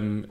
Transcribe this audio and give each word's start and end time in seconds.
ähm, 0.00 0.26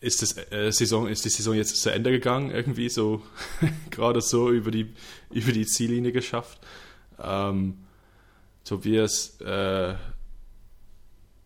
ist, 0.00 0.22
das, 0.22 0.36
äh, 0.52 0.70
Saison, 0.70 1.08
ist 1.08 1.24
die 1.24 1.30
Saison 1.30 1.54
jetzt 1.54 1.80
zu 1.80 1.90
Ende 1.90 2.10
gegangen, 2.10 2.50
irgendwie 2.50 2.88
so 2.88 3.22
gerade 3.90 4.20
so 4.20 4.50
über 4.50 4.70
die, 4.70 4.92
über 5.30 5.52
die 5.52 5.66
Ziellinie 5.66 6.12
geschafft. 6.12 6.58
Ähm, 7.22 7.78
Tobias, 8.64 9.40
äh, 9.40 9.94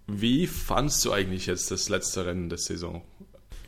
wie 0.07 0.47
fandst 0.47 1.05
du 1.05 1.13
eigentlich 1.13 1.47
jetzt 1.47 1.71
das 1.71 1.89
letzte 1.89 2.27
Rennen 2.27 2.49
der 2.49 2.59
Saison? 2.59 3.03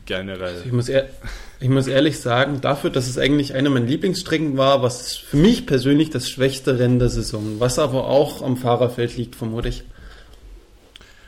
Generell. 0.05 0.63
Ich 0.65 0.71
muss, 0.71 0.89
ich 0.89 1.69
muss 1.69 1.87
ehrlich 1.87 2.19
sagen, 2.19 2.59
dafür, 2.59 2.89
dass 2.89 3.07
es 3.07 3.19
eigentlich 3.19 3.53
eine 3.53 3.69
meiner 3.69 3.85
Lieblingsstrecken 3.85 4.57
war, 4.57 4.81
was 4.81 5.15
für 5.15 5.37
mich 5.37 5.67
persönlich 5.67 6.09
das 6.09 6.27
schwächste 6.27 6.79
Rennen 6.79 6.97
der 6.97 7.09
Saison, 7.09 7.59
was 7.59 7.77
aber 7.77 8.07
auch 8.07 8.41
am 8.41 8.57
Fahrerfeld 8.57 9.15
liegt, 9.15 9.35
vermute 9.35 9.69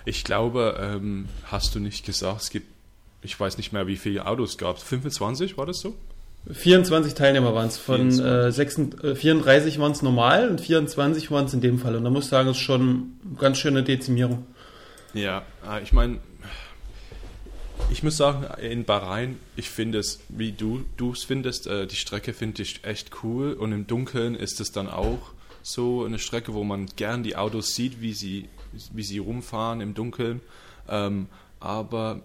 ich. 0.05 0.23
Glaube, 0.23 0.77
ähm, 0.79 1.27
hast 1.45 1.75
du 1.75 1.79
nicht 1.79 2.05
gesagt, 2.05 2.41
es 2.41 2.49
gibt, 2.49 2.67
ich 3.21 3.39
weiß 3.39 3.57
nicht 3.57 3.73
mehr, 3.73 3.87
wie 3.87 3.97
viele 3.97 4.25
Autos 4.25 4.57
gab 4.57 4.77
es. 4.77 4.83
25 4.83 5.57
war 5.57 5.65
das 5.65 5.79
so? 5.79 5.95
24 6.51 7.13
Teilnehmer 7.13 7.55
waren 7.55 7.67
es. 7.67 7.77
Von 7.77 8.11
24. 8.11 8.25
Äh, 8.25 8.51
36, 8.51 9.03
äh, 9.03 9.15
34 9.15 9.79
waren 9.79 9.91
es 9.91 10.01
normal 10.01 10.49
und 10.49 10.59
24 10.59 11.31
waren 11.31 11.45
es 11.45 11.53
in 11.53 11.61
dem 11.61 11.79
Fall. 11.79 11.95
Und 11.95 12.03
da 12.03 12.09
muss 12.09 12.25
ich 12.25 12.29
sagen, 12.29 12.49
es 12.49 12.57
ist 12.57 12.63
schon 12.63 12.81
eine 13.25 13.37
ganz 13.39 13.57
schöne 13.57 13.83
Dezimierung. 13.83 14.45
Ja, 15.13 15.43
äh, 15.69 15.81
ich 15.83 15.93
meine, 15.93 16.19
ich 17.91 18.03
muss 18.03 18.17
sagen, 18.17 18.45
in 18.61 18.85
Bahrain, 18.85 19.37
ich 19.55 19.69
finde 19.69 19.99
es, 19.99 20.19
wie 20.29 20.51
du 20.51 20.83
es 21.11 21.23
findest, 21.23 21.67
äh, 21.67 21.87
die 21.87 21.95
Strecke 21.95 22.33
finde 22.33 22.61
ich 22.61 22.83
echt 22.83 23.11
cool 23.23 23.53
und 23.53 23.71
im 23.71 23.87
Dunkeln 23.87 24.35
ist 24.35 24.59
es 24.59 24.71
dann 24.71 24.89
auch 24.89 25.31
so 25.61 26.03
eine 26.03 26.19
Strecke, 26.19 26.53
wo 26.53 26.63
man 26.63 26.87
gern 26.95 27.23
die 27.23 27.35
Autos 27.35 27.75
sieht, 27.75 28.01
wie 28.01 28.13
sie, 28.13 28.49
wie 28.93 29.03
sie 29.03 29.19
rumfahren 29.19 29.81
im 29.81 29.93
Dunkeln. 29.93 30.41
Ähm, 30.87 31.27
aber 31.59 32.21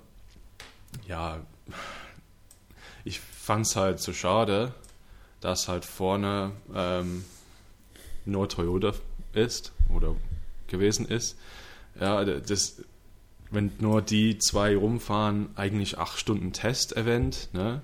ja, 1.06 1.40
ich 3.04 3.20
fand 3.20 3.66
es 3.66 3.76
halt 3.76 4.00
so 4.00 4.12
schade, 4.12 4.74
dass 5.40 5.68
halt 5.68 5.84
vorne 5.84 6.52
ähm, 6.74 7.24
nur 8.24 8.48
Toyota 8.48 8.92
ist 9.32 9.72
oder 9.88 10.16
gewesen 10.66 11.06
ist. 11.06 11.36
Ja, 12.00 12.24
das, 12.24 12.82
wenn 13.50 13.72
nur 13.78 14.02
die 14.02 14.38
zwei 14.38 14.76
rumfahren, 14.76 15.50
eigentlich 15.56 15.98
acht 15.98 16.18
Stunden 16.18 16.52
Test-Event, 16.52 17.48
ne, 17.52 17.80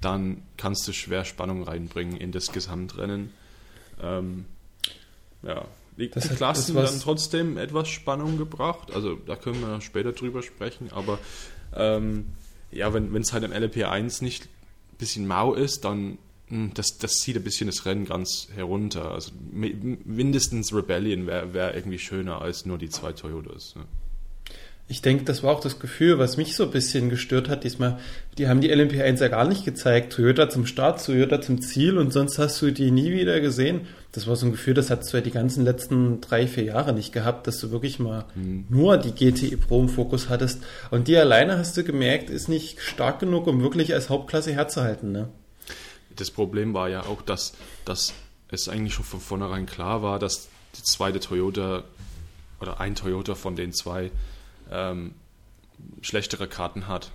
dann 0.00 0.42
kannst 0.56 0.86
du 0.86 0.92
schwer 0.92 1.24
Spannung 1.24 1.62
reinbringen 1.62 2.16
in 2.16 2.32
das 2.32 2.52
Gesamtrennen. 2.52 3.32
Ähm, 4.00 4.46
ja, 5.42 5.64
die 5.96 6.10
das 6.10 6.28
Klassen 6.28 6.74
dann 6.74 7.00
trotzdem 7.00 7.58
etwas 7.58 7.88
Spannung 7.88 8.38
gebracht. 8.38 8.92
Also 8.94 9.14
da 9.14 9.36
können 9.36 9.60
wir 9.60 9.80
später 9.80 10.12
drüber 10.12 10.42
sprechen, 10.42 10.90
aber 10.92 11.18
ähm, 11.74 12.26
ja, 12.70 12.92
wenn 12.94 13.14
es 13.16 13.32
halt 13.32 13.44
im 13.44 13.52
LP1 13.52 14.22
nicht 14.22 14.44
ein 14.44 14.96
bisschen 14.98 15.26
mau 15.26 15.54
ist, 15.54 15.84
dann 15.84 16.18
hm, 16.48 16.72
das, 16.74 16.98
das 16.98 17.20
zieht 17.20 17.36
ein 17.36 17.44
bisschen 17.44 17.66
das 17.66 17.86
Rennen 17.86 18.04
ganz 18.04 18.48
herunter. 18.54 19.12
Also 19.12 19.32
mindestens 19.50 20.74
Rebellion 20.74 21.26
wäre 21.26 21.54
wär 21.54 21.74
irgendwie 21.74 21.98
schöner 21.98 22.42
als 22.42 22.66
nur 22.66 22.78
die 22.78 22.90
zwei 22.90 23.12
Toyotas. 23.12 23.74
Ne? 23.76 23.84
Ich 24.88 25.00
denke, 25.00 25.24
das 25.24 25.42
war 25.42 25.52
auch 25.52 25.60
das 25.60 25.78
Gefühl, 25.78 26.18
was 26.18 26.36
mich 26.36 26.54
so 26.54 26.64
ein 26.64 26.70
bisschen 26.70 27.08
gestört 27.08 27.48
hat 27.48 27.64
diesmal. 27.64 27.98
Die 28.36 28.48
haben 28.48 28.60
die 28.60 28.70
LMP1 28.70 29.20
ja 29.20 29.28
gar 29.28 29.46
nicht 29.46 29.64
gezeigt. 29.64 30.12
Toyota 30.12 30.50
zum 30.50 30.66
Start, 30.66 31.04
Toyota 31.04 31.40
zum 31.40 31.62
Ziel 31.62 31.96
und 31.96 32.12
sonst 32.12 32.38
hast 32.38 32.60
du 32.60 32.72
die 32.72 32.90
nie 32.90 33.12
wieder 33.12 33.40
gesehen. 33.40 33.86
Das 34.10 34.26
war 34.26 34.36
so 34.36 34.44
ein 34.44 34.52
Gefühl, 34.52 34.74
das 34.74 34.90
hat 34.90 35.10
du 35.10 35.16
ja 35.16 35.22
die 35.22 35.30
ganzen 35.30 35.64
letzten 35.64 36.20
drei, 36.20 36.46
vier 36.46 36.64
Jahre 36.64 36.92
nicht 36.92 37.12
gehabt, 37.12 37.46
dass 37.46 37.58
du 37.60 37.70
wirklich 37.70 37.98
mal 37.98 38.26
mhm. 38.34 38.66
nur 38.68 38.98
die 38.98 39.12
GTI 39.12 39.56
Pro 39.56 39.80
im 39.80 39.88
Fokus 39.88 40.28
hattest. 40.28 40.62
Und 40.90 41.08
die 41.08 41.16
alleine 41.16 41.56
hast 41.56 41.76
du 41.76 41.84
gemerkt, 41.84 42.28
ist 42.28 42.48
nicht 42.48 42.80
stark 42.80 43.20
genug, 43.20 43.46
um 43.46 43.62
wirklich 43.62 43.94
als 43.94 44.10
Hauptklasse 44.10 44.52
herzuhalten. 44.52 45.12
Ne? 45.12 45.28
Das 46.16 46.30
Problem 46.30 46.74
war 46.74 46.90
ja 46.90 47.06
auch, 47.06 47.22
dass, 47.22 47.54
dass 47.86 48.12
es 48.48 48.68
eigentlich 48.68 48.92
schon 48.92 49.06
von 49.06 49.20
vornherein 49.20 49.64
klar 49.64 50.02
war, 50.02 50.18
dass 50.18 50.48
die 50.76 50.82
zweite 50.82 51.20
Toyota 51.20 51.84
oder 52.60 52.80
ein 52.80 52.94
Toyota 52.94 53.34
von 53.34 53.56
den 53.56 53.72
zwei 53.72 54.10
ähm, 54.72 55.14
schlechtere 56.00 56.48
Karten 56.48 56.88
hat. 56.88 57.10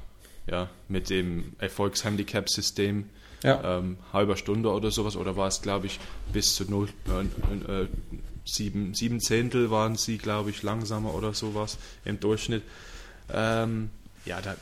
Ja, 0.50 0.70
mit 0.88 1.10
dem 1.10 1.54
Erfolgshandicap-System. 1.60 3.10
Ja. 3.44 3.80
Ähm, 3.80 3.98
halber 4.14 4.38
Stunde 4.38 4.72
oder 4.72 4.92
sowas, 4.92 5.16
oder 5.16 5.36
war 5.36 5.48
es, 5.48 5.62
glaube 5.62 5.88
ich, 5.88 6.00
bis 6.32 6.56
zu 6.56 6.64
0, 6.64 6.90
äh, 7.08 7.82
äh, 7.82 7.88
sieben, 8.46 8.94
sieben 8.94 9.20
Zehntel 9.20 9.70
waren 9.70 9.96
sie, 9.96 10.18
glaube 10.18 10.50
ich, 10.50 10.64
langsamer 10.64 11.14
oder 11.14 11.34
sowas 11.34 11.78
im 12.06 12.20
Durchschnitt. 12.20 12.64
Ähm, 13.32 13.90
ja, 14.26 14.42
da, 14.42 14.56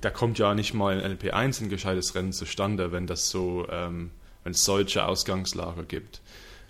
da 0.00 0.10
kommt 0.10 0.38
ja 0.38 0.54
nicht 0.54 0.74
mal 0.74 1.00
ein 1.00 1.18
LP1 1.18 1.62
ein 1.62 1.68
gescheites 1.68 2.14
Rennen 2.14 2.32
zustande, 2.32 2.92
wenn 2.92 3.06
das 3.06 3.28
so, 3.28 3.66
ähm, 3.70 4.10
wenn 4.42 4.52
es 4.52 4.64
solche 4.64 5.04
Ausgangslage 5.04 5.84
gibt. 5.84 6.20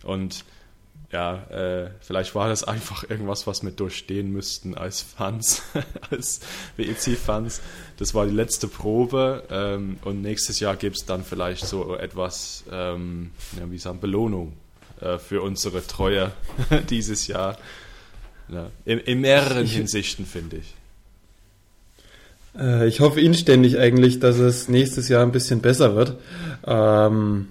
Und 0.03 0.45
ja, 1.13 1.43
äh, 1.51 1.91
vielleicht 2.01 2.35
war 2.35 2.49
das 2.49 2.65
einfach 2.65 3.09
irgendwas, 3.09 3.47
was 3.47 3.63
wir 3.63 3.71
durchstehen 3.71 4.33
müssten 4.33 4.75
als 4.75 5.03
Fans, 5.03 5.63
als 6.11 6.41
WEC-Fans. 6.79 7.61
Das 7.99 8.15
war 8.15 8.25
die 8.25 8.33
letzte 8.33 8.67
Probe 8.67 9.45
ähm, 9.51 9.99
und 10.05 10.23
nächstes 10.23 10.59
Jahr 10.59 10.75
gibt 10.75 10.97
es 10.97 11.05
dann 11.05 11.23
vielleicht 11.23 11.67
so 11.67 11.95
etwas, 11.97 12.65
ähm, 12.73 13.31
ja, 13.59 13.71
wie 13.71 13.77
sagen, 13.77 14.01
Belohnung 14.01 14.55
äh, 15.01 15.19
für 15.19 15.43
unsere 15.43 15.87
Treue 15.87 16.33
dieses 16.91 17.27
Jahr. 17.27 17.59
Ja, 18.49 18.71
in, 18.87 18.99
in, 18.99 19.21
mehreren 19.21 19.65
ich, 19.65 19.75
Hinsichten, 19.75 20.25
finde 20.25 20.57
ich. 20.57 20.75
Äh, 22.59 22.89
ich 22.89 23.01
hoffe 23.01 23.21
inständig 23.21 23.79
eigentlich, 23.79 24.19
dass 24.19 24.39
es 24.39 24.69
nächstes 24.69 25.09
Jahr 25.09 25.23
ein 25.23 25.33
bisschen 25.33 25.61
besser 25.61 25.95
wird. 25.95 26.17
Ähm, 26.67 27.49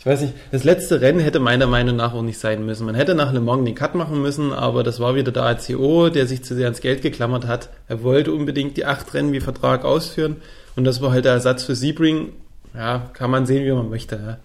ich 0.00 0.06
weiß 0.06 0.22
nicht, 0.22 0.32
das 0.50 0.64
letzte 0.64 1.02
Rennen 1.02 1.20
hätte 1.20 1.40
meiner 1.40 1.66
Meinung 1.66 1.94
nach 1.94 2.14
auch 2.14 2.22
nicht 2.22 2.38
sein 2.38 2.64
müssen. 2.64 2.86
Man 2.86 2.94
hätte 2.94 3.14
nach 3.14 3.34
Le 3.34 3.40
Mans 3.40 3.66
den 3.66 3.74
Cut 3.74 3.94
machen 3.94 4.22
müssen, 4.22 4.50
aber 4.50 4.82
das 4.82 4.98
war 4.98 5.14
wieder 5.14 5.30
der 5.30 5.42
ACO, 5.42 6.08
der 6.08 6.26
sich 6.26 6.42
zu 6.42 6.54
sehr 6.54 6.64
ans 6.64 6.80
Geld 6.80 7.02
geklammert 7.02 7.46
hat. 7.46 7.68
Er 7.86 8.02
wollte 8.02 8.32
unbedingt 8.32 8.78
die 8.78 8.86
acht 8.86 9.12
Rennen 9.12 9.34
wie 9.34 9.40
Vertrag 9.40 9.84
ausführen 9.84 10.36
und 10.74 10.84
das 10.84 11.02
war 11.02 11.12
halt 11.12 11.26
der 11.26 11.32
Ersatz 11.32 11.64
für 11.64 11.74
Sebring. 11.74 12.32
Ja, 12.72 13.10
kann 13.12 13.30
man 13.30 13.44
sehen, 13.44 13.66
wie 13.66 13.72
man 13.72 13.90
möchte. 13.90 14.16
Ja. 14.16 14.38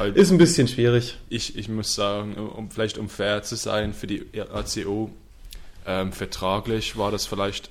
Also 0.00 0.14
Ist 0.14 0.30
ein 0.30 0.38
bisschen 0.38 0.66
schwierig. 0.66 1.18
Ich, 1.28 1.58
ich 1.58 1.68
muss 1.68 1.94
sagen, 1.94 2.34
um 2.36 2.70
vielleicht 2.70 2.96
um 2.96 3.10
fair 3.10 3.42
zu 3.42 3.56
sein 3.56 3.92
für 3.92 4.06
die 4.06 4.24
ACO, 4.34 5.10
ähm, 5.86 6.12
vertraglich 6.12 6.96
war 6.96 7.10
das 7.10 7.26
vielleicht 7.26 7.68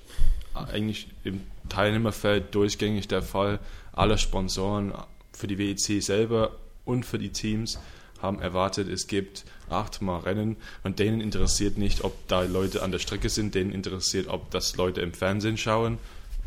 eigentlich 0.53 1.07
im 1.23 1.41
Teilnehmerfeld 1.69 2.53
durchgängig 2.53 3.07
der 3.07 3.23
Fall. 3.23 3.57
Alle 3.93 4.19
Sponsoren 4.19 4.93
für 5.33 5.47
die 5.47 5.57
WEC 5.57 6.03
selber 6.03 6.51
und 6.85 7.05
für 7.05 7.19
die 7.19 7.29
Teams 7.29 7.79
haben 8.21 8.39
erwartet, 8.39 8.87
es 8.87 9.07
gibt 9.07 9.45
achtmal 9.69 10.21
Rennen 10.21 10.57
und 10.83 10.99
denen 10.99 11.21
interessiert 11.21 11.77
nicht, 11.77 12.03
ob 12.03 12.27
da 12.27 12.43
Leute 12.43 12.83
an 12.83 12.91
der 12.91 12.99
Strecke 12.99 13.29
sind, 13.29 13.55
denen 13.55 13.71
interessiert, 13.71 14.27
ob 14.27 14.51
das 14.51 14.75
Leute 14.75 15.01
im 15.01 15.13
Fernsehen 15.13 15.57
schauen. 15.57 15.97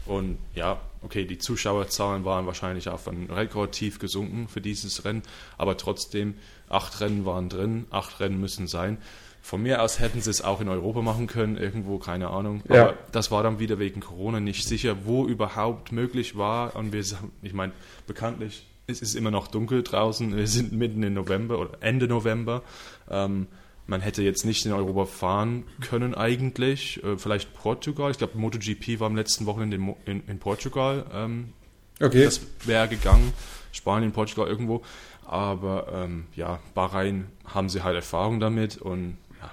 Und 0.07 0.39
ja, 0.55 0.81
okay, 1.03 1.25
die 1.25 1.39
Zuschauerzahlen 1.39 2.25
waren 2.25 2.47
wahrscheinlich 2.47 2.89
auf 2.89 3.09
ein 3.09 3.31
Rekordtief 3.31 3.99
gesunken 3.99 4.49
für 4.49 4.61
dieses 4.61 5.05
Rennen, 5.05 5.23
aber 5.57 5.77
trotzdem, 5.77 6.35
acht 6.69 7.01
Rennen 7.01 7.25
waren 7.25 7.49
drin, 7.49 7.87
acht 7.91 8.21
Rennen 8.21 8.39
müssen 8.39 8.67
sein. 8.67 8.99
Von 9.41 9.63
mir 9.63 9.83
aus 9.83 9.99
hätten 9.99 10.23
sie 10.23 10.31
es 10.31 10.43
auch 10.43 10.63
in 10.63 10.69
Europa 10.69 11.03
machen 11.03 11.27
können, 11.27 11.59
irgendwo, 11.59 11.99
keine 11.99 12.29
Ahnung. 12.29 12.63
Ja. 12.69 12.83
Aber 12.83 12.95
das 13.13 13.31
war 13.31 13.43
dann 13.43 13.59
wieder 13.59 13.79
wegen 13.79 14.01
Corona 14.01 14.41
nicht 14.41 14.67
sicher, 14.67 15.05
wo 15.05 15.27
überhaupt 15.27 15.93
möglich 15.93 16.37
war. 16.37 16.75
Und 16.77 16.93
wir, 16.93 17.05
ich 17.43 17.53
meine, 17.53 17.73
bekanntlich 18.07 18.65
es 18.87 19.01
ist 19.01 19.15
immer 19.15 19.31
noch 19.31 19.49
dunkel 19.49 19.83
draußen. 19.83 20.37
Wir 20.37 20.47
sind 20.47 20.73
mitten 20.73 21.03
in 21.03 21.15
November 21.15 21.59
oder 21.59 21.79
Ende 21.81 22.07
November. 22.07 22.63
Ähm, 23.11 23.47
man 23.87 24.01
hätte 24.01 24.23
jetzt 24.23 24.45
nicht 24.45 24.65
in 24.65 24.73
Europa 24.73 25.07
fahren 25.07 25.65
können 25.81 26.15
eigentlich. 26.15 27.03
Äh, 27.03 27.17
vielleicht 27.19 27.55
Portugal. 27.55 28.11
Ich 28.11 28.19
glaube, 28.19 28.39
MotoGP 28.39 29.01
war 29.01 29.07
am 29.07 29.17
letzten 29.17 29.47
Wochenende 29.47 29.77
in, 29.77 29.95
in, 30.07 30.27
in 30.27 30.39
Portugal. 30.39 31.07
Ähm, 31.13 31.53
okay. 32.01 32.25
Das 32.25 32.41
wäre 32.65 32.89
gegangen. 32.89 33.33
Spanien, 33.73 34.13
Portugal 34.13 34.47
irgendwo. 34.47 34.83
Aber 35.27 35.89
ähm, 35.93 36.27
ja, 36.35 36.61
Bahrain 36.75 37.27
haben 37.45 37.69
sie 37.69 37.83
halt 37.83 37.97
Erfahrung 37.97 38.41
damit 38.41 38.77
und 38.77 39.17
ja, 39.41 39.51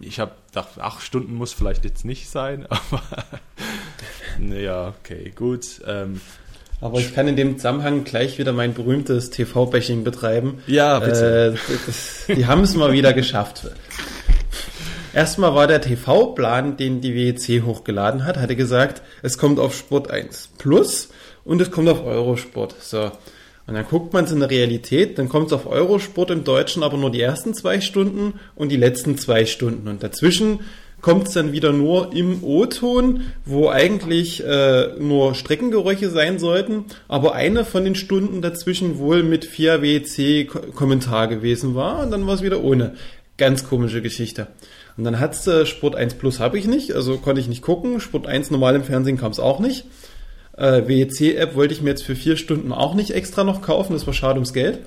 ich 0.00 0.18
habe 0.18 0.34
gedacht, 0.48 0.80
acht 0.80 1.02
Stunden 1.02 1.34
muss 1.34 1.52
vielleicht 1.52 1.84
jetzt 1.84 2.04
nicht 2.04 2.28
sein, 2.28 2.66
aber 2.70 3.02
naja, 4.38 4.94
okay, 5.00 5.32
gut. 5.34 5.80
Ähm, 5.86 6.20
aber 6.82 6.98
ich 6.98 7.14
kann 7.14 7.28
in 7.28 7.36
dem 7.36 7.56
Zusammenhang 7.56 8.02
gleich 8.02 8.38
wieder 8.38 8.52
mein 8.52 8.74
berühmtes 8.74 9.30
TV-Bashing 9.30 10.02
betreiben. 10.02 10.58
Ja, 10.66 10.98
bitte. 10.98 11.56
Äh, 12.28 12.34
die 12.34 12.46
haben 12.46 12.62
es 12.62 12.74
mal 12.74 12.92
wieder 12.92 13.12
geschafft. 13.12 13.70
Erstmal 15.14 15.54
war 15.54 15.68
der 15.68 15.80
TV-Plan, 15.80 16.76
den 16.76 17.00
die 17.00 17.14
WEC 17.14 17.64
hochgeladen 17.64 18.24
hat, 18.24 18.36
hatte 18.36 18.56
gesagt, 18.56 19.00
es 19.22 19.38
kommt 19.38 19.60
auf 19.60 19.76
Sport 19.76 20.10
1 20.10 20.50
Plus 20.58 21.10
und 21.44 21.60
es 21.62 21.70
kommt 21.70 21.88
auf 21.88 22.04
Eurosport. 22.04 22.74
So. 22.80 23.12
Und 23.66 23.74
dann 23.74 23.86
guckt 23.86 24.12
man 24.12 24.24
es 24.24 24.32
in 24.32 24.40
der 24.40 24.50
Realität, 24.50 25.18
dann 25.18 25.28
kommt 25.28 25.46
es 25.46 25.52
auf 25.52 25.66
Eurosport 25.66 26.32
im 26.32 26.42
Deutschen 26.42 26.82
aber 26.82 26.96
nur 26.96 27.12
die 27.12 27.20
ersten 27.20 27.54
zwei 27.54 27.80
Stunden 27.80 28.40
und 28.56 28.70
die 28.70 28.76
letzten 28.76 29.16
zwei 29.18 29.46
Stunden. 29.46 29.86
Und 29.86 30.02
dazwischen 30.02 30.60
kommt 31.02 31.28
es 31.28 31.34
dann 31.34 31.52
wieder 31.52 31.72
nur 31.72 32.14
im 32.14 32.42
O-Ton, 32.42 33.24
wo 33.44 33.68
eigentlich 33.68 34.42
äh, 34.42 34.94
nur 34.98 35.34
Streckengeräusche 35.34 36.08
sein 36.08 36.38
sollten, 36.38 36.86
aber 37.08 37.34
eine 37.34 37.64
von 37.64 37.84
den 37.84 37.96
Stunden 37.96 38.40
dazwischen 38.40 38.98
wohl 38.98 39.22
mit 39.24 39.44
4 39.44 39.82
WC 39.82 40.44
Kommentar 40.44 41.26
gewesen 41.28 41.74
war 41.74 42.02
und 42.02 42.12
dann 42.12 42.26
war 42.26 42.34
es 42.34 42.42
wieder 42.42 42.62
ohne. 42.62 42.94
Ganz 43.36 43.68
komische 43.68 44.00
Geschichte. 44.00 44.46
Und 44.96 45.04
dann 45.04 45.18
hat's 45.18 45.46
äh, 45.46 45.66
Sport 45.66 45.96
1 45.96 46.14
Plus 46.14 46.38
habe 46.38 46.58
ich 46.58 46.66
nicht, 46.66 46.92
also 46.92 47.18
konnte 47.18 47.40
ich 47.40 47.48
nicht 47.48 47.62
gucken. 47.62 47.98
Sport 47.98 48.26
1 48.26 48.50
normal 48.50 48.76
im 48.76 48.84
Fernsehen 48.84 49.18
kam 49.18 49.32
es 49.32 49.40
auch 49.40 49.58
nicht. 49.58 49.84
Äh, 50.56 50.82
WEC-App 50.86 51.56
wollte 51.56 51.74
ich 51.74 51.82
mir 51.82 51.90
jetzt 51.90 52.04
für 52.04 52.14
vier 52.14 52.36
Stunden 52.36 52.72
auch 52.72 52.94
nicht 52.94 53.10
extra 53.10 53.42
noch 53.42 53.62
kaufen, 53.62 53.94
das 53.94 54.06
war 54.06 54.14
schade 54.14 54.34
ums 54.34 54.52
Geld. 54.52 54.80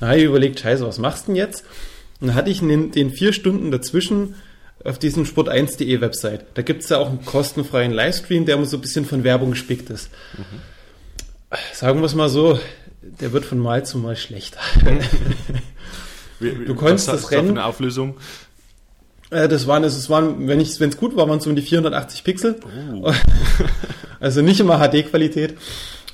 Habe 0.00 0.16
ich 0.16 0.24
überlegt, 0.24 0.60
scheiße, 0.60 0.86
was 0.86 0.98
machst 0.98 1.24
du 1.24 1.32
denn 1.32 1.36
jetzt? 1.36 1.64
Und 2.20 2.28
dann 2.28 2.36
hatte 2.36 2.50
ich 2.50 2.62
in 2.62 2.92
den 2.92 3.10
vier 3.10 3.34
Stunden 3.34 3.70
dazwischen 3.70 4.34
auf 4.84 4.98
diesem 4.98 5.24
sport1.de 5.24 6.00
Website. 6.00 6.46
Da 6.54 6.62
gibt 6.62 6.82
es 6.82 6.88
ja 6.88 6.98
auch 6.98 7.08
einen 7.08 7.24
kostenfreien 7.24 7.92
Livestream, 7.92 8.46
der 8.46 8.56
immer 8.56 8.66
so 8.66 8.76
ein 8.76 8.80
bisschen 8.80 9.04
von 9.04 9.24
Werbung 9.24 9.50
gespickt 9.50 9.90
ist. 9.90 10.10
Mhm. 10.36 10.60
Sagen 11.72 12.00
wir 12.00 12.06
es 12.06 12.14
mal 12.14 12.28
so, 12.28 12.58
der 13.02 13.32
wird 13.32 13.44
von 13.44 13.58
Mal 13.58 13.84
zu 13.84 13.98
Mal 13.98 14.16
schlechter. 14.16 14.60
du 16.40 16.74
konntest 16.74 17.08
das 17.08 17.30
Rennen. 17.30 17.50
Eine 17.50 17.64
Auflösung? 17.64 18.16
Äh, 19.30 19.48
das 19.48 19.66
waren, 19.66 19.84
es 19.84 20.08
waren, 20.10 20.46
wenn 20.48 20.60
es 20.60 20.96
gut 20.96 21.16
war, 21.16 21.28
waren 21.28 21.38
es 21.38 21.46
um 21.46 21.56
die 21.56 21.62
480 21.62 22.24
Pixel. 22.24 22.56
Oh. 23.02 23.12
also 24.20 24.42
nicht 24.42 24.60
immer 24.60 24.78
HD-Qualität. 24.78 25.56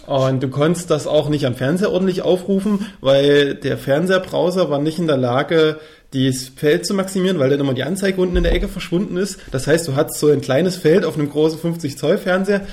Und 0.06 0.43
du 0.43 0.49
konntest 0.49 0.91
das 0.91 1.06
auch 1.06 1.29
nicht 1.29 1.47
am 1.47 1.56
Fernseher 1.56 1.91
ordentlich 1.91 2.23
aufrufen, 2.23 2.87
weil 3.00 3.55
der 3.55 3.76
Fernseherbrowser 3.76 4.70
war 4.70 4.79
nicht 4.79 4.99
in 4.99 5.08
der 5.08 5.17
Lage, 5.17 5.79
dieses 6.12 6.49
Feld 6.49 6.87
zu 6.87 6.94
maximieren, 6.94 7.38
weil 7.38 7.50
dann 7.50 7.61
immer 7.61 7.75
die 7.75 7.82
Anzeige 7.82 8.20
unten 8.20 8.37
in 8.37 8.44
der 8.44 8.53
Ecke 8.53 8.69
verschwunden 8.69 9.17
ist. 9.17 9.41
Das 9.50 9.67
heißt, 9.67 9.88
du 9.88 9.97
hattest 9.97 10.20
so 10.20 10.29
ein 10.29 10.41
kleines 10.41 10.76
Feld 10.76 11.05
auf 11.05 11.19
einem 11.19 11.29
großen 11.29 11.58
50 11.58 11.99
Zoll 11.99 12.19
Fernseher. 12.19 12.67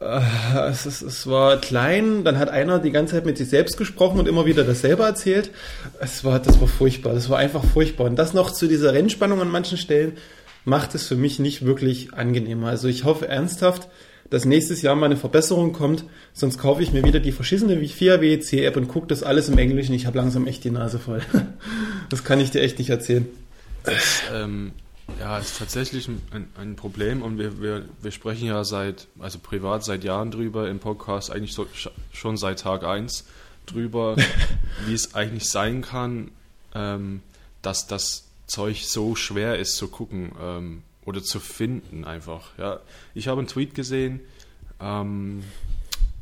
Äh, 0.00 0.20
es, 0.68 0.86
es, 0.86 1.00
es 1.00 1.26
war 1.28 1.58
klein, 1.58 2.24
dann 2.24 2.38
hat 2.38 2.48
einer 2.48 2.78
die 2.78 2.90
ganze 2.90 3.14
Zeit 3.14 3.26
mit 3.26 3.38
sich 3.38 3.48
selbst 3.48 3.76
gesprochen 3.76 4.18
und 4.18 4.26
immer 4.26 4.44
wieder 4.44 4.64
dasselbe 4.64 5.04
erzählt. 5.04 5.50
Es 6.00 6.24
war, 6.24 6.40
das 6.40 6.60
war 6.60 6.68
furchtbar, 6.68 7.14
das 7.14 7.30
war 7.30 7.38
einfach 7.38 7.64
furchtbar. 7.64 8.06
Und 8.06 8.16
das 8.16 8.34
noch 8.34 8.50
zu 8.50 8.66
dieser 8.66 8.92
Rennspannung 8.92 9.40
an 9.40 9.50
manchen 9.50 9.78
Stellen 9.78 10.16
macht 10.64 10.94
es 10.94 11.06
für 11.06 11.16
mich 11.16 11.38
nicht 11.38 11.64
wirklich 11.64 12.12
angenehmer. 12.12 12.68
Also 12.68 12.88
ich 12.88 13.04
hoffe 13.04 13.28
ernsthaft, 13.28 13.88
dass 14.30 14.44
nächstes 14.44 14.82
Jahr 14.82 14.94
mal 14.94 15.06
eine 15.06 15.16
Verbesserung 15.16 15.72
kommt, 15.72 16.04
sonst 16.32 16.58
kaufe 16.58 16.82
ich 16.82 16.92
mir 16.92 17.04
wieder 17.04 17.20
die 17.20 17.32
verschissene 17.32 17.76
FIA 17.86 18.20
WEC 18.20 18.64
App 18.64 18.76
und 18.76 18.88
gucke 18.88 19.08
das 19.08 19.22
alles 19.22 19.48
im 19.48 19.58
Englischen. 19.58 19.94
Ich 19.94 20.06
habe 20.06 20.18
langsam 20.18 20.46
echt 20.46 20.64
die 20.64 20.70
Nase 20.70 20.98
voll. 20.98 21.22
Das 22.08 22.24
kann 22.24 22.40
ich 22.40 22.50
dir 22.50 22.60
echt 22.60 22.80
nicht 22.80 22.90
erzählen. 22.90 23.24
Das, 23.84 24.22
ähm, 24.34 24.72
ja, 25.20 25.38
ist 25.38 25.58
tatsächlich 25.58 26.08
ein, 26.08 26.48
ein 26.56 26.74
Problem 26.74 27.22
und 27.22 27.38
wir, 27.38 27.62
wir, 27.62 27.84
wir 28.02 28.10
sprechen 28.10 28.46
ja 28.46 28.64
seit, 28.64 29.06
also 29.20 29.38
privat 29.38 29.84
seit 29.84 30.02
Jahren 30.02 30.32
drüber 30.32 30.68
im 30.68 30.80
Podcast, 30.80 31.30
eigentlich 31.30 31.54
so, 31.54 31.68
schon 32.12 32.36
seit 32.36 32.58
Tag 32.58 32.82
1 32.82 33.26
drüber, 33.66 34.16
wie 34.86 34.94
es 34.94 35.14
eigentlich 35.14 35.48
sein 35.48 35.82
kann, 35.82 36.32
ähm, 36.74 37.22
dass 37.62 37.86
das 37.86 38.24
Zeug 38.46 38.82
so 38.84 39.14
schwer 39.14 39.58
ist 39.58 39.76
zu 39.76 39.88
gucken. 39.88 40.32
Ähm, 40.40 40.82
oder 41.04 41.22
zu 41.22 41.40
finden 41.40 42.04
einfach. 42.04 42.56
Ja, 42.58 42.80
ich 43.14 43.28
habe 43.28 43.38
einen 43.38 43.48
Tweet 43.48 43.74
gesehen. 43.74 44.20
Ähm, 44.80 45.42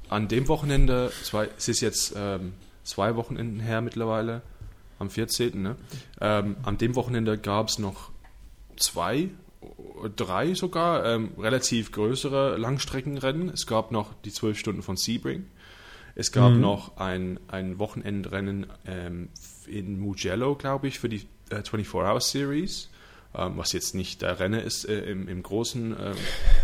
an 0.09 0.29
dem 0.29 0.49
Wochenende, 0.49 1.13
zwei, 1.23 1.49
es 1.57 1.69
ist 1.69 1.81
jetzt 1.81 2.15
ähm, 2.17 2.55
zwei 2.85 3.17
Wochenenden 3.17 3.61
her 3.61 3.81
mittlerweile, 3.81 4.43
am 4.99 5.11
14. 5.11 5.61
Ne? 5.61 5.77
Ähm, 6.21 6.57
an 6.63 6.79
dem 6.79 6.95
Wochenende 6.97 7.39
gab 7.39 7.69
es 7.69 7.79
noch 7.79 8.11
zwei, 8.77 9.29
drei 10.17 10.55
sogar, 10.55 11.05
ähm, 11.05 11.33
relativ 11.39 11.93
größere 11.93 12.57
Langstreckenrennen. 12.57 13.49
Es 13.51 13.67
gab 13.67 13.93
noch 13.93 14.15
die 14.25 14.33
zwölf 14.33 14.59
Stunden 14.59 14.83
von 14.83 14.97
Sebring. 14.97 15.47
Es 16.15 16.33
gab 16.33 16.53
mhm. 16.53 16.61
noch 16.61 16.97
ein, 16.97 17.39
ein 17.49 17.79
Wochenendrennen 17.79 18.67
ähm, 18.87 19.29
in 19.67 20.01
Mugello, 20.01 20.57
glaube 20.57 20.89
ich, 20.89 20.99
für 20.99 21.09
die 21.09 21.27
äh, 21.51 21.57
24-Hour-Series. 21.57 22.91
Ähm, 23.35 23.59
was 23.59 23.73
jetzt 23.73 23.95
nicht 23.95 24.23
der 24.23 24.41
Renner 24.41 24.63
ist 24.63 24.89
äh, 24.89 25.01
im, 25.01 25.29
im, 25.29 25.43
großen, 25.43 25.93
äh, 25.93 26.15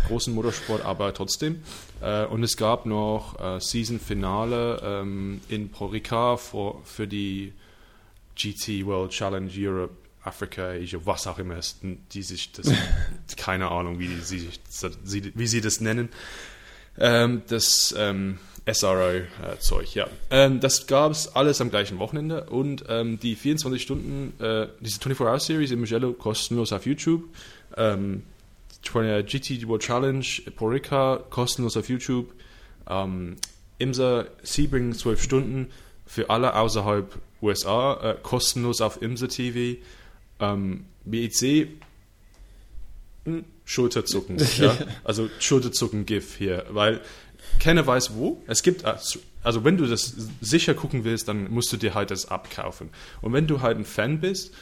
großen 0.07 0.33
Motorsport, 0.33 0.83
aber 0.83 1.13
trotzdem. 1.13 1.61
Äh, 2.01 2.25
und 2.25 2.43
es 2.43 2.57
gab 2.57 2.87
noch 2.87 3.39
äh, 3.39 3.59
Season-Finale 3.59 4.81
ähm, 4.83 5.41
in 5.47 5.69
Porica 5.69 6.37
für, 6.37 6.81
für 6.83 7.07
die 7.07 7.53
GT 8.35 8.85
World 8.85 9.11
Challenge 9.11 9.49
Europe 9.55 9.93
Africa, 10.23 10.71
Asia, 10.71 10.99
was 11.03 11.27
auch 11.27 11.37
immer 11.37 11.57
ist, 11.57 11.81
die 11.83 12.23
sich 12.23 12.51
das, 12.51 12.71
keine 13.37 13.69
Ahnung, 13.69 13.99
wie, 13.99 14.07
die, 14.07 14.21
sie, 14.21 14.49
wie 15.35 15.47
sie 15.47 15.61
das 15.61 15.81
nennen. 15.81 16.09
Ähm, 16.97 17.43
das 17.47 17.93
ähm, 17.95 18.39
SRO-Zeug, 18.71 19.93
ja. 19.93 20.07
Ähm, 20.31 20.59
das 20.59 20.87
gab 20.87 21.11
es 21.11 21.35
alles 21.35 21.61
am 21.61 21.69
gleichen 21.69 21.99
Wochenende 21.99 22.45
und 22.45 22.85
ähm, 22.89 23.19
die 23.19 23.35
24 23.35 23.81
Stunden, 23.81 24.33
äh, 24.43 24.67
diese 24.79 24.99
24-Hour-Series 24.99 25.71
in 25.71 25.79
Mugello 25.79 26.13
kostenlos 26.13 26.73
auf 26.73 26.85
YouTube. 26.85 27.25
Ähm, 27.77 28.23
GT 28.81 29.67
World 29.67 29.81
Challenge, 29.81 30.25
Porica 30.55 31.19
kostenlos 31.29 31.77
auf 31.77 31.89
YouTube. 31.89 32.33
Ähm, 32.89 33.35
Imsa 33.77 34.25
Sebring 34.43 34.93
12 34.93 35.21
Stunden 35.21 35.71
für 36.05 36.29
alle 36.29 36.55
außerhalb 36.55 37.19
USA, 37.41 37.93
äh, 38.01 38.15
kostenlos 38.21 38.81
auf 38.81 39.01
Imsa 39.01 39.27
TV. 39.27 39.79
Ähm, 40.39 40.85
BEC 41.03 41.67
Schulterzucken, 43.65 44.37
ja? 44.57 44.77
also 45.03 45.29
Schulterzucken-GIF 45.39 46.37
hier, 46.37 46.65
weil 46.69 47.01
keiner 47.59 47.85
weiß 47.85 48.15
wo. 48.15 48.41
Es 48.47 48.63
gibt, 48.63 48.85
also 48.85 49.63
wenn 49.63 49.77
du 49.77 49.85
das 49.85 50.15
sicher 50.41 50.73
gucken 50.73 51.03
willst, 51.03 51.27
dann 51.27 51.51
musst 51.51 51.71
du 51.71 51.77
dir 51.77 51.93
halt 51.93 52.11
das 52.11 52.27
abkaufen. 52.29 52.89
Und 53.21 53.33
wenn 53.33 53.47
du 53.47 53.61
halt 53.61 53.77
ein 53.77 53.85
Fan 53.85 54.19
bist, 54.19 54.53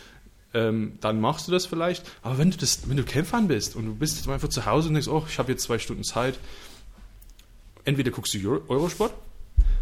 ähm, 0.54 0.98
dann 1.02 1.20
machst 1.20 1.48
du 1.48 1.52
das 1.52 1.66
vielleicht. 1.66 2.10
Aber 2.22 2.38
wenn 2.38 2.52
du 2.52 2.58
das, 2.58 2.88
wenn 2.88 2.98
du 2.98 3.04
kein 3.04 3.26
Fan 3.26 3.48
bist 3.48 3.76
und 3.76 3.86
du 3.86 3.96
bist 3.96 4.18
jetzt 4.18 4.30
einfach 4.30 4.50
zu 4.50 4.66
Hause 4.66 4.88
und 4.88 4.94
denkst, 4.94 5.10
oh, 5.10 5.26
ich 5.28 5.40
habe 5.40 5.52
jetzt 5.52 5.64
zwei 5.64 5.80
Stunden 5.80 6.04
Zeit, 6.04 6.40
entweder 7.86 8.12
guckst 8.12 8.34
du 8.34 8.64
Eurosport, 8.68 9.14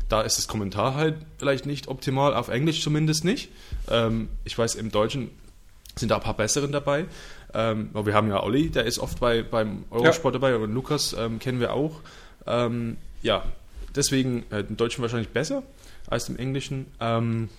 da 0.10 0.22
ist 0.22 0.38
das 0.38 0.48
Kommentar 0.48 0.96
halt 0.96 1.16
vielleicht 1.38 1.66
nicht 1.66 1.88
optimal, 1.88 2.34
auf 2.34 2.50
Englisch 2.50 2.82
zumindest 2.82 3.24
nicht. 3.24 3.50
Ähm, 3.90 4.30
ich 4.44 4.58
weiß, 4.58 4.76
im 4.76 4.92
Deutschen 4.92 5.30
sind 5.96 6.10
da 6.10 6.16
ein 6.16 6.22
paar 6.22 6.38
besseren 6.38 6.72
dabei. 6.72 7.06
Ähm, 7.54 7.90
aber 7.94 8.06
wir 8.06 8.14
haben 8.14 8.30
ja 8.30 8.42
Olli, 8.42 8.70
der 8.70 8.86
ist 8.86 9.00
oft 9.00 9.20
bei, 9.20 9.44
beim 9.44 9.84
Eurosport 9.90 10.34
ja. 10.36 10.40
dabei 10.40 10.56
und 10.56 10.74
Lukas 10.74 11.14
ähm, 11.18 11.40
kennen 11.40 11.60
wir 11.60 11.74
auch. 11.74 12.00
Ähm, 12.48 12.98
ja, 13.22 13.44
deswegen 13.96 14.44
äh, 14.52 14.62
im 14.62 14.78
Deutschen 14.78 15.02
wahrscheinlich 15.02 15.30
besser 15.30 15.64
als 16.08 16.30
im 16.30 16.38
Englischen. 16.38 16.88
Ähm, 17.00 17.50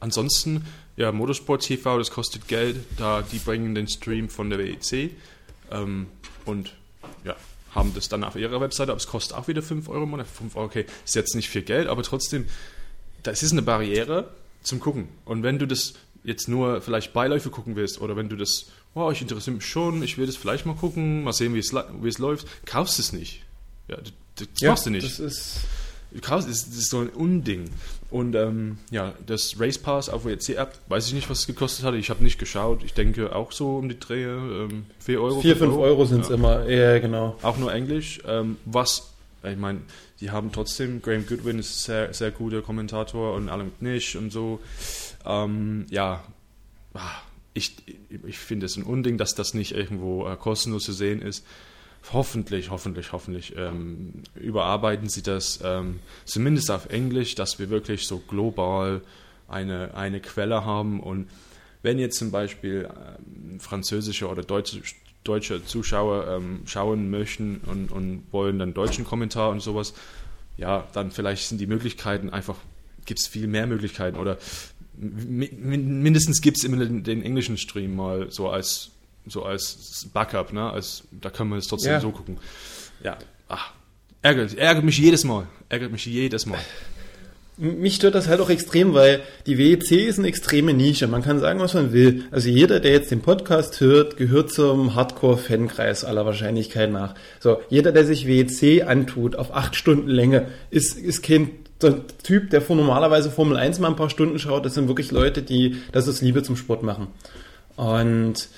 ansonsten, 0.00 0.66
ja, 0.96 1.12
Motorsport 1.12 1.62
TV, 1.62 1.98
das 1.98 2.10
kostet 2.10 2.48
Geld, 2.48 2.76
da 2.96 3.22
die 3.22 3.38
bringen 3.38 3.74
den 3.74 3.88
Stream 3.88 4.28
von 4.28 4.50
der 4.50 4.58
WEC 4.58 5.12
ähm, 5.70 6.06
und 6.44 6.74
ja, 7.24 7.36
haben 7.74 7.94
das 7.94 8.08
dann 8.08 8.24
auf 8.24 8.36
ihrer 8.36 8.60
Webseite, 8.60 8.90
aber 8.92 8.98
es 8.98 9.06
kostet 9.06 9.36
auch 9.36 9.48
wieder 9.48 9.62
5 9.62 9.88
Euro 9.88 10.04
im 10.04 10.10
Monat. 10.10 10.26
5 10.26 10.56
Euro, 10.56 10.66
okay, 10.66 10.86
ist 11.04 11.14
jetzt 11.14 11.34
nicht 11.34 11.48
viel 11.48 11.62
Geld, 11.62 11.88
aber 11.88 12.02
trotzdem, 12.02 12.46
das 13.22 13.42
ist 13.42 13.52
eine 13.52 13.62
Barriere 13.62 14.30
zum 14.62 14.80
Gucken. 14.80 15.08
Und 15.24 15.42
wenn 15.42 15.58
du 15.58 15.66
das 15.66 15.94
jetzt 16.28 16.48
nur 16.48 16.80
vielleicht 16.80 17.12
Beiläufe 17.12 17.50
gucken 17.50 17.74
willst 17.74 18.00
oder 18.00 18.14
wenn 18.14 18.28
du 18.28 18.36
das, 18.36 18.66
oh, 18.94 19.10
ich 19.10 19.22
interessiere 19.22 19.56
mich 19.56 19.66
schon, 19.66 20.02
ich 20.02 20.18
will 20.18 20.26
das 20.26 20.36
vielleicht 20.36 20.66
mal 20.66 20.76
gucken, 20.76 21.24
mal 21.24 21.32
sehen, 21.32 21.54
wie 21.54 21.58
es, 21.58 21.72
wie 21.74 22.08
es 22.08 22.18
läuft, 22.18 22.46
kaufst 22.66 22.98
es 22.98 23.12
nicht. 23.12 23.42
Ja, 23.88 23.96
das, 23.96 24.12
das 24.36 24.48
ja, 24.60 24.70
machst 24.70 24.86
du 24.86 24.90
nicht. 24.90 25.06
Das 25.06 25.18
ist, 25.18 25.66
das 26.12 26.46
ist 26.46 26.90
so 26.90 27.00
ein 27.00 27.08
Unding. 27.08 27.64
Und 28.10 28.34
ähm, 28.34 28.78
ja, 28.90 29.14
das 29.26 29.58
Race 29.58 29.78
Pass 29.78 30.08
auf 30.08 30.24
WC-App, 30.24 30.78
weiß 30.88 31.08
ich 31.08 31.14
nicht, 31.14 31.28
was 31.28 31.40
es 31.40 31.46
gekostet 31.46 31.84
hat. 31.84 31.94
Ich 31.94 32.10
habe 32.10 32.22
nicht 32.22 32.38
geschaut. 32.38 32.82
Ich 32.84 32.94
denke 32.94 33.34
auch 33.34 33.52
so 33.52 33.76
um 33.76 33.88
die 33.88 33.98
Drehe. 33.98 34.36
Ähm, 34.36 34.86
4 35.00 35.20
Euro. 35.20 35.40
4, 35.40 35.56
5 35.56 35.72
Euro, 35.72 35.82
Euro 35.82 36.04
sind 36.06 36.22
es 36.22 36.28
ja. 36.28 36.34
immer. 36.34 36.68
Ja, 36.68 36.98
genau. 36.98 37.36
Auch 37.42 37.58
nur 37.58 37.72
Englisch. 37.72 38.20
Ähm, 38.26 38.56
was, 38.64 39.10
ich 39.42 39.58
meine, 39.58 39.80
die 40.20 40.30
haben 40.30 40.52
trotzdem, 40.52 41.02
Graham 41.02 41.26
Goodwin 41.26 41.58
ist 41.58 41.70
ein 41.70 41.84
sehr, 41.84 42.14
sehr 42.14 42.30
guter 42.30 42.62
Kommentator 42.62 43.34
und 43.34 43.48
Alan 43.48 43.70
Knish 43.78 44.16
und 44.16 44.32
so. 44.32 44.60
Ähm, 45.28 45.86
ja, 45.90 46.24
ah, 46.94 47.22
ich, 47.54 47.76
ich 48.26 48.38
finde 48.38 48.66
es 48.66 48.76
ein 48.76 48.82
Unding, 48.82 49.18
dass 49.18 49.34
das 49.34 49.54
nicht 49.54 49.72
irgendwo 49.72 50.26
äh, 50.26 50.36
kostenlos 50.36 50.84
zu 50.84 50.92
sehen 50.92 51.22
ist 51.22 51.44
hoffentlich, 52.12 52.70
hoffentlich, 52.70 53.12
hoffentlich 53.12 53.54
ähm, 53.56 54.22
überarbeiten 54.34 55.08
sie 55.08 55.22
das 55.22 55.60
ähm, 55.62 56.00
zumindest 56.24 56.70
auf 56.70 56.88
Englisch, 56.90 57.34
dass 57.34 57.58
wir 57.58 57.70
wirklich 57.70 58.06
so 58.06 58.18
global 58.18 59.02
eine, 59.46 59.94
eine 59.94 60.20
Quelle 60.20 60.64
haben. 60.64 61.00
Und 61.00 61.28
wenn 61.82 61.98
jetzt 61.98 62.18
zum 62.18 62.30
Beispiel 62.30 62.88
ähm, 62.88 63.60
französische 63.60 64.28
oder 64.28 64.42
deutsche, 64.42 64.80
deutsche 65.24 65.64
Zuschauer 65.64 66.28
ähm, 66.28 66.62
schauen 66.66 67.10
möchten 67.10 67.60
und, 67.66 67.92
und 67.92 68.22
wollen 68.30 68.58
dann 68.58 68.74
deutschen 68.74 69.04
Kommentar 69.04 69.50
und 69.50 69.60
sowas, 69.60 69.94
ja, 70.56 70.86
dann 70.92 71.10
vielleicht 71.10 71.48
sind 71.48 71.60
die 71.60 71.66
Möglichkeiten 71.66 72.30
einfach, 72.30 72.56
gibt 73.04 73.20
es 73.20 73.26
viel 73.26 73.46
mehr 73.46 73.66
Möglichkeiten 73.66 74.16
oder 74.16 74.38
mindestens 75.00 76.40
gibt 76.40 76.58
es 76.58 76.64
immer 76.64 76.84
den, 76.84 77.22
englischen 77.22 77.56
Stream 77.56 77.94
mal 77.94 78.30
so 78.30 78.48
als 78.48 78.90
so 79.26 79.44
als 79.44 80.08
Backup, 80.12 80.52
ne? 80.52 80.70
Als, 80.70 81.04
da 81.12 81.30
können 81.30 81.50
wir 81.50 81.56
es 81.58 81.66
trotzdem 81.66 81.92
Ja. 81.92 82.00
so 82.00 82.10
gucken. 82.10 82.38
Ja, 83.04 83.18
ach, 83.48 83.72
ärgert, 84.22 84.56
ärgert 84.56 84.84
mich 84.84 84.98
jedes 84.98 85.24
Mal. 85.24 85.46
Ärgert 85.68 85.92
mich 85.92 86.06
jedes 86.06 86.46
Mal. 86.46 86.58
Mich 87.58 87.96
stört 87.96 88.14
das 88.14 88.28
halt 88.28 88.40
auch 88.40 88.50
extrem, 88.50 88.94
weil 88.94 89.20
die 89.46 89.58
WEC 89.58 89.90
ist 90.06 90.18
eine 90.18 90.28
extreme 90.28 90.72
Nische. 90.72 91.08
Man 91.08 91.22
kann 91.22 91.40
sagen, 91.40 91.58
was 91.58 91.74
man 91.74 91.92
will. 91.92 92.24
Also 92.30 92.48
jeder, 92.48 92.78
der 92.78 92.92
jetzt 92.92 93.10
den 93.10 93.20
Podcast 93.20 93.80
hört, 93.80 94.16
gehört 94.16 94.52
zum 94.52 94.94
Hardcore-Fankreis 94.94 96.04
aller 96.04 96.24
Wahrscheinlichkeit 96.24 96.90
nach. 96.92 97.16
So, 97.40 97.60
jeder, 97.68 97.90
der 97.90 98.04
sich 98.04 98.26
WEC 98.28 98.86
antut 98.86 99.34
auf 99.34 99.52
acht 99.52 99.74
Stunden 99.74 100.08
Länge, 100.08 100.46
ist, 100.70 100.96
ist 100.96 101.22
kein 101.22 101.50
der 101.82 102.06
Typ, 102.22 102.50
der 102.50 102.60
vor 102.60 102.76
normalerweise 102.76 103.30
Formel 103.30 103.56
1 103.56 103.78
mal 103.78 103.88
ein 103.88 103.96
paar 103.96 104.10
Stunden 104.10 104.38
schaut. 104.38 104.64
Das 104.64 104.74
sind 104.74 104.88
wirklich 104.88 105.10
Leute, 105.10 105.42
die 105.42 105.76
das 105.92 106.08
ist 106.08 106.20
Liebe 106.20 106.42
zum 106.42 106.56
Sport 106.56 106.82
machen. 106.82 107.08
Und 107.76 108.48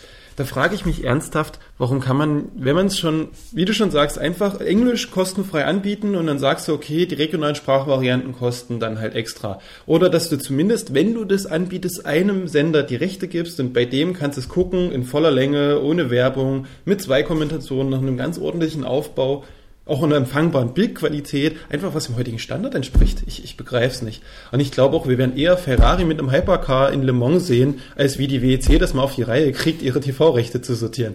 da 0.40 0.46
frage 0.46 0.74
ich 0.74 0.86
mich 0.86 1.04
ernsthaft, 1.04 1.58
warum 1.76 2.00
kann 2.00 2.16
man, 2.16 2.44
wenn 2.54 2.74
man 2.74 2.86
es 2.86 2.98
schon, 2.98 3.28
wie 3.52 3.66
du 3.66 3.74
schon 3.74 3.90
sagst, 3.90 4.18
einfach 4.18 4.58
Englisch 4.58 5.10
kostenfrei 5.10 5.66
anbieten 5.66 6.14
und 6.14 6.28
dann 6.28 6.38
sagst 6.38 6.66
du, 6.66 6.72
okay, 6.72 7.04
die 7.04 7.16
regionalen 7.16 7.56
Sprachvarianten 7.56 8.32
kosten 8.32 8.80
dann 8.80 9.00
halt 9.00 9.14
extra. 9.14 9.60
Oder 9.84 10.08
dass 10.08 10.30
du 10.30 10.38
zumindest, 10.38 10.94
wenn 10.94 11.12
du 11.12 11.26
das 11.26 11.44
anbietest, 11.44 12.06
einem 12.06 12.48
Sender 12.48 12.82
die 12.82 12.96
Rechte 12.96 13.28
gibst 13.28 13.60
und 13.60 13.74
bei 13.74 13.84
dem 13.84 14.14
kannst 14.14 14.38
du 14.38 14.40
es 14.40 14.48
gucken 14.48 14.92
in 14.92 15.04
voller 15.04 15.30
Länge, 15.30 15.82
ohne 15.82 16.08
Werbung, 16.08 16.66
mit 16.86 17.02
zwei 17.02 17.22
Kommentationen, 17.22 17.90
nach 17.90 17.98
einem 17.98 18.16
ganz 18.16 18.38
ordentlichen 18.38 18.84
Aufbau 18.84 19.44
auch 19.90 20.02
in 20.02 20.06
einer 20.06 20.16
empfangbaren 20.16 20.72
Bildqualität, 20.74 21.56
einfach 21.68 21.94
was 21.94 22.06
dem 22.06 22.16
heutigen 22.16 22.38
Standard 22.38 22.74
entspricht. 22.74 23.22
Ich, 23.26 23.44
ich 23.44 23.56
begreife 23.56 23.94
es 23.94 24.02
nicht. 24.02 24.22
Und 24.52 24.60
ich 24.60 24.70
glaube 24.70 24.96
auch, 24.96 25.06
wir 25.06 25.18
werden 25.18 25.36
eher 25.36 25.56
Ferrari 25.56 26.04
mit 26.04 26.18
einem 26.18 26.32
Hypercar 26.32 26.92
in 26.92 27.02
Le 27.02 27.12
Mans 27.12 27.46
sehen, 27.46 27.80
als 27.96 28.18
wie 28.18 28.28
die 28.28 28.42
WEC 28.42 28.78
das 28.78 28.94
mal 28.94 29.02
auf 29.02 29.14
die 29.14 29.22
Reihe 29.22 29.52
kriegt, 29.52 29.82
ihre 29.82 30.00
TV-Rechte 30.00 30.62
zu 30.62 30.74
sortieren. 30.74 31.14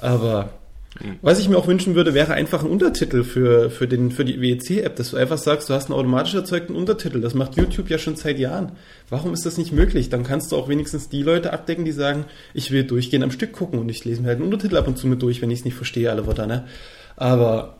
Aber 0.00 0.50
was 1.22 1.38
ich 1.38 1.48
mir 1.48 1.56
auch 1.56 1.66
wünschen 1.66 1.94
würde, 1.94 2.12
wäre 2.12 2.34
einfach 2.34 2.62
ein 2.62 2.70
Untertitel 2.70 3.24
für, 3.24 3.70
für, 3.70 3.88
den, 3.88 4.10
für 4.10 4.24
die 4.24 4.40
WEC-App, 4.40 4.94
dass 4.96 5.10
du 5.10 5.16
einfach 5.16 5.38
sagst, 5.38 5.70
du 5.70 5.74
hast 5.74 5.86
einen 5.86 5.98
automatisch 5.98 6.34
erzeugten 6.34 6.74
Untertitel. 6.74 7.20
Das 7.20 7.34
macht 7.34 7.56
YouTube 7.56 7.88
ja 7.88 7.96
schon 7.96 8.16
seit 8.16 8.38
Jahren. 8.38 8.72
Warum 9.08 9.32
ist 9.32 9.46
das 9.46 9.56
nicht 9.56 9.72
möglich? 9.72 10.10
Dann 10.10 10.22
kannst 10.22 10.52
du 10.52 10.56
auch 10.56 10.68
wenigstens 10.68 11.08
die 11.08 11.22
Leute 11.22 11.52
abdecken, 11.52 11.84
die 11.84 11.92
sagen, 11.92 12.26
ich 12.52 12.70
will 12.70 12.84
durchgehend 12.84 13.24
am 13.24 13.30
Stück 13.30 13.52
gucken 13.52 13.78
und 13.78 13.88
ich 13.88 14.04
lese 14.04 14.20
mir 14.20 14.28
halt 14.28 14.36
einen 14.36 14.44
Untertitel 14.44 14.76
ab 14.76 14.86
und 14.86 14.98
zu 14.98 15.06
mit 15.06 15.22
durch, 15.22 15.40
wenn 15.40 15.50
ich 15.50 15.60
es 15.60 15.64
nicht 15.64 15.76
verstehe, 15.76 16.10
alle 16.10 16.26
Wörter, 16.26 16.46
ne? 16.46 16.64
Aber 17.22 17.74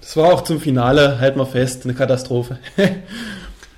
das 0.00 0.16
war 0.16 0.32
auch 0.32 0.42
zum 0.42 0.58
Finale, 0.58 1.18
halt 1.20 1.36
mal 1.36 1.44
fest, 1.44 1.84
eine 1.84 1.94
Katastrophe. 1.94 2.58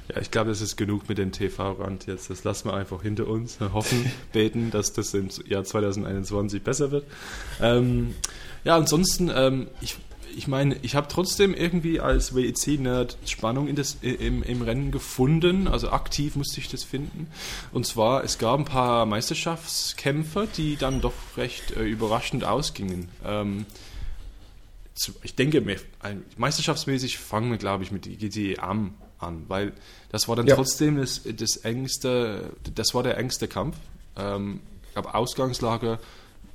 Ja, 0.09 0.21
ich 0.21 0.31
glaube, 0.31 0.51
das 0.51 0.61
ist 0.61 0.77
genug 0.77 1.09
mit 1.09 1.19
dem 1.19 1.33
TV-Rand 1.33 2.07
jetzt. 2.07 2.31
Das 2.31 2.45
lassen 2.45 2.69
wir 2.69 2.75
einfach 2.75 3.03
hinter 3.03 3.27
uns. 3.27 3.59
Hoffen, 3.59 4.09
beten, 4.33 4.71
dass 4.71 4.93
das 4.93 5.13
im 5.15 5.31
Jahr 5.49 5.65
2021 5.65 6.63
besser 6.63 6.93
wird. 6.93 7.05
Ähm, 7.61 8.15
ja, 8.63 8.77
ansonsten, 8.77 9.33
ähm, 9.35 9.67
ich, 9.81 9.97
ich 10.37 10.47
meine, 10.47 10.77
ich 10.83 10.95
habe 10.95 11.09
trotzdem 11.09 11.55
irgendwie 11.55 11.99
als 11.99 12.37
WEC-Nerd 12.37 13.19
Spannung 13.27 13.67
in 13.67 13.75
das, 13.75 13.97
im, 14.01 14.45
im 14.45 14.63
Rennen 14.63 14.93
gefunden. 14.93 15.67
Also 15.67 15.91
aktiv 15.91 16.37
musste 16.37 16.61
ich 16.61 16.69
das 16.69 16.85
finden. 16.85 17.27
Und 17.73 17.85
zwar, 17.85 18.23
es 18.23 18.39
gab 18.39 18.61
ein 18.61 18.65
paar 18.65 19.07
Meisterschaftskämpfe, 19.07 20.47
die 20.57 20.77
dann 20.77 21.01
doch 21.01 21.15
recht 21.37 21.77
äh, 21.77 21.83
überraschend 21.83 22.45
ausgingen. 22.45 23.09
Ähm, 23.25 23.67
ich 25.23 25.35
denke, 25.35 25.63
meisterschaftsmäßig 26.37 27.19
fangen 27.19 27.51
wir, 27.51 27.59
glaube 27.59 27.85
ich, 27.85 27.93
mit 27.93 28.05
GT 28.05 28.59
Am 28.61 28.95
an, 29.19 29.45
weil 29.49 29.73
das 30.11 30.29
war 30.29 30.37
dann 30.37 30.47
Ja. 30.47 30.57
trotzdem 30.57 30.97
das, 30.97 31.23
das 31.25 31.57
engste, 31.59 32.53
das 32.75 32.95
war 32.95 33.03
der 33.03 33.17
engste 33.19 33.49
Kampf. 33.49 33.77
Ähm, 34.17 34.61
glaube, 34.97 35.15
Ausgangslage 35.15 35.99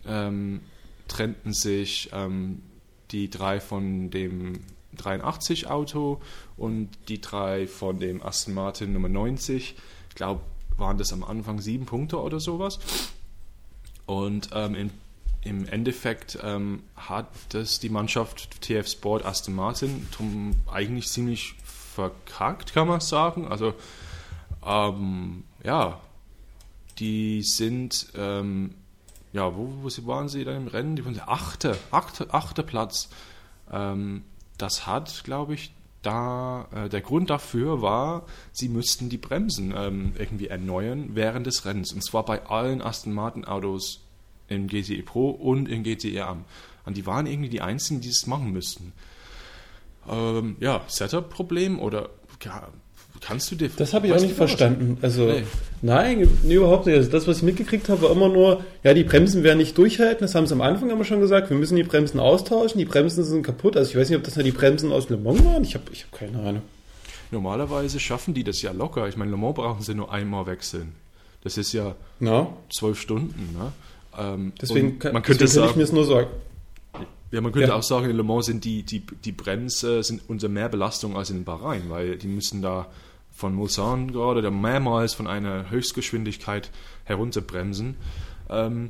ähm, 0.06 0.62
trennten 1.08 1.54
sich 1.54 2.10
ähm, 2.12 2.64
die 3.12 3.30
drei 3.30 3.60
von 3.60 4.10
dem 4.10 4.62
83 4.98 5.68
Auto 5.68 6.22
und 6.58 6.90
die 7.08 7.22
drei 7.22 7.68
von 7.68 8.00
dem 8.00 8.22
Aston 8.24 8.54
Martin 8.54 8.94
Nummer 8.94 9.10
90. 9.10 9.76
Ich 10.10 10.16
glaube, 10.16 10.42
waren 10.78 10.98
das 10.98 11.14
am 11.14 11.24
Anfang 11.24 11.62
sieben 11.62 11.86
Punkte 11.86 12.20
oder 12.20 12.40
sowas. 12.40 12.80
Und 14.08 14.50
ähm, 14.54 14.76
im, 14.76 14.90
im 15.44 15.68
Endeffekt 15.68 16.38
ähm, 16.44 16.84
hat 16.96 17.28
das 17.50 17.80
die 17.80 17.90
Mannschaft 17.90 18.62
TF 18.62 18.88
Sport 18.88 19.26
Aston 19.26 19.56
Martin 19.56 20.08
eigentlich 20.72 21.08
ziemlich 21.08 21.56
verkackt, 21.64 22.74
kann 22.74 22.88
man 22.88 23.02
sagen. 23.02 23.48
Also 23.48 23.74
ähm, 24.66 25.44
ja, 25.64 26.00
die 27.00 27.42
sind 27.42 28.08
ähm, 28.16 28.76
ja, 29.34 29.56
wo, 29.56 29.70
wo 29.82 30.08
waren 30.08 30.30
sie 30.30 30.44
dann 30.44 30.58
im 30.58 30.68
Rennen? 30.68 30.96
Die 30.96 31.06
waren 31.06 31.14
der 31.14 31.30
achte, 31.30 31.78
achte, 31.90 32.34
achte 32.34 32.64
Platz. 32.64 33.10
Ähm, 33.72 34.24
das 34.58 34.86
hat, 34.86 35.24
glaube 35.24 35.54
ich, 35.54 35.74
da 36.02 36.68
äh, 36.74 36.90
der 36.90 37.02
Grund 37.02 37.30
dafür 37.30 37.82
war, 37.82 38.26
sie 38.52 38.70
müssten 38.70 39.10
die 39.10 39.18
Bremsen 39.18 39.74
ähm, 39.76 40.14
irgendwie 40.18 40.48
erneuern 40.48 41.12
während 41.14 41.48
des 41.48 41.66
Rennens. 41.66 41.94
Und 41.94 42.04
zwar 42.04 42.26
bei 42.26 42.46
allen 42.46 42.82
Aston 42.82 43.14
Martin 43.14 43.46
Autos 43.46 44.02
im 44.52 44.68
GTE 44.68 45.02
Pro 45.04 45.30
und 45.30 45.68
im 45.70 45.84
GTE 45.84 46.22
Am. 46.26 46.46
Und 46.86 46.98
die 46.98 47.06
waren 47.06 47.26
irgendwie 47.26 47.50
die 47.50 47.62
einzigen, 47.62 48.02
die 48.02 48.10
es 48.10 48.28
machen 48.28 48.52
müssten. 48.52 48.92
Ähm, 50.10 50.56
ja, 50.60 50.82
Setup-Problem 50.88 51.80
oder 51.80 52.10
ja, 52.44 52.68
kannst 53.22 53.52
du 53.52 53.56
dir 53.56 53.70
Das 53.70 53.94
habe 53.94 54.08
ich 54.08 54.14
auch 54.14 54.20
nicht 54.20 54.34
verstanden. 54.36 54.98
Also, 55.02 55.26
Nee. 55.28 55.44
nein, 55.84 56.28
nee, 56.44 56.56
überhaupt 56.56 56.88
nicht. 56.88 56.96
Also 56.96 57.12
das, 57.12 57.28
was 57.28 57.38
ich 57.38 57.44
mitgekriegt 57.44 57.88
habe, 57.88 58.02
war 58.02 58.12
immer 58.12 58.30
nur, 58.30 58.64
ja, 58.84 58.94
die 58.96 59.04
Bremsen 59.04 59.44
werden 59.44 59.60
nicht 59.60 59.78
durchhalten. 59.78 60.22
Das 60.22 60.34
haben 60.34 60.48
sie 60.48 60.54
am 60.54 60.62
Anfang 60.62 60.90
immer 60.90 61.04
schon 61.04 61.20
gesagt. 61.22 61.50
Wir 61.52 61.58
müssen 61.58 61.76
die 61.76 61.84
Bremsen 61.84 62.20
austauschen. 62.20 62.80
Die 62.80 62.86
Bremsen 62.86 63.24
sind 63.24 63.44
kaputt. 63.44 63.78
Also 63.78 63.92
ich 63.92 63.96
weiß 63.98 64.10
nicht, 64.10 64.18
ob 64.18 64.24
das 64.24 64.36
ja 64.36 64.44
die 64.44 64.52
Bremsen 64.52 64.92
aus 64.92 65.10
Le 65.10 65.18
Mans 65.18 65.46
waren. 65.46 65.64
Ich 65.64 65.76
habe 65.76 65.86
ich 65.92 66.04
hab 66.04 66.12
keine 66.14 66.40
Ahnung. 66.40 66.64
Normalerweise 67.30 68.00
schaffen 68.00 68.34
die 68.34 68.44
das 68.44 68.62
ja 68.64 68.72
locker. 68.72 69.08
Ich 69.08 69.18
meine, 69.18 69.30
Le 69.32 69.38
Mans 69.38 69.56
brauchen 69.56 69.84
sie 69.84 69.94
nur 69.94 70.12
einmal 70.12 70.48
wechseln. 70.48 70.94
Das 71.44 71.58
ist 71.58 71.74
ja 71.74 71.96
zwölf 72.72 73.00
Stunden. 73.00 73.56
Ne? 73.58 73.72
Ähm, 74.18 74.54
deswegen, 74.62 75.00
kann, 75.00 75.14
man 75.14 75.24
könnte 75.24 75.44
deswegen 75.46 75.62
kann 75.64 75.70
ich 75.72 75.76
mir 75.78 75.84
es 75.84 75.92
nur 75.92 76.06
sagen. 76.06 76.28
ja, 77.32 77.42
man 77.42 77.52
könnte 77.52 77.70
Ja. 77.70 77.76
auch 77.76 77.84
sagen, 77.84 78.10
in 78.10 78.16
Le 78.18 78.24
Mans 78.24 78.46
sind 78.48 78.66
die, 78.66 78.84
die, 78.84 79.00
die 79.02 79.32
Bremse 79.32 80.04
sind 80.04 80.22
unter 80.28 80.50
mehr 80.50 80.70
Belastung 80.70 81.16
als 81.16 81.30
in 81.30 81.44
Bahrain, 81.44 81.84
weil 81.90 82.18
die 82.18 82.28
müssen 82.28 82.62
da 82.62 82.88
von 83.32 83.56
Mulsanne 83.56 84.12
gerade 84.12 84.40
oder 84.40 84.52
mehrmals 84.52 85.14
von 85.14 85.28
einer 85.28 85.70
Höchstgeschwindigkeit 85.72 86.70
herunterbremsen. 87.06 87.96
Ähm, 88.50 88.90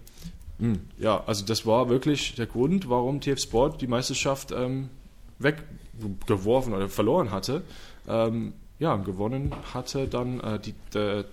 mh, 0.58 0.78
ja, 0.98 1.24
also 1.28 1.46
das 1.46 1.66
war 1.68 1.90
wirklich 1.90 2.34
der 2.36 2.48
Grund, 2.48 2.90
warum 2.90 3.22
TF 3.22 3.40
Sport 3.40 3.82
die 3.82 3.88
Meisterschaft 3.88 4.52
ähm, 4.52 4.90
weggeworfen 5.38 6.74
oder 6.74 6.90
verloren 6.90 7.32
hatte. 7.32 7.62
Ähm, 8.08 8.54
ja, 8.80 8.96
gewonnen 8.96 9.54
hatte 9.74 10.08
dann 10.08 10.40
äh, 10.40 10.60
die, 10.60 10.74
der, 10.94 11.26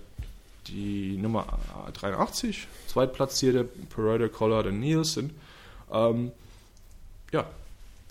die 0.67 1.17
Nummer 1.17 1.59
83, 1.93 2.67
zweitplatzierte 2.87 3.63
Paredo 3.63 4.29
Collard 4.29 4.67
und 4.67 4.79
Nielsen. 4.79 5.31
Ähm, 5.91 6.31
ja, 7.31 7.45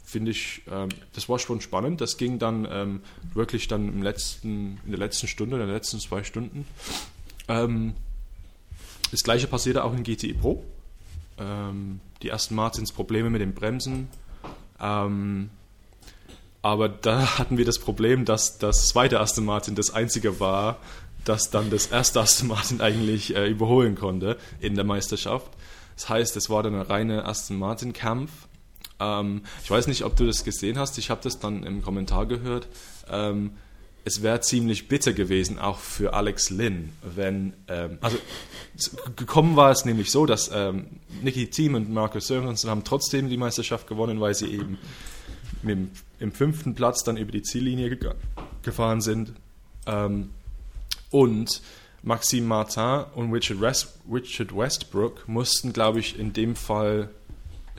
finde 0.04 0.30
ich, 0.30 0.62
ähm, 0.70 0.88
das 1.14 1.28
war 1.28 1.38
schon 1.38 1.60
spannend. 1.60 2.00
Das 2.00 2.16
ging 2.16 2.38
dann 2.38 2.66
ähm, 2.70 3.00
wirklich 3.34 3.68
dann 3.68 3.88
im 3.88 4.02
letzten, 4.02 4.80
in 4.84 4.90
der 4.90 4.98
letzten 4.98 5.28
Stunde, 5.28 5.56
in 5.56 5.62
den 5.62 5.70
letzten 5.70 6.00
zwei 6.00 6.24
Stunden. 6.24 6.66
Ähm, 7.46 7.94
das 9.10 9.22
gleiche 9.22 9.46
passierte 9.46 9.84
auch 9.84 9.92
in 9.92 10.02
GTE 10.02 10.34
Pro. 10.34 10.64
Ähm, 11.38 12.00
die 12.22 12.28
ersten 12.28 12.54
Martins 12.54 12.92
Probleme 12.92 13.30
mit 13.30 13.40
den 13.40 13.54
Bremsen. 13.54 14.08
Ähm, 14.80 15.50
aber 16.62 16.88
da 16.88 17.38
hatten 17.38 17.58
wir 17.58 17.64
das 17.64 17.78
Problem, 17.78 18.24
dass 18.24 18.58
das 18.58 18.88
zweite 18.88 19.20
Aston 19.20 19.44
Martin 19.44 19.74
das 19.74 19.90
einzige 19.90 20.40
war, 20.40 20.78
das 21.24 21.50
dann 21.50 21.70
das 21.70 21.86
erste 21.86 22.20
Aston 22.20 22.48
Martin 22.48 22.80
eigentlich 22.80 23.36
äh, 23.36 23.48
überholen 23.48 23.94
konnte 23.94 24.36
in 24.60 24.74
der 24.74 24.84
Meisterschaft. 24.84 25.50
Das 25.94 26.08
heißt, 26.08 26.36
es 26.36 26.48
war 26.48 26.62
dann 26.62 26.74
ein 26.74 26.82
reiner 26.82 27.26
Aston 27.26 27.58
Martin 27.58 27.92
Kampf. 27.92 28.30
Ähm, 29.00 29.42
ich 29.62 29.70
weiß 29.70 29.86
nicht, 29.88 30.04
ob 30.04 30.16
du 30.16 30.26
das 30.26 30.44
gesehen 30.44 30.78
hast. 30.78 30.96
Ich 30.98 31.10
habe 31.10 31.20
das 31.22 31.38
dann 31.38 31.64
im 31.64 31.82
Kommentar 31.82 32.26
gehört. 32.26 32.68
Ähm, 33.10 33.52
es 34.04 34.22
wäre 34.22 34.40
ziemlich 34.40 34.88
bitter 34.88 35.12
gewesen, 35.12 35.58
auch 35.58 35.78
für 35.78 36.14
Alex 36.14 36.48
Lynn, 36.48 36.92
wenn, 37.02 37.52
ähm, 37.66 37.98
also 38.00 38.16
gekommen 39.16 39.56
war 39.56 39.70
es 39.70 39.84
nämlich 39.84 40.10
so, 40.10 40.24
dass 40.24 40.50
ähm, 40.54 40.86
Nicky 41.22 41.50
Thiem 41.50 41.74
und 41.74 41.90
Marcus 41.90 42.28
Sörensen 42.28 42.70
haben 42.70 42.84
trotzdem 42.84 43.28
die 43.28 43.36
Meisterschaft 43.36 43.86
gewonnen, 43.86 44.18
weil 44.20 44.34
sie 44.34 44.46
eben 44.46 44.78
mit 45.62 45.90
im 46.20 46.32
fünften 46.32 46.74
Platz 46.74 47.04
dann 47.04 47.18
über 47.18 47.32
die 47.32 47.42
Ziellinie 47.42 47.88
gega- 47.90 48.14
gefahren 48.62 49.02
sind. 49.02 49.32
Ähm, 49.86 50.30
und 51.10 51.62
Maxime 52.02 52.46
Martin 52.46 53.04
und 53.14 53.32
Richard, 53.32 53.60
West, 53.60 53.98
Richard 54.10 54.56
Westbrook 54.56 55.28
mussten, 55.28 55.72
glaube 55.72 56.00
ich, 56.00 56.18
in 56.18 56.32
dem 56.32 56.56
Fall 56.56 57.10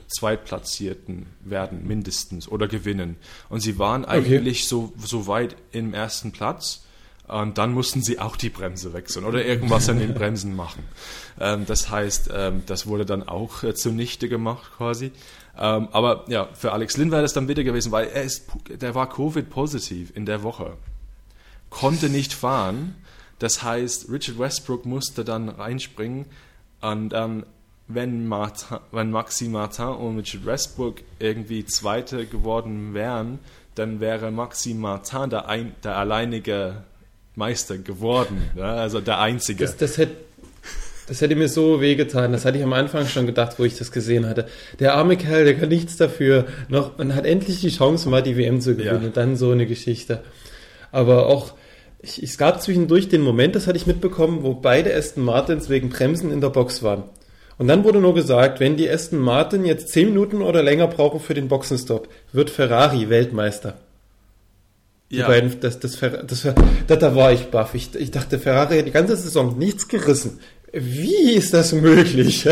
Zweitplatzierten 0.08 1.26
werden, 1.44 1.86
mindestens, 1.86 2.48
oder 2.48 2.66
gewinnen. 2.66 3.16
Und 3.48 3.60
sie 3.60 3.78
waren 3.78 4.04
eigentlich 4.04 4.66
so, 4.66 4.92
so 4.98 5.26
weit 5.26 5.56
im 5.72 5.94
ersten 5.94 6.32
Platz. 6.32 6.84
Und 7.28 7.58
dann 7.58 7.72
mussten 7.72 8.02
sie 8.02 8.18
auch 8.18 8.34
die 8.34 8.48
Bremse 8.48 8.92
wechseln 8.92 9.24
oder 9.24 9.44
irgendwas 9.44 9.88
an 9.88 10.00
den 10.00 10.14
Bremsen 10.14 10.56
machen. 10.56 10.82
Ähm, 11.38 11.64
das 11.64 11.88
heißt, 11.88 12.30
ähm, 12.34 12.64
das 12.66 12.88
wurde 12.88 13.06
dann 13.06 13.28
auch 13.28 13.62
äh, 13.62 13.72
zunichte 13.72 14.28
gemacht 14.28 14.72
quasi. 14.76 15.12
Ähm, 15.56 15.88
aber 15.92 16.24
ja, 16.26 16.48
für 16.54 16.72
Alex 16.72 16.96
Lynn 16.96 17.12
wäre 17.12 17.22
das 17.22 17.32
dann 17.32 17.46
bitter 17.46 17.62
gewesen, 17.62 17.92
weil 17.92 18.08
er 18.08 18.24
ist, 18.24 18.46
der 18.68 18.96
war 18.96 19.08
Covid-positiv 19.08 20.10
in 20.16 20.26
der 20.26 20.42
Woche. 20.42 20.76
Konnte 21.68 22.08
nicht 22.08 22.32
fahren. 22.32 22.96
Das 23.40 23.62
heißt, 23.62 24.10
Richard 24.12 24.38
Westbrook 24.38 24.86
musste 24.86 25.24
dann 25.24 25.48
reinspringen 25.48 26.26
und 26.80 27.08
dann, 27.08 27.44
wenn, 27.88 28.28
Martin, 28.28 28.78
wenn 28.92 29.10
Maxi 29.10 29.48
Martin 29.48 29.86
und 29.86 30.18
Richard 30.18 30.46
Westbrook 30.46 30.96
irgendwie 31.18 31.64
Zweite 31.64 32.26
geworden 32.26 32.94
wären, 32.94 33.40
dann 33.74 33.98
wäre 33.98 34.30
Maxi 34.30 34.74
Martin 34.74 35.30
der, 35.30 35.48
ein, 35.48 35.74
der 35.82 35.96
alleinige 35.96 36.84
Meister 37.34 37.78
geworden. 37.78 38.50
Ja? 38.56 38.74
Also 38.74 39.00
der 39.00 39.18
Einzige. 39.20 39.64
Das, 39.64 39.76
das, 39.78 39.96
hätte, 39.96 40.16
das 41.08 41.22
hätte 41.22 41.34
mir 41.34 41.48
so 41.48 41.80
wehgetan. 41.80 42.32
Das 42.32 42.44
hatte 42.44 42.58
ich 42.58 42.64
am 42.64 42.74
Anfang 42.74 43.06
schon 43.06 43.24
gedacht, 43.24 43.58
wo 43.58 43.64
ich 43.64 43.78
das 43.78 43.90
gesehen 43.90 44.28
hatte. 44.28 44.46
Der 44.80 44.94
arme 44.94 45.16
Kerl, 45.16 45.44
der 45.46 45.56
kann 45.56 45.70
nichts 45.70 45.96
dafür. 45.96 46.46
Noch, 46.68 46.98
man 46.98 47.14
hat 47.14 47.24
endlich 47.24 47.60
die 47.62 47.70
Chance, 47.70 48.10
mal 48.10 48.22
die 48.22 48.36
WM 48.36 48.60
zu 48.60 48.76
gewinnen. 48.76 49.00
Ja. 49.00 49.06
Und 49.06 49.16
dann 49.16 49.36
so 49.36 49.50
eine 49.50 49.66
Geschichte. 49.66 50.22
Aber 50.92 51.26
auch, 51.26 51.54
ich, 52.02 52.22
es 52.22 52.38
gab 52.38 52.62
zwischendurch 52.62 53.08
den 53.08 53.20
Moment, 53.20 53.54
das 53.54 53.66
hatte 53.66 53.76
ich 53.76 53.86
mitbekommen, 53.86 54.42
wo 54.42 54.54
beide 54.54 54.94
Aston 54.94 55.24
Martins 55.24 55.68
wegen 55.68 55.90
Bremsen 55.90 56.30
in 56.30 56.40
der 56.40 56.50
Box 56.50 56.82
waren. 56.82 57.04
Und 57.58 57.68
dann 57.68 57.84
wurde 57.84 58.00
nur 58.00 58.14
gesagt, 58.14 58.58
wenn 58.58 58.78
die 58.78 58.88
Aston 58.88 59.18
Martin 59.18 59.66
jetzt 59.66 59.90
10 59.90 60.08
Minuten 60.08 60.40
oder 60.40 60.62
länger 60.62 60.86
brauchen 60.86 61.20
für 61.20 61.34
den 61.34 61.48
Boxenstopp, 61.48 62.08
wird 62.32 62.48
Ferrari 62.48 63.10
Weltmeister. 63.10 63.78
Die 65.10 65.16
ja. 65.16 65.26
beiden, 65.26 65.60
das, 65.60 65.78
das, 65.78 65.98
das, 65.98 66.12
das, 66.26 66.54
da, 66.86 66.96
da 66.96 67.14
war 67.14 67.32
ich 67.32 67.50
baff. 67.50 67.74
Ich, 67.74 67.94
ich 67.96 68.10
dachte, 68.10 68.38
Ferrari 68.38 68.78
hat 68.78 68.86
die 68.86 68.92
ganze 68.92 69.16
Saison 69.16 69.58
nichts 69.58 69.88
gerissen. 69.88 70.38
Wie 70.72 71.32
ist 71.32 71.52
das 71.52 71.72
möglich? 71.72 72.48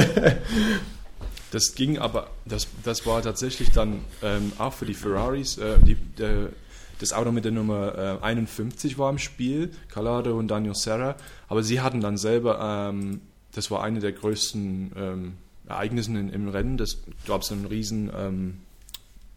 das 1.52 1.74
ging 1.74 1.98
aber, 1.98 2.28
das, 2.44 2.66
das 2.84 3.06
war 3.06 3.22
tatsächlich 3.22 3.70
dann 3.70 4.00
ähm, 4.22 4.52
auch 4.58 4.74
für 4.74 4.86
die 4.86 4.94
Ferraris, 4.94 5.56
äh, 5.56 5.78
die, 5.86 5.94
der, 5.94 6.50
das 6.98 7.12
Auto 7.12 7.32
mit 7.32 7.44
der 7.44 7.52
Nummer 7.52 8.18
äh, 8.22 8.24
51 8.24 8.98
war 8.98 9.10
im 9.10 9.18
Spiel, 9.18 9.70
Calado 9.88 10.38
und 10.38 10.48
Daniel 10.48 10.74
Serra, 10.74 11.16
aber 11.48 11.62
sie 11.62 11.80
hatten 11.80 12.00
dann 12.00 12.16
selber 12.16 12.90
ähm, 12.90 13.20
das 13.52 13.70
war 13.70 13.82
eine 13.82 14.00
der 14.00 14.12
größten 14.12 14.92
ähm, 14.96 15.34
Ereignisse 15.66 16.12
in, 16.12 16.28
im 16.28 16.48
Rennen. 16.48 16.76
Das 16.76 16.98
gab 17.26 17.42
es 17.42 17.52
einen 17.52 17.66
riesen, 17.66 18.10
ähm, 18.14 18.60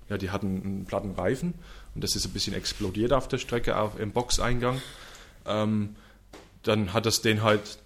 ja, 0.10 0.18
die 0.18 0.30
hatten 0.30 0.62
einen 0.64 0.86
platten 0.86 1.12
Reifen 1.12 1.54
und 1.96 2.04
das 2.04 2.16
ist 2.16 2.26
ein 2.26 2.32
bisschen 2.32 2.54
explodiert 2.54 3.14
auf 3.14 3.28
der 3.28 3.38
Strecke, 3.38 3.78
auch 3.78 3.98
im 3.98 4.12
Boxeingang. 4.12 4.82
Ähm, 5.46 5.96
dann 6.64 6.94
hat 6.94 7.06
das 7.06 7.22
den 7.22 7.42
halt 7.42 7.80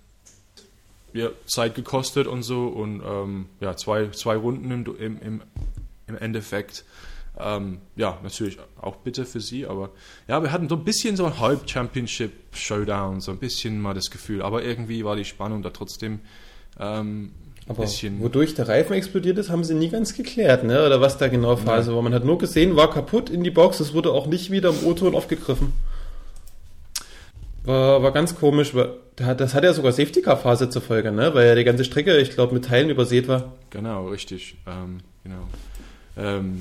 Zeit 1.46 1.76
gekostet 1.76 2.28
und 2.28 2.44
so 2.44 2.68
und 2.68 3.02
ähm, 3.06 3.46
ja, 3.62 3.78
zwei, 3.78 4.10
zwei 4.10 4.36
Runden 4.36 4.72
im, 4.72 5.22
im, 5.22 5.42
im 6.08 6.18
Endeffekt. 6.18 6.84
Ähm, 7.38 7.80
ja, 7.96 8.18
natürlich 8.24 8.58
auch 8.80 8.96
bitter 8.98 9.26
für 9.26 9.42
sie, 9.42 9.66
aber 9.66 9.90
ja, 10.28 10.42
wir 10.42 10.52
hatten 10.52 10.70
so 10.70 10.76
ein 10.76 10.86
bisschen 10.86 11.18
so 11.18 11.26
ein 11.26 11.40
Halb-Championship-Showdown, 11.40 13.20
so 13.20 13.32
ein 13.32 13.40
bisschen 13.40 13.82
mal 13.82 13.94
das 13.94 14.10
Gefühl, 14.10 14.42
aber 14.42 14.64
irgendwie 14.64 15.04
war 15.04 15.18
die 15.18 15.26
Spannung 15.26 15.62
da 15.62 15.70
trotzdem 15.72 16.22
ähm, 16.80 17.32
aber 17.68 17.82
bisschen. 17.82 18.20
Wodurch 18.22 18.54
der 18.54 18.68
Reifen 18.68 18.94
explodiert 18.94 19.38
ist, 19.38 19.50
haben 19.50 19.64
sie 19.64 19.74
nie 19.74 19.90
ganz 19.90 20.14
geklärt, 20.14 20.64
ne? 20.64 20.86
Oder 20.86 21.02
was 21.02 21.18
da 21.18 21.28
genau 21.28 21.56
Phase 21.56 21.90
ja. 21.90 21.96
war. 21.96 22.04
Man 22.04 22.14
hat 22.14 22.24
nur 22.24 22.38
gesehen, 22.38 22.76
war 22.76 22.92
kaputt 22.92 23.30
in 23.30 23.44
die 23.44 23.52
Box, 23.52 23.80
es 23.80 23.94
wurde 23.94 24.12
auch 24.12 24.28
nicht 24.28 24.52
wieder 24.52 24.70
im 24.70 24.86
O-Ton 24.86 25.16
aufgegriffen. 25.16 25.74
War, 27.64 28.04
war 28.04 28.12
ganz 28.12 28.36
komisch, 28.36 28.74
das 29.16 29.54
hat 29.56 29.64
ja 29.64 29.74
sogar 29.74 29.92
Safety-Car-Phase 29.92 30.70
zur 30.70 30.84
Folge, 30.84 31.12
ne? 31.12 31.34
Weil 31.34 31.48
ja 31.48 31.56
die 31.56 31.64
ganze 31.64 31.84
Strecke, 31.84 32.16
ich 32.18 32.32
glaube, 32.32 32.54
mit 32.54 32.66
Teilen 32.66 32.90
übersät 32.92 33.28
war. 33.28 33.54
Genau, 33.72 34.10
richtig. 34.10 34.58
Ähm, 34.68 35.00
genau. 35.24 35.48
Ähm, 36.18 36.60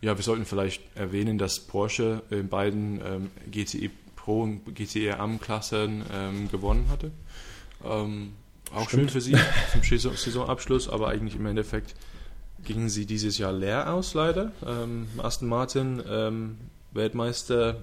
ja, 0.00 0.16
wir 0.16 0.22
sollten 0.22 0.44
vielleicht 0.44 0.82
erwähnen, 0.96 1.38
dass 1.38 1.60
Porsche 1.60 2.22
in 2.30 2.48
beiden 2.48 3.00
ähm, 3.04 3.30
GTE 3.50 3.90
Pro 4.14 4.42
und 4.42 4.74
GTE 4.74 5.18
Am-Klassen 5.18 6.04
ähm, 6.12 6.50
gewonnen 6.50 6.86
hatte. 6.90 7.10
Ähm, 7.84 8.32
auch 8.74 8.88
Stimmt. 8.88 8.90
schön 8.90 9.08
für 9.08 9.20
sie 9.20 9.36
zum 9.72 9.82
Saisonabschluss, 9.82 10.88
aber 10.88 11.08
eigentlich 11.08 11.36
im 11.36 11.46
Endeffekt 11.46 11.94
gingen 12.64 12.88
sie 12.88 13.06
dieses 13.06 13.38
Jahr 13.38 13.52
leer 13.52 13.92
aus, 13.92 14.14
leider. 14.14 14.52
Ähm, 14.66 15.08
Aston 15.18 15.48
Martin, 15.48 16.02
ähm, 16.08 16.58
Weltmeister 16.92 17.82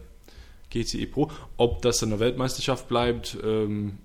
GTE 0.69 1.07
Pro. 1.07 1.31
Ob 1.57 1.81
das 1.81 2.03
eine 2.03 2.19
Weltmeisterschaft 2.19 2.87
bleibt, 2.87 3.37
ähm, 3.43 3.97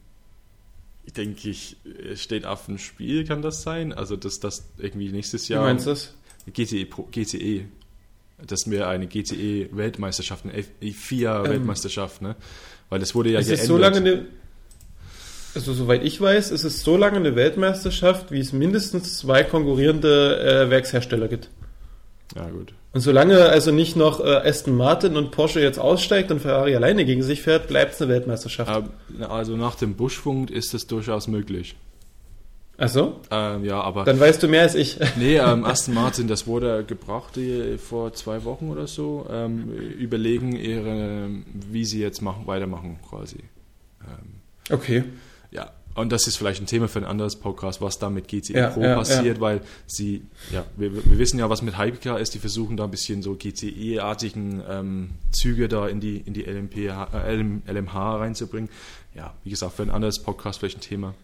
denke 1.17 1.51
ich, 1.51 1.77
steht 2.15 2.47
auf 2.47 2.67
dem 2.67 2.79
Spiel, 2.79 3.25
kann 3.25 3.43
das 3.43 3.63
sein? 3.63 3.93
Also, 3.93 4.17
dass 4.17 4.41
das 4.41 4.65
irgendwie 4.79 5.11
nächstes 5.11 5.49
Jahr. 5.49 5.63
Wie 5.63 5.67
meinst 5.67 5.87
du 5.87 5.91
das? 5.91 6.15
GTE 6.53 6.87
Pro, 6.87 7.03
GTE 7.11 7.67
dass 8.47 8.71
wir 8.71 8.89
eine 8.89 9.07
GTE-Weltmeisterschaft, 9.07 10.45
eine 10.45 10.93
FIA-Weltmeisterschaft, 10.93 12.23
ähm, 12.23 12.29
ne? 12.29 12.37
Weil 12.89 13.01
das 13.01 13.15
wurde 13.15 13.31
ja 13.31 13.39
es 13.39 13.47
geändert. 13.47 13.63
Ist 13.63 13.69
so 13.69 13.77
lange 13.77 13.97
eine, 13.97 14.27
also 15.55 15.73
soweit 15.73 16.05
ich 16.05 16.21
weiß, 16.21 16.51
ist 16.51 16.65
es 16.65 16.83
so 16.83 16.97
lange 16.97 17.17
eine 17.17 17.37
Weltmeisterschaft, 17.37 18.31
wie 18.31 18.41
es 18.41 18.53
mindestens 18.53 19.19
zwei 19.19 19.43
konkurrierende 19.43 20.67
äh, 20.67 20.71
Werkshersteller 20.71 21.29
gibt. 21.29 21.51
Ja, 22.37 22.49
gut. 22.49 22.73
Und 22.93 23.01
solange 23.01 23.49
also 23.49 23.71
nicht 23.71 23.97
noch 23.97 24.21
äh, 24.21 24.49
Aston 24.49 24.77
Martin 24.77 25.17
und 25.17 25.31
Porsche 25.31 25.61
jetzt 25.61 25.79
aussteigt 25.79 26.31
und 26.31 26.41
Ferrari 26.41 26.75
alleine 26.75 27.05
gegen 27.05 27.23
sich 27.23 27.43
fährt, 27.43 27.69
bleibt 27.69 27.95
es 27.95 28.03
eine 28.03 28.11
Weltmeisterschaft. 28.11 28.91
Also 29.21 29.57
nach 29.57 29.77
dem 29.77 29.95
Buschfunk 29.95 30.51
ist 30.51 30.75
es 30.75 30.87
durchaus 30.87 31.29
möglich. 31.29 31.77
Ach 32.83 32.89
so? 32.89 33.21
Ähm, 33.31 33.63
ja, 33.65 33.79
aber. 33.79 34.05
Dann 34.05 34.19
weißt 34.19 34.43
du 34.43 34.49
mehr 34.49 34.63
als 34.63 34.75
ich. 34.75 34.99
nee, 35.17 35.37
ähm, 35.37 35.65
Aston 35.65 35.95
Martin, 35.95 36.29
das 36.29 36.47
wurde 36.47 36.83
gebracht 36.83 37.37
die, 37.37 37.77
vor 37.77 38.15
zwei 38.15 38.43
Wochen 38.45 38.71
oder 38.71 38.87
so. 38.87 39.27
Ähm, 39.31 39.71
überlegen 39.71 40.57
ihre, 40.57 41.29
wie 41.53 41.85
sie 41.85 42.01
jetzt 42.01 42.23
machen, 42.23 42.47
weitermachen 42.47 42.99
quasi. 43.07 43.41
Ähm, 44.01 44.75
okay. 44.75 45.05
Ja, 45.51 45.73
und 45.95 46.11
das 46.11 46.27
ist 46.27 46.37
vielleicht 46.37 46.63
ein 46.63 46.67
Thema 46.67 46.89
für 46.89 47.01
ein 47.01 47.05
anderes 47.05 47.37
Podcast, 47.37 47.83
was 47.83 47.99
da 47.99 48.09
mit 48.09 48.29
GTE 48.29 48.55
ja, 48.55 48.71
Pro 48.71 48.81
ja, 48.81 48.95
passiert, 48.95 49.37
ja. 49.37 49.41
weil 49.43 49.61
sie, 49.87 50.23
ja, 50.51 50.65
wir, 50.77 50.95
wir, 50.95 51.19
wissen 51.19 51.39
ja, 51.39 51.51
was 51.51 51.61
mit 51.61 51.77
Hypercar 51.77 52.19
ist, 52.19 52.33
die 52.33 52.39
versuchen 52.39 52.79
da 52.79 52.85
ein 52.85 52.91
bisschen 52.91 53.21
so 53.21 53.35
GTE-artigen 53.35 54.63
ähm, 54.67 55.11
Züge 55.33 55.69
da 55.69 55.87
in 55.87 56.01
die, 56.01 56.17
in 56.17 56.33
die 56.33 56.45
LMP, 56.45 56.77
äh, 56.77 57.35
LM, 57.35 57.63
LMH 57.67 58.17
reinzubringen. 58.17 58.71
Ja, 59.15 59.35
wie 59.45 59.51
gesagt, 59.51 59.75
für 59.75 59.83
ein 59.83 59.91
anderes 59.91 60.21
Podcast 60.21 60.61
vielleicht 60.61 60.79
ein 60.79 60.81
Thema. 60.81 61.15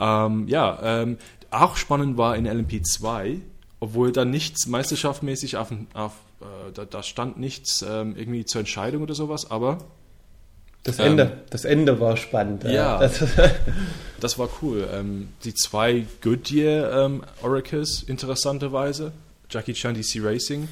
Ähm, 0.00 0.48
ja, 0.48 0.78
ähm, 0.82 1.18
auch 1.50 1.76
spannend 1.76 2.16
war 2.16 2.36
in 2.36 2.48
LMP2, 2.48 3.40
obwohl 3.80 4.12
da 4.12 4.24
nichts 4.24 4.66
meisterschaftmäßig 4.66 5.56
auf, 5.56 5.72
auf 5.94 6.12
äh, 6.40 6.72
da, 6.74 6.84
da, 6.84 7.02
stand 7.02 7.38
nichts 7.38 7.84
ähm, 7.88 8.16
irgendwie 8.16 8.44
zur 8.44 8.60
Entscheidung 8.60 9.02
oder 9.02 9.14
sowas, 9.14 9.50
aber 9.50 9.78
das 10.82 10.98
Ende, 10.98 11.24
ähm, 11.24 11.30
das 11.50 11.64
Ende 11.64 12.00
war 12.00 12.16
spannend. 12.16 12.64
Ja, 12.64 12.98
das, 13.00 13.22
das 14.18 14.38
war 14.38 14.48
cool. 14.62 14.88
Ähm, 14.92 15.28
die 15.44 15.54
zwei 15.54 16.06
Goodyear 16.22 17.04
ähm, 17.04 17.22
Oracles 17.42 18.02
interessanterweise, 18.02 19.12
Jackie 19.50 19.74
Chan 19.74 19.94
DC 19.94 20.22
Racing 20.22 20.68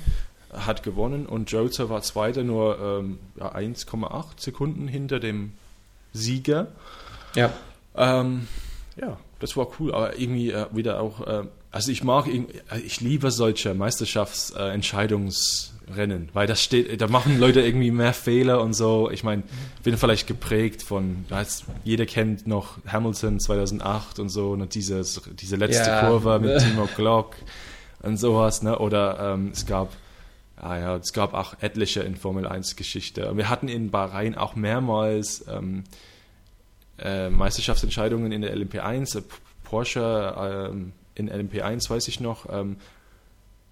hat 0.51 0.83
gewonnen 0.83 1.27
und 1.27 1.51
Jota 1.51 1.91
war 1.91 2.01
Zweiter, 2.01 2.43
nur 2.43 2.79
ähm, 2.81 3.19
ja, 3.37 3.55
1,8 3.55 4.25
Sekunden 4.39 4.89
hinter 4.89 5.21
dem 5.21 5.53
Sieger. 6.15 6.69
Ja. 7.35 7.53
Ähm, 7.95 8.49
ja, 9.01 9.17
das 9.39 9.57
war 9.57 9.69
cool, 9.79 9.95
aber 9.95 10.19
irgendwie 10.19 10.51
äh, 10.51 10.67
wieder 10.73 11.01
auch, 11.01 11.25
äh, 11.27 11.45
also 11.71 11.93
ich 11.93 12.03
mag, 12.03 12.27
äh, 12.27 12.47
ich 12.85 13.01
liebe 13.01 13.31
solche 13.31 13.75
Meisterschaftsentscheidungsrennen, 13.75 16.25
äh, 16.25 16.35
weil 16.35 16.47
das 16.47 16.63
steht, 16.63 17.01
da 17.01 17.07
machen 17.07 17.39
Leute 17.39 17.61
irgendwie 17.61 17.93
mehr 17.93 18.13
Fehler 18.13 18.61
und 18.61 18.75
so. 18.75 19.11
Ich 19.11 19.23
meine, 19.23 19.45
bin 19.85 19.97
vielleicht 19.97 20.27
geprägt 20.27 20.83
von, 20.83 21.25
jeder 21.85 22.07
kennt 22.07 22.47
noch 22.47 22.79
Hamilton 22.87 23.41
2008 23.41 24.19
und 24.19 24.29
so, 24.31 24.53
und 24.53 24.75
dieses, 24.75 25.21
diese 25.41 25.57
letzte 25.57 25.91
ja. 25.91 26.01
Kurve 26.01 26.39
mit 26.41 26.59
Timo 26.63 26.89
Glock 26.97 27.37
und 28.03 28.17
sowas, 28.17 28.63
ne? 28.63 28.79
Oder 28.79 29.35
ähm, 29.35 29.51
es 29.53 29.67
gab 29.67 29.91
Ah 30.61 30.77
ja, 30.77 30.97
es 30.97 31.13
gab 31.13 31.35
auch 31.35 31.55
etliche 31.61 32.01
in 32.01 32.17
Formel 32.17 32.45
1 32.45 32.75
Geschichte. 32.75 33.31
Wir 33.37 33.49
hatten 33.49 33.69
in 33.69 33.93
Bahrain 33.93 34.35
auch 34.35 34.57
mehrmals 34.57 35.47
ähm, 35.47 35.85
äh, 36.99 37.31
Meisterschaftsentscheidungen 37.31 38.33
in 38.33 38.43
der 38.43 38.57
LMP1, 38.57 39.19
äh, 39.19 39.23
Porsche 39.65 40.71
ähm, 40.71 40.93
in 41.15 41.31
LMP1 41.31 41.91
weiß 41.91 42.09
ich 42.09 42.21
noch, 42.21 42.47
ähm, 42.51 42.77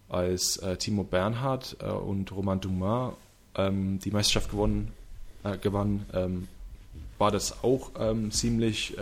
als 0.08 0.58
äh, 0.58 0.76
Timo 0.76 1.04
Bernhard 1.04 1.76
äh, 1.80 1.86
und 1.86 2.30
Roman 2.32 2.60
Dumas 2.60 3.14
ähm, 3.54 3.98
die 4.00 4.10
Meisterschaft 4.10 4.50
gewonnen, 4.50 4.92
äh, 5.44 5.56
gewann, 5.58 6.48
war 7.18 7.30
das 7.30 7.64
auch 7.64 7.92
ziemlich 8.28 8.94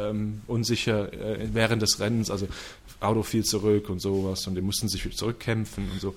unsicher 0.47 1.09
während 1.53 1.83
des 1.83 1.99
Rennens. 1.99 2.31
Also 2.31 2.47
Auto 3.01 3.25
fiel 3.25 3.45
zurück 3.45 3.89
und 3.91 4.01
sowas 4.01 4.47
und 4.47 4.55
die 4.55 4.61
mussten 4.61 4.89
sich 4.89 5.17
zurückkämpfen 5.17 5.91
und 5.91 6.01
so. 6.01 6.15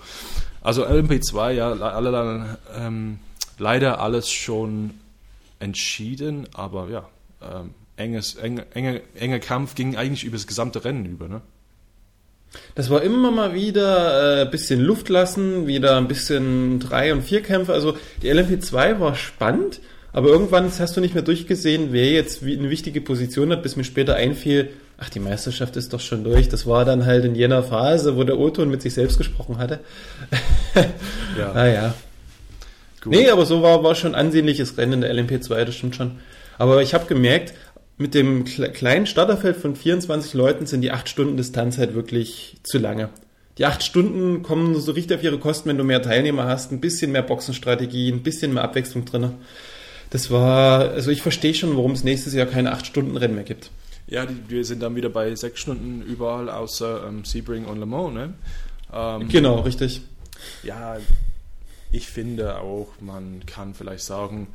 Also 0.61 0.85
LMP2, 0.85 1.51
ja, 1.51 1.71
alle, 1.71 2.59
ähm, 2.75 3.17
leider 3.57 3.99
alles 3.99 4.31
schon 4.31 4.91
entschieden, 5.59 6.47
aber 6.53 6.89
ja, 6.89 7.09
ähm, 7.41 7.73
enges, 7.97 8.35
enge, 8.35 8.65
enge, 8.73 9.01
enger 9.15 9.39
Kampf 9.39 9.75
ging 9.75 9.97
eigentlich 9.97 10.23
über 10.23 10.37
das 10.37 10.47
gesamte 10.47 10.85
Rennen 10.85 11.05
über. 11.05 11.27
Ne? 11.27 11.41
Das 12.75 12.89
war 12.89 13.01
immer 13.01 13.31
mal 13.31 13.53
wieder 13.53 14.41
ein 14.41 14.47
äh, 14.47 14.49
bisschen 14.49 14.79
Luft 14.79 15.09
lassen, 15.09 15.67
wieder 15.67 15.97
ein 15.97 16.07
bisschen 16.07 16.79
Drei- 16.79 17.11
und 17.11 17.23
Vierkämpfe. 17.23 17.73
Also 17.73 17.97
die 18.21 18.31
LMP2 18.31 18.99
war 18.99 19.15
spannend, 19.15 19.81
aber 20.13 20.29
irgendwann 20.29 20.71
hast 20.79 20.95
du 20.95 21.01
nicht 21.01 21.13
mehr 21.13 21.23
durchgesehen, 21.23 21.89
wer 21.91 22.09
jetzt 22.09 22.43
eine 22.43 22.69
wichtige 22.69 23.01
Position 23.01 23.51
hat, 23.51 23.63
bis 23.63 23.75
mir 23.75 23.83
später 23.83 24.15
einfiel, 24.15 24.69
ach, 24.97 25.09
die 25.09 25.19
Meisterschaft 25.19 25.75
ist 25.75 25.93
doch 25.93 25.99
schon 25.99 26.23
durch. 26.23 26.49
Das 26.49 26.65
war 26.65 26.85
dann 26.85 27.05
halt 27.05 27.25
in 27.25 27.35
jener 27.35 27.63
Phase, 27.63 28.15
wo 28.15 28.23
der 28.23 28.39
Oton 28.39 28.69
mit 28.69 28.81
sich 28.81 28.93
selbst 28.93 29.17
gesprochen 29.17 29.57
hatte. 29.57 29.79
ja. 31.37 31.53
Naja. 31.53 31.93
Gut. 33.01 33.13
Nee, 33.13 33.29
aber 33.29 33.45
so 33.45 33.61
war, 33.61 33.83
war 33.83 33.95
schon 33.95 34.15
ansehnliches 34.15 34.77
Rennen 34.77 34.93
in 34.93 35.01
der 35.01 35.13
LMP2, 35.13 35.65
das 35.65 35.75
stimmt 35.75 35.95
schon. 35.95 36.19
Aber 36.57 36.81
ich 36.81 36.93
habe 36.93 37.05
gemerkt, 37.05 37.53
mit 37.97 38.13
dem 38.13 38.45
kleinen 38.45 39.07
Starterfeld 39.07 39.57
von 39.57 39.75
24 39.75 40.33
Leuten 40.33 40.67
sind 40.67 40.81
die 40.81 40.91
8 40.91 41.09
Stunden 41.09 41.35
Distanz 41.35 41.77
halt 41.77 41.95
wirklich 41.95 42.57
zu 42.63 42.77
lange. 42.77 43.09
Die 43.57 43.65
8 43.65 43.83
Stunden 43.83 44.43
kommen 44.43 44.79
so 44.79 44.91
richtig 44.91 45.17
auf 45.17 45.23
ihre 45.23 45.39
Kosten, 45.39 45.69
wenn 45.69 45.77
du 45.77 45.83
mehr 45.83 46.01
Teilnehmer 46.01 46.45
hast, 46.45 46.71
ein 46.71 46.79
bisschen 46.79 47.11
mehr 47.11 47.23
Boxenstrategie, 47.23 48.11
ein 48.11 48.21
bisschen 48.21 48.53
mehr 48.53 48.63
Abwechslung 48.63 49.05
drin. 49.05 49.31
Das 50.11 50.29
war, 50.29 50.91
also 50.91 51.09
ich 51.09 51.23
verstehe 51.23 51.55
schon, 51.55 51.75
warum 51.75 51.91
es 51.91 52.03
nächstes 52.03 52.33
Jahr 52.33 52.45
keine 52.45 52.71
8 52.71 52.85
Stunden 52.85 53.17
Rennen 53.17 53.35
mehr 53.35 53.43
gibt. 53.43 53.71
Ja, 54.05 54.25
die, 54.25 54.37
wir 54.47 54.63
sind 54.63 54.81
dann 54.83 54.95
wieder 54.95 55.09
bei 55.09 55.33
6 55.33 55.59
Stunden 55.59 56.03
überall 56.03 56.49
außer 56.49 57.07
ähm, 57.07 57.25
Sebring 57.25 57.65
und 57.65 57.79
Le 57.79 57.85
Mans, 57.87 58.13
ne? 58.13 58.33
Ähm, 58.93 59.27
genau, 59.27 59.61
richtig. 59.61 60.01
Ja, 60.63 60.97
ich 61.91 62.07
finde 62.07 62.59
auch, 62.59 62.89
man 63.01 63.45
kann 63.47 63.73
vielleicht 63.73 64.03
sagen, 64.03 64.47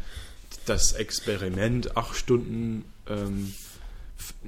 das 0.65 0.93
Experiment 0.93 1.97
8 1.97 2.17
Stunden 2.17 2.85
ähm, 3.09 3.53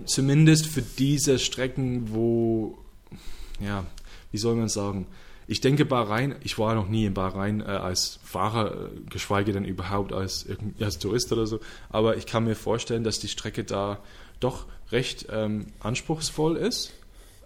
zumindest 0.04 0.66
für 0.66 0.82
diese 0.82 1.38
Strecken, 1.38 2.12
wo, 2.12 2.78
ja, 3.60 3.84
wie 4.32 4.38
soll 4.38 4.56
man 4.56 4.68
sagen, 4.68 5.06
ich 5.46 5.60
denke 5.60 5.84
Bahrain, 5.84 6.36
ich 6.42 6.58
war 6.58 6.74
noch 6.74 6.88
nie 6.88 7.04
in 7.04 7.14
Bahrain 7.14 7.60
äh, 7.60 7.64
als 7.64 8.18
Fahrer, 8.24 8.72
äh, 8.72 9.00
geschweige 9.10 9.52
denn 9.52 9.64
überhaupt 9.64 10.12
als, 10.12 10.46
als 10.80 10.98
Tourist 10.98 11.32
oder 11.32 11.46
so, 11.46 11.60
aber 11.90 12.16
ich 12.16 12.26
kann 12.26 12.44
mir 12.44 12.56
vorstellen, 12.56 13.04
dass 13.04 13.18
die 13.18 13.28
Strecke 13.28 13.64
da 13.64 13.98
doch 14.40 14.66
recht 14.90 15.26
ähm, 15.30 15.66
anspruchsvoll 15.80 16.56
ist, 16.56 16.92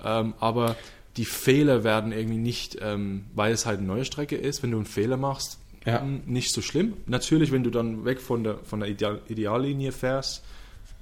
ähm, 0.05 0.35
aber 0.39 0.77
die 1.17 1.25
Fehler 1.25 1.83
werden 1.83 2.13
irgendwie 2.13 2.39
nicht, 2.39 2.79
ähm, 2.81 3.25
weil 3.35 3.53
es 3.53 3.67
halt 3.67 3.79
eine 3.79 3.89
neue 3.89 4.05
Strecke 4.05 4.37
ist, 4.37 4.63
wenn 4.63 4.71
du 4.71 4.77
einen 4.77 4.87
Fehler 4.87 5.17
machst, 5.17 5.59
ja. 5.85 6.05
nicht 6.27 6.53
so 6.53 6.63
schlimm. 6.63 6.95
Natürlich, 7.07 7.51
wenn 7.51 7.65
du 7.65 7.71
dann 7.71 8.05
weg 8.05 8.21
von 8.21 8.45
der, 8.45 8.59
von 8.59 8.81
der 8.81 8.89
Ideal 8.89 9.21
Ideallinie 9.29 9.91
fährst, 9.91 10.45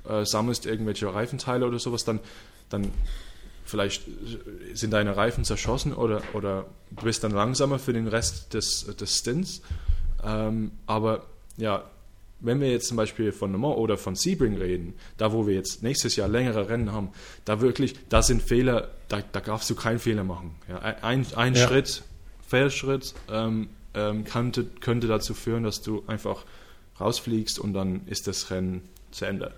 äh, 0.08 0.24
sammelst 0.24 0.66
irgendwelche 0.66 1.12
Reifenteile 1.12 1.66
oder 1.66 1.78
sowas, 1.78 2.04
dann, 2.04 2.20
dann 2.68 2.90
vielleicht 3.64 4.02
sind 4.74 4.92
deine 4.92 5.16
Reifen 5.16 5.44
zerschossen 5.44 5.92
oder, 5.92 6.22
oder 6.32 6.66
du 6.90 7.04
bist 7.04 7.24
dann 7.24 7.32
langsamer 7.32 7.78
für 7.78 7.92
den 7.92 8.08
Rest 8.08 8.54
des, 8.54 8.86
des 8.96 9.18
Stints. 9.18 9.62
Ähm, 10.24 10.72
aber 10.86 11.26
ja, 11.56 11.84
wenn 12.40 12.60
wir 12.60 12.70
jetzt 12.70 12.88
zum 12.88 12.96
Beispiel 12.96 13.32
von 13.32 13.52
Le 13.52 13.58
Mans 13.58 13.76
oder 13.76 13.96
von 13.96 14.14
Sebring 14.14 14.56
reden, 14.56 14.94
da 15.16 15.32
wo 15.32 15.46
wir 15.46 15.54
jetzt 15.54 15.82
nächstes 15.82 16.16
Jahr 16.16 16.28
längere 16.28 16.68
Rennen 16.68 16.92
haben, 16.92 17.10
da 17.44 17.60
wirklich, 17.60 17.94
da 18.08 18.22
sind 18.22 18.42
Fehler, 18.42 18.90
da, 19.08 19.20
da 19.32 19.40
darfst 19.40 19.70
du 19.70 19.74
keinen 19.74 19.98
Fehler 19.98 20.24
machen. 20.24 20.54
Ja, 20.68 20.78
ein 20.80 21.26
ein 21.34 21.54
ja. 21.54 21.66
Schritt, 21.66 22.02
Fehlschritt 22.46 23.14
ähm, 23.30 23.68
ähm, 23.94 24.24
könnte, 24.24 24.64
könnte 24.80 25.06
dazu 25.06 25.34
führen, 25.34 25.64
dass 25.64 25.82
du 25.82 26.04
einfach 26.06 26.44
rausfliegst 27.00 27.58
und 27.58 27.72
dann 27.72 28.06
ist 28.06 28.26
das 28.26 28.50
Rennen 28.50 28.82
zu 29.10 29.24
Ende. 29.24 29.52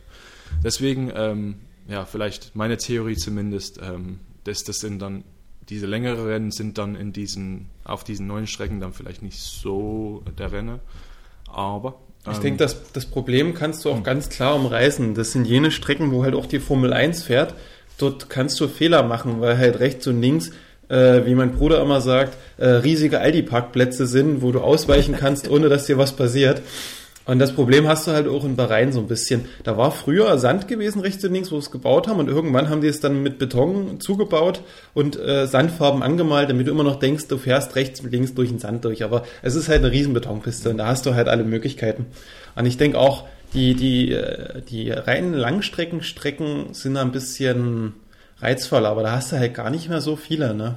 Deswegen, 0.62 1.12
ähm, 1.14 1.56
ja, 1.88 2.04
vielleicht 2.04 2.54
meine 2.54 2.76
Theorie 2.76 3.16
zumindest, 3.16 3.80
ähm, 3.82 4.20
dass 4.44 4.64
das 4.64 4.78
sind 4.78 5.00
dann 5.00 5.24
diese 5.68 5.86
längeren 5.86 6.26
Rennen 6.26 6.50
sind 6.50 6.78
dann 6.78 6.96
in 6.96 7.12
diesen, 7.12 7.68
auf 7.84 8.02
diesen 8.02 8.26
neuen 8.26 8.46
Strecken 8.46 8.80
dann 8.80 8.94
vielleicht 8.94 9.22
nicht 9.22 9.38
so 9.38 10.22
der 10.38 10.50
Renner. 10.50 10.80
Aber. 11.46 12.00
Ähm, 12.26 12.32
ich 12.32 12.38
denke, 12.38 12.58
das, 12.58 12.90
das 12.92 13.04
Problem 13.04 13.52
kannst 13.52 13.84
du 13.84 13.90
auch 13.90 13.96
hm. 13.96 14.02
ganz 14.02 14.30
klar 14.30 14.54
umreißen. 14.54 15.14
Das 15.14 15.32
sind 15.32 15.46
jene 15.46 15.70
Strecken, 15.70 16.10
wo 16.10 16.24
halt 16.24 16.34
auch 16.34 16.46
die 16.46 16.58
Formel 16.58 16.92
1 16.92 17.22
fährt. 17.22 17.54
Dort 17.98 18.30
kannst 18.30 18.58
du 18.60 18.68
Fehler 18.68 19.02
machen, 19.02 19.40
weil 19.40 19.58
halt 19.58 19.78
rechts 19.80 20.06
und 20.06 20.20
links 20.22 20.52
äh, 20.88 21.26
wie 21.26 21.34
mein 21.34 21.52
Bruder 21.52 21.80
immer 21.82 22.00
sagt, 22.00 22.36
äh, 22.56 22.66
riesige 22.66 23.20
Aldi-Parkplätze 23.20 24.06
sind, 24.06 24.42
wo 24.42 24.52
du 24.52 24.60
ausweichen 24.60 25.16
kannst, 25.16 25.48
ohne 25.50 25.68
dass 25.68 25.86
dir 25.86 25.98
was 25.98 26.12
passiert. 26.12 26.62
Und 27.28 27.40
das 27.40 27.52
Problem 27.52 27.86
hast 27.86 28.06
du 28.06 28.12
halt 28.12 28.26
auch 28.26 28.42
in 28.42 28.56
Bahrain 28.56 28.90
so 28.90 29.00
ein 29.00 29.06
bisschen. 29.06 29.44
Da 29.62 29.76
war 29.76 29.92
früher 29.92 30.38
Sand 30.38 30.66
gewesen, 30.66 31.02
rechts 31.02 31.22
und 31.26 31.34
links, 31.34 31.52
wo 31.52 31.56
sie 31.56 31.66
es 31.66 31.70
gebaut 31.70 32.08
haben. 32.08 32.20
Und 32.20 32.28
irgendwann 32.28 32.70
haben 32.70 32.80
die 32.80 32.86
es 32.86 33.00
dann 33.00 33.22
mit 33.22 33.38
Beton 33.38 34.00
zugebaut 34.00 34.62
und 34.94 35.20
äh, 35.20 35.46
Sandfarben 35.46 36.02
angemalt, 36.02 36.48
damit 36.48 36.66
du 36.66 36.70
immer 36.70 36.84
noch 36.84 36.98
denkst, 36.98 37.28
du 37.28 37.36
fährst 37.36 37.76
rechts 37.76 38.00
und 38.00 38.10
links 38.10 38.32
durch 38.32 38.48
den 38.48 38.58
Sand 38.58 38.86
durch. 38.86 39.04
Aber 39.04 39.24
es 39.42 39.56
ist 39.56 39.68
halt 39.68 39.80
eine 39.80 39.92
Riesenbetonpiste 39.92 40.70
und 40.70 40.78
da 40.78 40.86
hast 40.86 41.04
du 41.04 41.14
halt 41.14 41.28
alle 41.28 41.44
Möglichkeiten. 41.44 42.06
Und 42.56 42.64
ich 42.64 42.78
denke 42.78 42.98
auch, 42.98 43.24
die, 43.52 43.74
die, 43.74 44.12
äh, 44.12 44.62
die 44.62 44.90
reinen 44.90 45.34
Langstreckenstrecken 45.34 46.72
sind 46.72 46.96
ein 46.96 47.12
bisschen 47.12 47.92
reizvoller, 48.38 48.88
aber 48.88 49.02
da 49.02 49.12
hast 49.12 49.32
du 49.32 49.36
halt 49.36 49.52
gar 49.52 49.68
nicht 49.68 49.90
mehr 49.90 50.00
so 50.00 50.16
viele, 50.16 50.54
ne? 50.54 50.76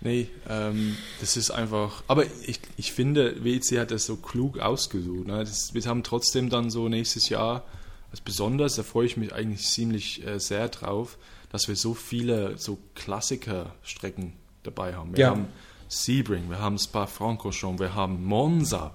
Nee, 0.00 0.28
ähm, 0.48 0.96
das 1.20 1.36
ist 1.36 1.50
einfach. 1.50 2.04
Aber 2.06 2.24
ich, 2.46 2.60
ich 2.76 2.92
finde, 2.92 3.44
WEC 3.44 3.80
hat 3.80 3.90
das 3.90 4.06
so 4.06 4.16
klug 4.16 4.58
ausgesucht. 4.58 5.26
Ne? 5.26 5.38
Das, 5.38 5.74
wir 5.74 5.82
haben 5.86 6.02
trotzdem 6.02 6.50
dann 6.50 6.70
so 6.70 6.88
nächstes 6.88 7.28
Jahr 7.28 7.64
als 8.10 8.20
besonders, 8.20 8.76
da 8.76 8.82
freue 8.84 9.06
ich 9.06 9.16
mich 9.16 9.34
eigentlich 9.34 9.66
ziemlich 9.66 10.26
äh, 10.26 10.38
sehr 10.38 10.68
drauf, 10.68 11.18
dass 11.50 11.68
wir 11.68 11.76
so 11.76 11.94
viele 11.94 12.56
so 12.56 12.78
Klassiker-Strecken 12.94 14.32
dabei 14.62 14.94
haben. 14.94 15.12
Wir 15.12 15.24
ja. 15.24 15.30
haben 15.30 15.48
Sebring, 15.88 16.48
wir 16.48 16.60
haben 16.60 16.78
Spa-Francorchamps, 16.78 17.80
wir 17.80 17.94
haben 17.94 18.24
Monza, 18.24 18.94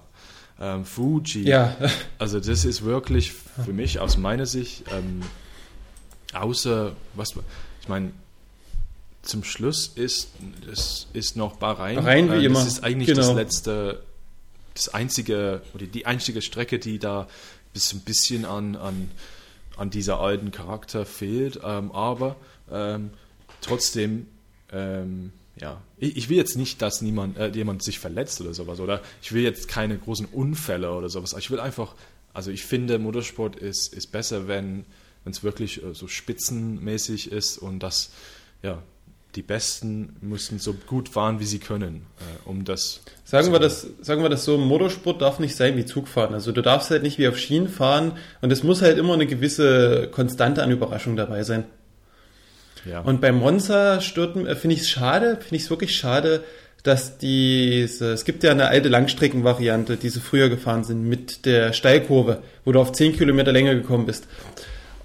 ähm, 0.60 0.84
Fuji. 0.84 1.48
Ja. 1.48 1.76
Also 2.18 2.40
das 2.40 2.64
ist 2.64 2.82
wirklich 2.82 3.32
für 3.32 3.72
mich 3.72 3.98
aus 4.00 4.16
meiner 4.16 4.46
Sicht 4.46 4.84
ähm, 4.90 5.20
außer 6.32 6.92
was 7.14 7.34
ich 7.82 7.88
meine 7.88 8.12
zum 9.24 9.44
Schluss 9.44 9.88
ist, 9.94 10.28
es 10.70 11.08
ist 11.12 11.36
noch 11.36 11.56
Bahrain. 11.56 11.96
Bahrain 11.96 12.30
wie 12.30 12.36
äh, 12.36 12.46
immer. 12.46 12.60
Das 12.60 12.68
ist 12.68 12.84
eigentlich 12.84 13.08
genau. 13.08 13.22
das 13.22 13.34
letzte, 13.34 14.02
das 14.74 14.88
einzige, 14.88 15.62
oder 15.74 15.86
die 15.86 16.06
einzige 16.06 16.42
Strecke, 16.42 16.78
die 16.78 16.98
da 16.98 17.28
bis 17.72 17.92
ein 17.92 18.00
bisschen 18.00 18.44
an, 18.44 18.76
an, 18.76 19.10
an 19.76 19.90
dieser 19.90 20.20
alten 20.20 20.50
Charakter 20.50 21.04
fehlt. 21.04 21.60
Ähm, 21.64 21.90
aber 21.92 22.36
ähm, 22.70 23.10
trotzdem, 23.60 24.26
ähm, 24.72 25.32
ja, 25.60 25.80
ich, 25.98 26.16
ich, 26.16 26.28
will 26.28 26.36
jetzt 26.36 26.56
nicht, 26.56 26.82
dass 26.82 27.02
niemand, 27.02 27.36
äh, 27.36 27.48
jemand 27.48 27.82
sich 27.82 27.98
verletzt 27.98 28.40
oder 28.40 28.54
sowas, 28.54 28.80
oder 28.80 29.02
ich 29.22 29.32
will 29.32 29.42
jetzt 29.42 29.68
keine 29.68 29.98
großen 29.98 30.26
Unfälle 30.26 30.92
oder 30.92 31.08
sowas. 31.08 31.34
Ich 31.38 31.50
will 31.50 31.60
einfach, 31.60 31.94
also 32.32 32.50
ich 32.50 32.64
finde, 32.64 32.98
Motorsport 32.98 33.56
ist, 33.56 33.92
ist 33.92 34.12
besser, 34.12 34.48
wenn 34.48 34.84
es 35.24 35.42
wirklich 35.42 35.82
äh, 35.82 35.94
so 35.94 36.08
spitzenmäßig 36.08 37.32
ist 37.32 37.58
und 37.58 37.80
das, 37.80 38.10
ja, 38.62 38.82
die 39.34 39.42
Besten 39.42 40.16
müssen 40.20 40.58
so 40.58 40.74
gut 40.74 41.08
fahren, 41.08 41.40
wie 41.40 41.44
sie 41.44 41.58
können, 41.58 42.06
äh, 42.18 42.48
um 42.48 42.64
das. 42.64 43.02
Sagen 43.24 43.52
wir 43.52 43.58
das, 43.58 43.86
sagen 44.00 44.22
wir 44.22 44.28
das 44.28 44.44
so: 44.44 44.58
Motorsport 44.58 45.20
darf 45.20 45.38
nicht 45.38 45.56
sein 45.56 45.76
wie 45.76 45.84
Zugfahren. 45.84 46.34
Also 46.34 46.52
du 46.52 46.62
darfst 46.62 46.90
halt 46.90 47.02
nicht 47.02 47.18
wie 47.18 47.28
auf 47.28 47.38
Schienen 47.38 47.68
fahren 47.68 48.12
und 48.40 48.52
es 48.52 48.62
muss 48.62 48.82
halt 48.82 48.98
immer 48.98 49.14
eine 49.14 49.26
gewisse 49.26 50.08
Konstante 50.10 50.62
an 50.62 50.70
Überraschung 50.70 51.16
dabei 51.16 51.42
sein. 51.42 51.64
Ja. 52.84 53.00
Und 53.00 53.20
beim 53.20 53.38
Monza 53.38 54.00
störten, 54.00 54.46
äh, 54.46 54.54
finde 54.56 54.74
ich 54.74 54.82
es 54.82 54.90
schade, 54.90 55.38
finde 55.40 55.56
ich 55.56 55.62
es 55.64 55.70
wirklich 55.70 55.96
schade, 55.96 56.44
dass 56.82 57.16
diese, 57.16 58.12
es 58.12 58.26
gibt 58.26 58.44
ja 58.44 58.50
eine 58.50 58.68
alte 58.68 58.90
Langstreckenvariante, 58.90 59.96
die 59.96 60.10
sie 60.10 60.20
früher 60.20 60.50
gefahren 60.50 60.84
sind, 60.84 61.08
mit 61.08 61.46
der 61.46 61.72
Steilkurve, 61.72 62.42
wo 62.64 62.72
du 62.72 62.80
auf 62.80 62.92
10 62.92 63.16
Kilometer 63.16 63.52
länger 63.52 63.74
gekommen 63.74 64.04
bist. 64.04 64.28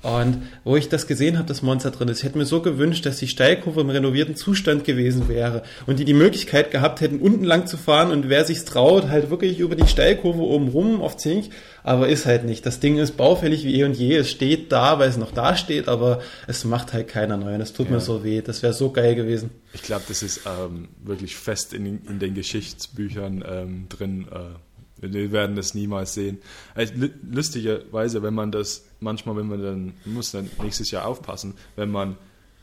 Und 0.02 0.44
wo 0.64 0.78
ich 0.78 0.88
das 0.88 1.08
gesehen 1.08 1.38
habe, 1.38 1.48
das 1.48 1.62
Monster 1.62 1.92
drin 1.92 2.08
ist, 2.08 2.20
ich 2.20 2.24
hätte 2.24 2.38
mir 2.38 2.46
so 2.46 2.62
gewünscht, 2.62 3.06
dass 3.06 3.18
die 3.18 3.28
Steilkurve 3.28 3.82
im 3.82 3.90
renovierten 3.90 4.38
Zustand 4.38 4.86
gewesen 4.86 5.28
wäre 5.28 5.64
und 5.88 6.00
die 6.00 6.06
die 6.06 6.14
Möglichkeit 6.14 6.72
gehabt 6.72 7.02
hätten, 7.02 7.20
unten 7.20 7.44
lang 7.44 7.68
zu 7.68 7.76
fahren 7.76 8.12
und 8.12 8.30
wer 8.30 8.46
sich's 8.46 8.64
traut, 8.64 9.10
halt 9.10 9.30
wirklich 9.30 9.60
über 9.60 9.76
die 9.76 9.88
Steilkurve 9.88 10.42
oben 10.42 10.70
rum 10.70 11.02
auf 11.02 11.18
Zink, 11.18 11.50
aber 11.84 12.08
ist 12.08 12.26
halt 12.26 12.46
nicht. 12.46 12.66
Das 12.66 12.80
Ding 12.80 12.98
ist 12.98 13.18
baufällig 13.18 13.66
wie 13.66 13.76
eh 13.76 13.84
und 13.84 13.94
je. 13.98 14.16
Es 14.16 14.32
steht 14.32 14.72
da, 14.72 15.00
weil 15.00 15.10
es 15.10 15.18
noch 15.18 15.32
da 15.32 15.58
steht, 15.58 15.90
aber 15.90 16.22
es 16.48 16.64
macht 16.64 16.94
halt 16.94 17.10
keiner 17.10 17.36
neu 17.36 17.56
und 17.56 17.62
es 17.62 17.74
tut 17.74 17.88
ja. 17.88 17.94
mir 17.94 18.00
so 18.00 18.24
weh. 18.24 18.42
Das 18.42 18.64
wäre 18.64 18.74
so 18.74 18.92
geil 18.92 19.16
gewesen. 19.16 19.50
Ich 19.74 19.82
glaube, 19.82 20.04
das 20.08 20.24
ist 20.24 20.42
ähm, 20.46 20.88
wirklich 21.04 21.36
fest 21.36 21.74
in, 21.74 21.86
in 22.06 22.20
den 22.20 22.36
Geschichtsbüchern 22.36 23.44
ähm, 23.46 23.86
drin. 23.90 24.28
Äh 24.32 24.69
wir 25.02 25.32
werden 25.32 25.56
das 25.56 25.74
niemals 25.74 26.14
sehen. 26.14 26.40
Also, 26.76 26.94
lustigerweise, 27.32 28.22
wenn 28.24 28.34
man 28.34 28.52
das 28.52 28.86
manchmal, 29.00 29.36
wenn 29.38 29.48
man 29.48 29.62
dann, 29.64 29.94
man 30.06 30.14
muss 30.16 30.32
dann 30.32 30.50
nächstes 30.62 30.92
Jahr 30.92 31.06
aufpassen, 31.06 31.54
wenn 31.76 31.90
man 31.92 32.16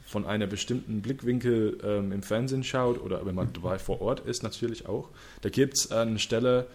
von 0.07 0.25
einer 0.25 0.47
bestimmten 0.47 1.03
Blickwinkel 1.03 1.79
ähm, 1.83 2.13
im 2.13 2.23
Fernsehen 2.23 2.63
schaut 2.63 3.01
oder 3.03 3.27
wenn 3.27 3.35
man 3.35 3.53
dabei 3.53 3.79
vor 3.79 4.01
Ort 4.01 4.21
ist, 4.21 4.43
natürlich 4.43 4.87
auch. 4.89 5.09
Da 5.43 5.49
gibt 5.49 5.75
es 5.79 5.91
eine 5.91 6.19
Stelle, 6.21 6.67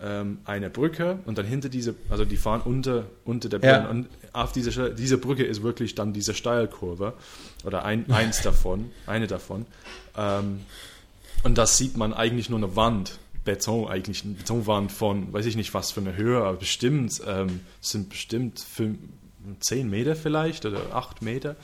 ähm, 0.00 0.38
eine 0.46 0.70
Brücke 0.70 1.18
und 1.26 1.36
dann 1.36 1.44
hinter 1.44 1.68
diese, 1.68 1.94
also 2.08 2.24
die 2.24 2.36
fahren 2.38 2.62
unter, 2.64 3.04
unter 3.26 3.48
der 3.50 3.58
Brücke 3.58 3.72
Ja. 3.72 3.88
und 3.90 4.06
auf 4.32 4.52
dieser 4.52 4.70
Stelle- 4.72 4.94
diese 4.94 5.18
Brücke 5.18 5.44
ist 5.44 5.62
wirklich 5.62 5.96
dann 5.96 6.12
diese 6.14 6.32
Steilkurve 6.32 7.12
oder 7.64 7.84
ein, 7.84 8.10
eins 8.10 8.40
davon, 8.42 8.90
eine 9.06 9.26
davon. 9.26 9.66
Ähm, 10.16 10.60
und 11.42 11.58
das 11.58 11.76
sieht 11.76 11.96
man 11.96 12.14
eigentlich 12.14 12.48
nur 12.48 12.58
eine 12.58 12.74
Wand, 12.74 13.18
Beton, 13.48 13.88
eigentlich 13.88 14.24
eine 14.24 14.34
Betonwand 14.34 14.92
von, 14.92 15.32
weiß 15.32 15.46
ich 15.46 15.56
nicht 15.56 15.72
was 15.72 15.90
für 15.90 16.00
eine 16.00 16.16
Höhe, 16.16 16.42
aber 16.42 16.58
bestimmt, 16.58 17.22
ähm, 17.26 17.60
es 17.80 17.90
sind 17.90 18.10
bestimmt 18.10 18.60
fünf, 18.60 18.98
10 19.60 19.88
Meter 19.88 20.14
vielleicht 20.14 20.66
oder 20.66 20.94
8 20.94 21.22
Meter. 21.22 21.56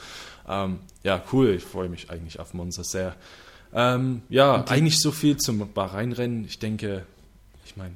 Ähm, 0.48 0.78
ja, 1.02 1.22
cool, 1.32 1.50
ich 1.50 1.62
freue 1.62 1.90
mich 1.90 2.10
eigentlich 2.10 2.40
auf 2.40 2.54
Monza 2.54 2.82
sehr. 2.84 3.16
Ähm, 3.74 4.22
ja, 4.30 4.64
eigentlich 4.64 4.98
so 4.98 5.12
viel 5.12 5.36
zum 5.36 5.70
Bahrain-Rennen. 5.74 6.46
Ich 6.46 6.58
denke, 6.58 7.04
ich 7.66 7.76
meine, 7.76 7.94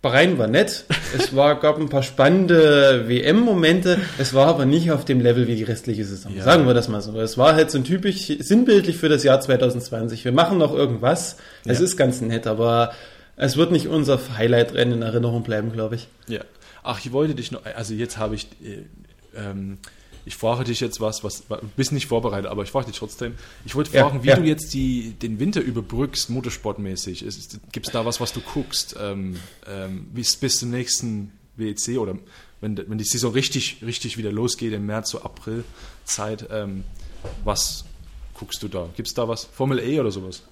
Bahrain 0.00 0.38
war 0.38 0.46
nett. 0.46 0.84
Es 1.16 1.34
war, 1.34 1.58
gab 1.58 1.76
ein 1.78 1.88
paar 1.88 2.04
spannende 2.04 3.08
WM-Momente. 3.08 3.98
Es 4.18 4.32
war 4.32 4.46
aber 4.46 4.64
nicht 4.64 4.92
auf 4.92 5.04
dem 5.04 5.20
Level 5.20 5.48
wie 5.48 5.56
die 5.56 5.64
restliche 5.64 6.04
Saison. 6.04 6.36
Ja. 6.36 6.44
Sagen 6.44 6.66
wir 6.66 6.74
das 6.74 6.88
mal 6.88 7.00
so. 7.00 7.18
Es 7.20 7.36
war 7.36 7.54
halt 7.54 7.70
so 7.72 7.78
ein 7.78 7.84
typisch 7.84 8.26
sinnbildlich 8.38 8.96
für 8.96 9.08
das 9.08 9.24
Jahr 9.24 9.40
2020. 9.40 10.24
Wir 10.24 10.30
machen 10.32 10.58
noch 10.58 10.72
irgendwas. 10.72 11.36
Es 11.64 11.78
Ja. 11.78 11.84
ist 11.84 11.96
ganz 11.96 12.20
nett, 12.20 12.46
aber 12.46 12.92
es 13.36 13.56
wird 13.56 13.72
nicht 13.72 13.88
unser 13.88 14.20
Highlight-Rennen 14.36 14.94
in 14.94 15.02
Erinnerung 15.02 15.42
bleiben, 15.42 15.72
glaube 15.72 15.96
ich. 15.96 16.06
Ja. 16.28 16.40
Ach, 16.84 17.00
ich 17.04 17.10
wollte 17.12 17.34
dich 17.34 17.50
noch, 17.50 17.62
also 17.66 17.92
jetzt 17.94 18.18
habe 18.18 18.36
ich, 18.36 18.46
äh, 18.62 18.84
ähm, 19.36 19.78
ich 20.28 20.36
frage 20.36 20.62
dich 20.64 20.78
jetzt 20.80 21.00
was, 21.00 21.24
was, 21.24 21.42
du 21.48 21.56
bist 21.76 21.90
nicht 21.92 22.06
vorbereitet, 22.06 22.50
aber 22.50 22.62
ich 22.62 22.70
frage 22.70 22.86
dich 22.86 22.98
trotzdem. 22.98 23.34
Ich 23.64 23.74
wollte 23.74 23.92
Ja, 23.96 24.04
fragen, 24.04 24.22
wie 24.22 24.28
ja. 24.28 24.36
du 24.36 24.42
jetzt 24.44 24.72
die, 24.74 25.14
den 25.20 25.40
Winter 25.40 25.60
überbrückst, 25.60 26.30
motorsportmäßig. 26.30 27.24
Gibt 27.72 27.86
es 27.86 27.92
da 27.92 28.04
was, 28.04 28.20
was 28.20 28.32
du 28.32 28.40
guckst, 28.40 28.94
ähm, 29.00 29.36
ähm, 29.66 30.06
bis, 30.14 30.36
bis 30.36 30.56
zum 30.58 30.70
nächsten 30.70 31.32
WEC 31.56 31.98
oder 31.98 32.14
wenn, 32.60 32.76
wenn 32.76 32.98
die 32.98 33.04
Saison 33.04 33.32
richtig, 33.32 33.78
richtig 33.84 34.18
wieder 34.18 34.30
losgeht 34.30 34.72
im 34.72 34.86
März, 34.86 35.10
so 35.10 35.22
April 35.22 35.64
Zeit, 36.04 36.46
ähm, 36.52 36.84
was 37.44 37.84
guckst 38.34 38.62
du 38.62 38.68
da? 38.68 38.88
Gibt 38.96 39.08
es 39.08 39.14
da 39.14 39.26
was? 39.28 39.44
Formel 39.44 39.78
E 39.80 39.98
oder 39.98 40.10
sowas? 40.10 40.42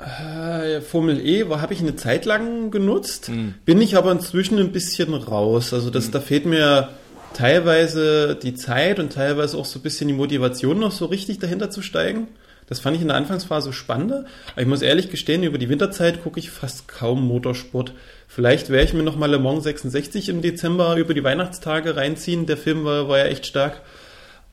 Äh, 0.00 0.80
Formel 0.80 1.24
E 1.24 1.44
habe 1.48 1.72
ich 1.72 1.80
eine 1.80 1.94
Zeit 1.94 2.24
lang 2.24 2.70
genutzt, 2.72 3.28
Mhm. 3.28 3.54
bin 3.64 3.80
ich 3.80 3.96
aber 3.96 4.10
inzwischen 4.10 4.58
ein 4.58 4.72
bisschen 4.72 5.14
raus. 5.14 5.72
Also 5.72 5.90
das, 5.90 6.10
da 6.10 6.20
fehlt 6.20 6.46
mir 6.46 6.88
teilweise 7.34 8.36
die 8.40 8.54
Zeit 8.54 8.98
und 8.98 9.12
teilweise 9.12 9.58
auch 9.58 9.64
so 9.64 9.78
ein 9.78 9.82
bisschen 9.82 10.08
die 10.08 10.14
Motivation 10.14 10.78
noch 10.78 10.92
so 10.92 11.06
richtig 11.06 11.38
dahinter 11.38 11.70
zu 11.70 11.82
steigen. 11.82 12.28
Das 12.66 12.80
fand 12.80 12.96
ich 12.96 13.02
in 13.02 13.08
der 13.08 13.16
Anfangsphase 13.16 13.72
spannender. 13.72 14.24
Aber 14.52 14.62
ich 14.62 14.66
muss 14.68 14.82
ehrlich 14.82 15.10
gestehen, 15.10 15.42
über 15.42 15.58
die 15.58 15.68
Winterzeit 15.68 16.22
gucke 16.22 16.40
ich 16.40 16.50
fast 16.50 16.88
kaum 16.88 17.26
Motorsport. 17.26 17.92
Vielleicht 18.26 18.70
werde 18.70 18.84
ich 18.84 18.94
mir 18.94 19.02
noch 19.02 19.16
mal 19.16 19.30
Le 19.30 19.38
Mans 19.38 19.64
66 19.64 20.30
im 20.30 20.40
Dezember 20.40 20.96
über 20.96 21.12
die 21.12 21.24
Weihnachtstage 21.24 21.96
reinziehen. 21.96 22.46
Der 22.46 22.56
Film 22.56 22.84
war, 22.84 23.08
war 23.08 23.18
ja 23.18 23.26
echt 23.26 23.46
stark. 23.46 23.82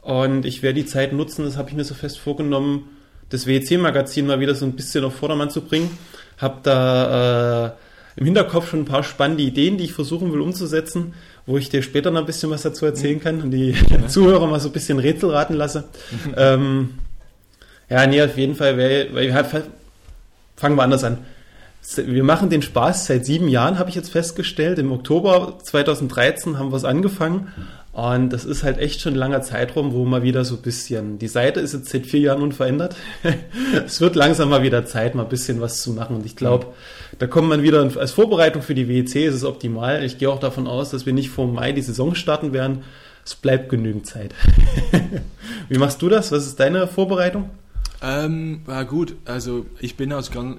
Und 0.02 0.46
ich 0.46 0.62
werde 0.62 0.82
die 0.82 0.86
Zeit 0.86 1.13
nutzen, 1.13 1.46
das 1.46 1.58
habe 1.58 1.70
ich 1.70 1.76
mir 1.76 1.84
so 1.84 1.94
fest 1.94 2.20
vorgenommen, 2.20 2.89
das 3.30 3.48
WEC-Magazin 3.48 4.26
mal 4.26 4.39
wieder 4.39 4.56
so 4.56 4.65
ein 4.65 4.76
bisschen 4.76 5.06
auf 5.06 5.15
Vordermann 5.15 5.50
zu 5.50 5.62
bringen. 5.62 5.98
Hab 6.38 6.63
da 6.63 7.67
äh, 7.67 7.72
im 8.17 8.26
Hinterkopf 8.26 8.70
schon 8.70 8.82
ein 8.82 8.86
paar 8.86 9.04
spannende 9.04 9.44
Ideen, 9.44 9.78
die 9.78 9.86
ich 9.86 9.94
versuchen 9.94 10.34
will 10.34 10.41
umzusetzen, 10.41 11.13
wo 11.51 11.57
ich 11.57 11.69
dir 11.69 11.83
später 11.83 12.11
noch 12.11 12.21
ein 12.21 12.25
bisschen 12.25 12.49
was 12.49 12.61
dazu 12.61 12.85
erzählen 12.85 13.19
kann 13.19 13.41
und 13.41 13.51
die 13.51 13.75
Zuhörer 14.07 14.47
mal 14.47 14.59
so 14.59 14.69
ein 14.69 14.73
bisschen 14.73 14.99
Rätsel 14.99 15.31
raten 15.31 15.53
lasse. 15.53 15.83
ähm, 16.37 16.91
ja, 17.89 18.07
nee, 18.07 18.21
auf 18.21 18.37
jeden 18.37 18.55
Fall, 18.55 18.77
weil, 18.77 19.13
weil 19.13 19.33
fangen 20.55 20.75
wir 20.77 20.83
anders 20.83 21.03
an. 21.03 21.17
Wir 21.97 22.23
machen 22.23 22.49
den 22.49 22.61
Spaß 22.61 23.07
seit 23.07 23.25
sieben 23.25 23.47
Jahren, 23.47 23.79
habe 23.79 23.89
ich 23.89 23.95
jetzt 23.95 24.11
festgestellt. 24.11 24.79
Im 24.79 24.91
Oktober 24.91 25.57
2013 25.61 26.57
haben 26.57 26.71
wir 26.71 26.77
es 26.77 26.85
angefangen. 26.85 27.51
Und 27.93 28.32
das 28.32 28.45
ist 28.45 28.63
halt 28.63 28.77
echt 28.77 29.01
schon 29.01 29.13
ein 29.13 29.19
langer 29.19 29.41
Zeitraum, 29.41 29.91
wo 29.91 30.06
mal 30.06 30.23
wieder 30.23 30.45
so 30.45 30.56
ein 30.56 30.62
bisschen, 30.62 31.19
die 31.19 31.27
Seite 31.27 31.60
ist 31.60 31.73
jetzt 31.73 31.89
seit 31.89 32.08
vier 32.08 32.21
Jahren 32.21 32.41
unverändert. 32.41 32.95
es 33.86 33.99
wird 33.99 34.15
langsam 34.15 34.49
mal 34.49 34.63
wieder 34.63 34.86
Zeit, 34.86 35.13
mal 35.13 35.23
ein 35.23 35.30
bisschen 35.30 35.60
was 35.60 35.82
zu 35.82 35.91
machen. 35.91 36.15
Und 36.15 36.25
ich 36.25 36.38
glaube, 36.38 36.67
da 37.19 37.27
kommt 37.27 37.49
man 37.49 37.63
wieder, 37.63 37.82
als 37.97 38.12
Vorbereitung 38.13 38.62
für 38.62 38.75
die 38.75 38.88
WEC 38.88 39.27
ist 39.27 39.36
es 39.36 39.43
optimal. 39.43 40.06
Ich 40.06 40.17
gehe 40.17 40.30
auch 40.30 40.39
davon 40.39 40.67
aus, 40.67 40.91
dass 40.91 41.06
wir 41.06 41.12
nicht 41.12 41.32
vor 41.32 41.47
Mai 41.47 41.73
die 41.73 41.82
Saison 41.82 42.15
starten 42.15 42.54
werden. 42.54 42.84
Es 43.25 43.36
bleibt 43.36 43.67
genügend 43.67 44.08
Zeit. 44.08 44.34
Wie 45.69 45.77
machst 45.77 46.01
du 46.01 46.08
das? 46.08 46.32
Was 46.32 46.47
ist 46.47 46.60
deine 46.62 46.88
Vorbereitung? 46.88 47.49
Ähm, 48.01 48.62
ja 48.67 48.84
gut, 48.84 49.15
also 49.25 49.65
ich 49.80 49.95
bin 49.95 50.12
also 50.13 50.32
ganz, 50.32 50.58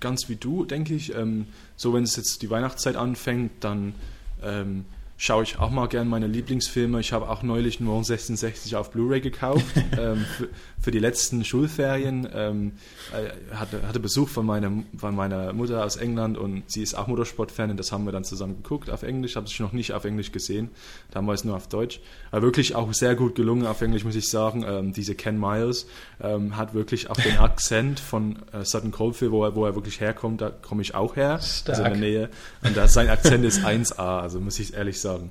ganz 0.00 0.28
wie 0.28 0.36
du, 0.36 0.64
denke 0.64 0.94
ich. 0.94 1.14
Ähm, 1.14 1.46
so 1.76 1.92
wenn 1.92 2.04
es 2.04 2.16
jetzt 2.16 2.40
die 2.40 2.50
Weihnachtszeit 2.50 2.96
anfängt, 2.96 3.50
dann 3.60 3.94
ähm, 4.42 4.84
schaue 5.20 5.42
ich 5.42 5.58
auch 5.58 5.70
mal 5.70 5.88
gern 5.88 6.08
meine 6.08 6.28
Lieblingsfilme. 6.28 7.00
Ich 7.00 7.12
habe 7.12 7.28
auch 7.28 7.42
neulich 7.42 7.80
nur 7.80 8.02
66 8.02 8.76
auf 8.76 8.92
Blu-ray 8.92 9.20
gekauft 9.20 9.66
ähm, 9.98 10.24
für, 10.36 10.48
für 10.80 10.90
die 10.92 11.00
letzten 11.00 11.44
Schulferien. 11.44 12.26
Ähm, 12.32 12.72
äh, 13.12 13.54
hatte, 13.54 13.86
hatte 13.86 13.98
Besuch 13.98 14.28
von 14.28 14.46
meiner, 14.46 14.70
von 14.96 15.14
meiner 15.16 15.52
Mutter 15.52 15.84
aus 15.84 15.96
England 15.96 16.38
und 16.38 16.70
sie 16.70 16.82
ist 16.82 16.94
auch 16.94 17.08
Motorsportfan 17.08 17.72
und 17.72 17.76
das 17.78 17.90
haben 17.90 18.04
wir 18.04 18.12
dann 18.12 18.24
zusammen 18.24 18.62
geguckt 18.62 18.90
auf 18.90 19.02
Englisch. 19.02 19.34
Habe 19.34 19.46
es 19.46 19.58
noch 19.58 19.72
nicht 19.72 19.92
auf 19.92 20.04
Englisch 20.04 20.30
gesehen, 20.30 20.70
damals 21.10 21.44
nur 21.44 21.56
auf 21.56 21.68
Deutsch. 21.68 22.00
Aber 22.30 22.42
wirklich 22.42 22.74
auch 22.74 22.92
sehr 22.92 23.14
gut 23.14 23.34
gelungen 23.34 23.66
auf 23.66 23.80
Englisch, 23.80 24.04
muss 24.04 24.16
ich 24.16 24.28
sagen. 24.28 24.64
Ähm, 24.66 24.92
diese 24.92 25.14
Ken 25.14 25.38
Miles 25.38 25.86
ähm, 26.20 26.56
hat 26.56 26.74
wirklich 26.74 27.10
auch 27.10 27.16
den 27.16 27.36
Akzent 27.38 28.00
von 28.00 28.38
äh, 28.52 28.64
Sutton 28.64 28.90
Coldfield, 28.90 29.32
wo 29.32 29.44
er, 29.44 29.54
wo 29.54 29.66
er 29.66 29.74
wirklich 29.74 30.00
herkommt, 30.00 30.40
da 30.40 30.50
komme 30.50 30.82
ich 30.82 30.94
auch 30.94 31.16
her, 31.16 31.40
Stark. 31.40 31.78
also 31.78 31.92
in 31.92 32.00
der 32.00 32.10
Nähe. 32.10 32.28
Und 32.62 32.76
da, 32.76 32.88
sein 32.88 33.08
Akzent 33.08 33.44
ist 33.44 33.60
1A, 33.64 34.20
also 34.20 34.40
muss 34.40 34.58
ich 34.58 34.74
ehrlich 34.74 35.00
sagen. 35.00 35.30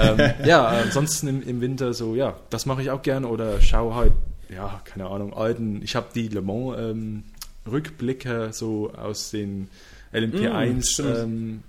ähm, 0.00 0.32
ja, 0.44 0.66
ansonsten 0.66 1.28
im, 1.28 1.42
im 1.42 1.60
Winter 1.60 1.94
so, 1.94 2.14
ja, 2.14 2.36
das 2.50 2.66
mache 2.66 2.82
ich 2.82 2.90
auch 2.90 3.02
gerne 3.02 3.28
oder 3.28 3.60
schaue 3.60 3.94
halt, 3.94 4.12
ja, 4.48 4.80
keine 4.84 5.08
Ahnung, 5.08 5.34
alten, 5.34 5.82
ich 5.82 5.96
habe 5.96 6.06
die 6.14 6.28
Le 6.28 6.42
Mans 6.42 6.76
ähm, 6.78 7.24
Rückblicke 7.70 8.50
so 8.52 8.92
aus 8.92 9.30
den 9.30 9.68
LMP1, 10.12 11.02
Mm, 11.02 11.16
ähm, 11.16 11.62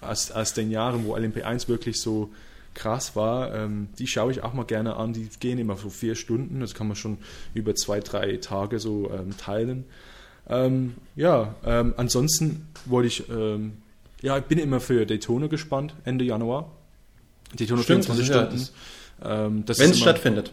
aus, 0.00 0.30
aus 0.30 0.52
den 0.52 0.70
Jahren, 0.70 1.04
wo 1.04 1.16
LMP1 1.16 1.68
wirklich 1.68 2.00
so 2.00 2.30
krass 2.74 3.16
war, 3.16 3.54
ähm, 3.54 3.88
die 3.98 4.06
schaue 4.06 4.30
ich 4.32 4.42
auch 4.44 4.54
mal 4.54 4.64
gerne 4.64 4.96
an. 4.96 5.12
Die 5.12 5.28
gehen 5.40 5.58
immer 5.58 5.76
so 5.76 5.90
vier 5.90 6.14
Stunden, 6.14 6.60
das 6.60 6.74
kann 6.74 6.86
man 6.86 6.96
schon 6.96 7.18
über 7.54 7.74
zwei, 7.74 8.00
drei 8.00 8.36
Tage 8.36 8.78
so 8.78 9.10
ähm, 9.12 9.36
teilen. 9.36 9.84
Ähm, 10.48 10.94
ja, 11.16 11.54
ähm, 11.64 11.94
ansonsten 11.96 12.68
wollte 12.86 13.08
ich, 13.08 13.28
ähm, 13.28 13.78
ja, 14.22 14.38
ich 14.38 14.44
bin 14.44 14.58
immer 14.58 14.80
für 14.80 15.04
Daytona 15.06 15.46
gespannt, 15.48 15.94
Ende 16.04 16.24
Januar. 16.24 16.70
Daytona 17.58 17.82
Stimmt, 17.82 18.04
24 18.06 18.06
das 18.06 18.18
ist 18.18 18.34
ja- 18.34 18.46
Stunden. 18.46 18.68
Ähm, 19.20 19.64
Wenn 19.66 19.90
es 19.90 19.98
stattfindet. 19.98 20.52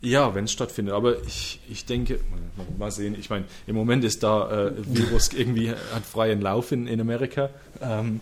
ja, 0.00 0.34
wenn 0.34 0.44
es 0.44 0.52
stattfindet. 0.52 0.94
Aber 0.94 1.20
ich, 1.24 1.60
ich 1.68 1.84
denke, 1.86 2.20
mal- 2.56 2.66
mal 2.78 2.90
sehen. 2.92 3.16
Ich 3.18 3.28
meine, 3.30 3.44
im 3.66 3.74
Moment 3.74 4.04
ist 4.04 4.22
da 4.22 4.68
äh, 4.68 4.72
Virus 4.86 5.30
irgendwie 5.36 5.70
hat 5.70 6.04
freien 6.04 6.40
Lauf 6.40 6.70
in, 6.72 6.86
in 6.86 7.00
Amerika. 7.00 7.50
Ähm, 7.82 8.20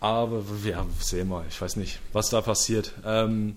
aber 0.00 0.42
ja, 0.64 0.86
sehen 0.98 1.28
wir. 1.28 1.44
Ich 1.48 1.60
weiß 1.60 1.76
nicht, 1.76 2.00
was 2.12 2.30
da 2.30 2.40
passiert. 2.40 2.92
Ähm, 3.04 3.56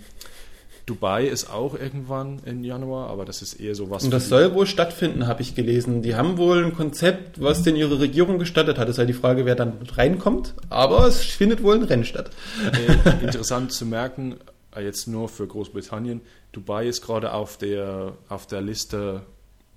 Dubai 0.85 1.25
ist 1.27 1.49
auch 1.49 1.75
irgendwann 1.75 2.39
im 2.45 2.65
Januar, 2.65 3.09
aber 3.09 3.23
das 3.23 3.41
ist 3.41 3.53
eher 3.53 3.73
so 3.73 3.89
was. 3.89 4.03
Und 4.03 4.11
das 4.11 4.27
soll 4.27 4.53
wohl 4.53 4.67
stattfinden, 4.67 5.27
habe 5.27 5.41
ich 5.41 5.55
gelesen. 5.55 6.01
Die 6.01 6.15
haben 6.15 6.37
wohl 6.37 6.65
ein 6.65 6.75
Konzept, 6.75 7.41
was 7.41 7.63
denn 7.63 7.77
ihre 7.77 7.99
Regierung 8.01 8.37
gestattet 8.37 8.77
hat. 8.77 8.89
Es 8.89 8.95
ist 8.95 8.99
halt 8.99 9.07
die 9.07 9.13
Frage, 9.13 9.45
wer 9.45 9.55
dann 9.55 9.77
reinkommt. 9.95 10.53
Aber 10.69 11.07
es 11.07 11.21
findet 11.21 11.63
wohl 11.63 11.75
ein 11.75 11.83
Rennen 11.83 12.03
statt. 12.03 12.31
Äh, 12.73 13.23
interessant 13.23 13.71
zu 13.71 13.85
merken, 13.85 14.35
äh, 14.75 14.83
jetzt 14.83 15.07
nur 15.07 15.29
für 15.29 15.47
Großbritannien, 15.47 16.19
Dubai 16.51 16.87
ist 16.87 17.01
gerade 17.01 17.31
auf 17.31 17.57
der, 17.57 18.13
auf 18.27 18.45
der 18.47 18.61
Liste, 18.61 19.21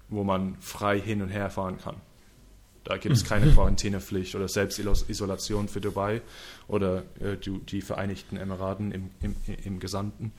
wo 0.08 0.24
man 0.24 0.56
frei 0.60 1.00
hin 1.00 1.22
und 1.22 1.28
her 1.28 1.50
fahren 1.50 1.78
kann. 1.78 1.96
Da 2.86 2.98
gibt 2.98 3.16
es 3.16 3.24
keine 3.24 3.50
Quarantänepflicht 3.50 4.36
oder 4.36 4.46
Selbstisolation 4.46 5.66
für 5.66 5.80
Dubai 5.80 6.22
oder 6.68 7.02
äh, 7.20 7.36
die, 7.36 7.58
die 7.58 7.80
Vereinigten 7.82 8.36
Emiraten 8.36 8.92
im, 8.92 9.10
im, 9.20 9.34
im 9.64 9.80
Gesamten. 9.80 10.32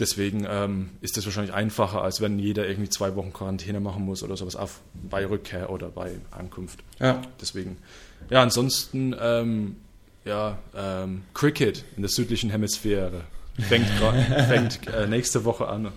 Deswegen 0.00 0.44
ähm, 0.50 0.90
ist 1.00 1.16
das 1.16 1.24
wahrscheinlich 1.26 1.54
einfacher, 1.54 2.02
als 2.02 2.20
wenn 2.20 2.40
jeder 2.40 2.66
irgendwie 2.66 2.88
zwei 2.88 3.14
Wochen 3.14 3.32
Quarantäne 3.32 3.78
machen 3.78 4.04
muss 4.04 4.24
oder 4.24 4.36
sowas 4.36 4.56
auf, 4.56 4.80
bei 4.94 5.24
Rückkehr 5.24 5.70
oder 5.70 5.90
bei 5.90 6.16
Ankunft. 6.32 6.80
Ja. 6.98 7.22
Deswegen. 7.40 7.76
Ja, 8.30 8.42
ansonsten, 8.42 9.14
ähm, 9.20 9.76
ja, 10.24 10.58
ähm, 10.74 11.22
Cricket 11.34 11.84
in 11.94 12.02
der 12.02 12.10
südlichen 12.10 12.50
Hemisphäre 12.50 13.20
fängt, 13.60 13.86
fängt 14.48 14.88
äh, 14.88 15.06
nächste 15.06 15.44
Woche 15.44 15.68
an. 15.68 15.92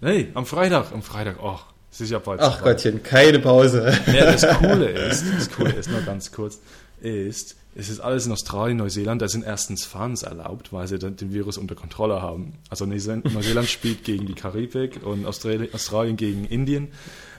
Nee, 0.00 0.28
am 0.34 0.46
Freitag, 0.46 0.92
am 0.92 1.02
Freitag, 1.02 1.38
ach, 1.42 1.64
es 1.64 1.79
ja 2.10 2.18
bald. 2.18 2.40
Ach 2.40 2.58
soweit. 2.58 2.76
Gottchen, 2.76 3.02
keine 3.02 3.38
Pause. 3.38 3.92
Ja, 4.06 4.32
das 4.32 4.46
Coole 4.58 4.88
ist, 4.90 5.24
das 5.36 5.50
Coole 5.50 5.72
ist 5.72 5.90
nur 5.90 6.02
ganz 6.02 6.30
kurz, 6.32 6.60
ist, 7.00 7.56
es 7.74 7.88
ist 7.88 8.00
alles 8.00 8.26
in 8.26 8.32
Australien, 8.32 8.78
Neuseeland, 8.78 9.22
da 9.22 9.28
sind 9.28 9.44
erstens 9.44 9.84
Fans 9.84 10.22
erlaubt, 10.22 10.72
weil 10.72 10.86
sie 10.86 10.98
den 10.98 11.32
Virus 11.32 11.56
unter 11.58 11.74
Kontrolle 11.74 12.20
haben. 12.20 12.54
Also 12.68 12.86
Neuseeland, 12.86 13.68
spielt 13.68 14.04
gegen 14.04 14.26
die 14.26 14.34
Karibik 14.34 15.04
und 15.04 15.26
Australien, 15.26 16.16
gegen 16.16 16.44
Indien. 16.46 16.88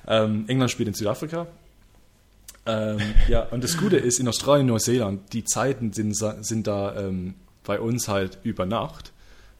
Ähm, 0.08 0.46
England 0.48 0.72
spielt 0.72 0.88
in 0.88 0.94
Südafrika. 0.94 1.48
Ähm, 2.66 3.00
ja, 3.28 3.44
und 3.44 3.64
das 3.64 3.78
Gute 3.78 3.98
ist, 3.98 4.20
in 4.20 4.28
Australien 4.28 4.68
und 4.68 4.74
Neuseeland, 4.74 5.34
die 5.34 5.44
Zeiten 5.44 5.94
sind, 5.94 6.16
sind 6.16 6.68
da 6.68 6.96
ähm, 6.96 7.34
bei 7.64 7.80
uns 7.80 8.08
halt 8.08 8.38
über 8.44 8.66
Nacht 8.66 9.12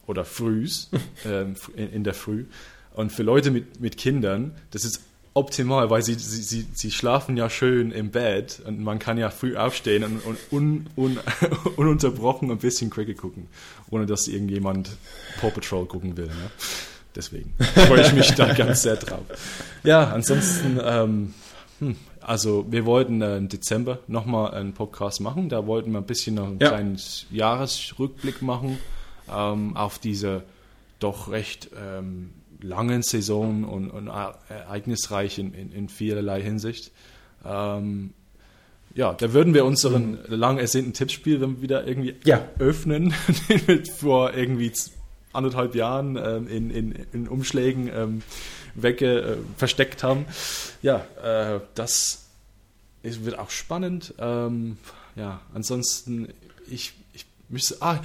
oder 0.06 0.24
frühs, 0.24 0.90
ähm, 1.24 1.54
in, 1.76 1.92
in, 1.92 2.04
der 2.04 2.14
Früh. 2.14 2.46
Und 2.94 3.12
für 3.12 3.22
Leute 3.22 3.50
mit, 3.50 3.80
mit 3.80 3.96
Kindern, 3.96 4.52
das 4.70 4.84
ist 4.84 5.00
optimal, 5.34 5.88
weil 5.90 6.02
sie, 6.02 6.14
sie, 6.14 6.42
sie, 6.42 6.66
sie 6.74 6.90
schlafen 6.90 7.36
ja 7.36 7.48
schön 7.48 7.90
im 7.90 8.10
Bett 8.10 8.60
und 8.66 8.82
man 8.82 8.98
kann 8.98 9.16
ja 9.16 9.30
früh 9.30 9.56
aufstehen 9.56 10.04
und, 10.04 10.24
und 10.26 10.38
un, 10.50 10.86
un, 10.96 11.18
ununterbrochen 11.76 12.50
ein 12.50 12.58
bisschen 12.58 12.90
Cricket 12.90 13.18
gucken, 13.18 13.48
ohne 13.90 14.06
dass 14.06 14.28
irgendjemand 14.28 14.90
Paw 15.40 15.50
Patrol 15.50 15.86
gucken 15.86 16.16
will. 16.16 16.26
Ne? 16.26 16.50
Deswegen 17.14 17.54
freue 17.58 18.02
ich 18.02 18.12
mich 18.12 18.34
da 18.34 18.52
ganz 18.52 18.82
sehr 18.82 18.96
drauf. 18.96 19.20
Ja, 19.84 20.10
ansonsten, 20.12 20.78
ähm, 20.82 21.34
hm, 21.78 21.96
also 22.20 22.66
wir 22.70 22.84
wollten 22.84 23.20
äh, 23.22 23.36
im 23.36 23.48
Dezember 23.48 23.98
nochmal 24.06 24.52
einen 24.54 24.72
Podcast 24.72 25.20
machen. 25.20 25.48
Da 25.48 25.66
wollten 25.66 25.92
wir 25.92 25.98
ein 25.98 26.06
bisschen 26.06 26.36
noch 26.36 26.46
einen 26.46 26.58
ja. 26.60 26.68
kleinen 26.68 27.00
Jahresrückblick 27.30 28.42
machen 28.42 28.78
ähm, 29.30 29.76
auf 29.76 29.98
diese 29.98 30.42
doch 31.00 31.30
recht 31.30 31.70
ähm, 31.76 32.30
langen 32.62 33.02
Saison 33.02 33.64
und, 33.64 33.90
und 33.90 34.08
ereignisreich 34.08 35.38
in, 35.38 35.52
in, 35.54 35.72
in, 35.72 35.88
vielerlei 35.88 36.42
Hinsicht. 36.42 36.92
Ähm, 37.44 38.12
ja, 38.94 39.14
da 39.14 39.32
würden 39.32 39.54
wir 39.54 39.64
unseren 39.64 40.12
mhm. 40.12 40.18
lang 40.28 40.58
ersehnten 40.58 40.92
Tippspiel 40.92 41.38
dann 41.38 41.62
wieder 41.62 41.86
irgendwie 41.86 42.14
ja. 42.24 42.46
öffnen, 42.58 43.14
den 43.48 43.66
wir 43.66 43.86
vor 43.86 44.34
irgendwie 44.34 44.72
anderthalb 45.32 45.74
Jahren 45.74 46.16
ähm, 46.16 46.46
in, 46.48 46.70
in, 46.70 46.92
in, 47.12 47.28
Umschlägen 47.28 47.90
ähm, 47.92 48.22
wegge, 48.74 49.20
äh, 49.20 49.36
versteckt 49.56 50.02
haben. 50.02 50.26
Ja, 50.82 51.06
äh, 51.22 51.60
das 51.74 52.28
ist, 53.02 53.24
wird 53.24 53.38
auch 53.38 53.50
spannend. 53.50 54.14
Ähm, 54.18 54.76
ja, 55.16 55.40
ansonsten, 55.54 56.28
ich, 56.70 56.94
ich 57.52 57.54
müsste, 57.54 57.82
ah, 57.82 58.00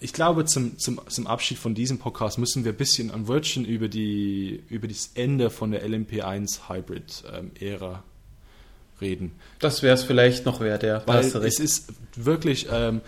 ich 0.00 0.12
glaube, 0.12 0.44
zum, 0.44 0.78
zum, 0.78 1.00
zum 1.08 1.26
Abschied 1.26 1.56
von 1.56 1.74
diesem 1.74 1.98
Podcast 1.98 2.36
müssen 2.36 2.64
wir 2.64 2.72
ein 2.72 2.76
bisschen 2.76 3.10
ein 3.10 3.26
Wörtchen 3.26 3.64
über, 3.64 3.88
die, 3.88 4.62
über 4.68 4.86
das 4.86 5.12
Ende 5.14 5.48
von 5.48 5.70
der 5.70 5.82
LMP1 5.88 6.68
Hybrid-Ära 6.68 7.92
ähm, 7.94 9.00
reden. 9.00 9.32
Das 9.60 9.82
wäre 9.82 9.94
es 9.94 10.02
vielleicht 10.02 10.44
noch 10.44 10.60
wert, 10.60 10.82
ja. 10.82 11.02
Weil 11.06 11.24
es 11.24 11.58
ist 11.58 11.94
wirklich, 12.16 12.66
ähm, 12.70 13.00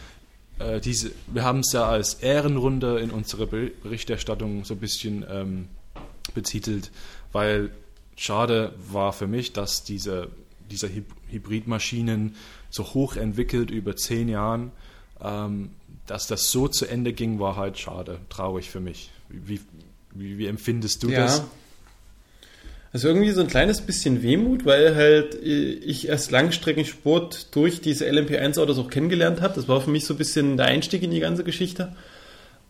äh, 0.58 0.80
diese, 0.80 1.10
wir 1.26 1.44
haben 1.44 1.60
es 1.60 1.72
ja 1.72 1.86
als 1.86 2.14
Ehrenrunde 2.14 2.98
in 3.00 3.10
unserer 3.10 3.44
Berichterstattung 3.44 4.64
so 4.64 4.72
ein 4.72 4.80
bisschen 4.80 5.22
ähm, 5.28 5.68
betitelt, 6.32 6.92
weil 7.32 7.72
schade 8.16 8.72
war 8.90 9.12
für 9.12 9.26
mich, 9.26 9.52
dass 9.52 9.84
diese, 9.84 10.30
diese 10.70 10.88
Hybridmaschinen 11.28 12.36
so 12.70 12.94
hoch 12.94 13.16
entwickelt 13.16 13.70
über 13.70 13.96
zehn 13.96 14.30
Jahren, 14.30 14.72
dass 16.06 16.26
das 16.26 16.50
so 16.50 16.68
zu 16.68 16.87
Ende 16.87 17.12
ging, 17.12 17.38
war 17.38 17.56
halt 17.56 17.78
schade, 17.78 18.18
traurig 18.28 18.70
für 18.70 18.80
mich. 18.80 19.10
Wie, 19.28 19.60
wie, 20.14 20.38
wie 20.38 20.46
empfindest 20.46 21.02
du 21.02 21.08
ja. 21.08 21.20
das? 21.22 21.42
Also 22.92 23.08
irgendwie 23.08 23.32
so 23.32 23.40
ein 23.40 23.48
kleines 23.48 23.80
bisschen 23.80 24.22
Wehmut, 24.22 24.64
weil 24.64 24.94
halt 24.94 25.34
ich 25.34 26.08
erst 26.08 26.30
Langstreckensport 26.30 27.52
durch 27.54 27.80
diese 27.80 28.04
LMP1-Autos 28.06 28.78
auch 28.78 28.88
kennengelernt 28.88 29.40
habe. 29.40 29.54
Das 29.56 29.66
war 29.66 29.80
für 29.80 29.90
mich 29.90 30.06
so 30.06 30.14
ein 30.14 30.16
bisschen 30.18 30.56
der 30.56 30.66
Einstieg 30.66 31.02
in 31.02 31.10
die 31.10 31.18
ganze 31.18 31.42
Geschichte. 31.42 31.96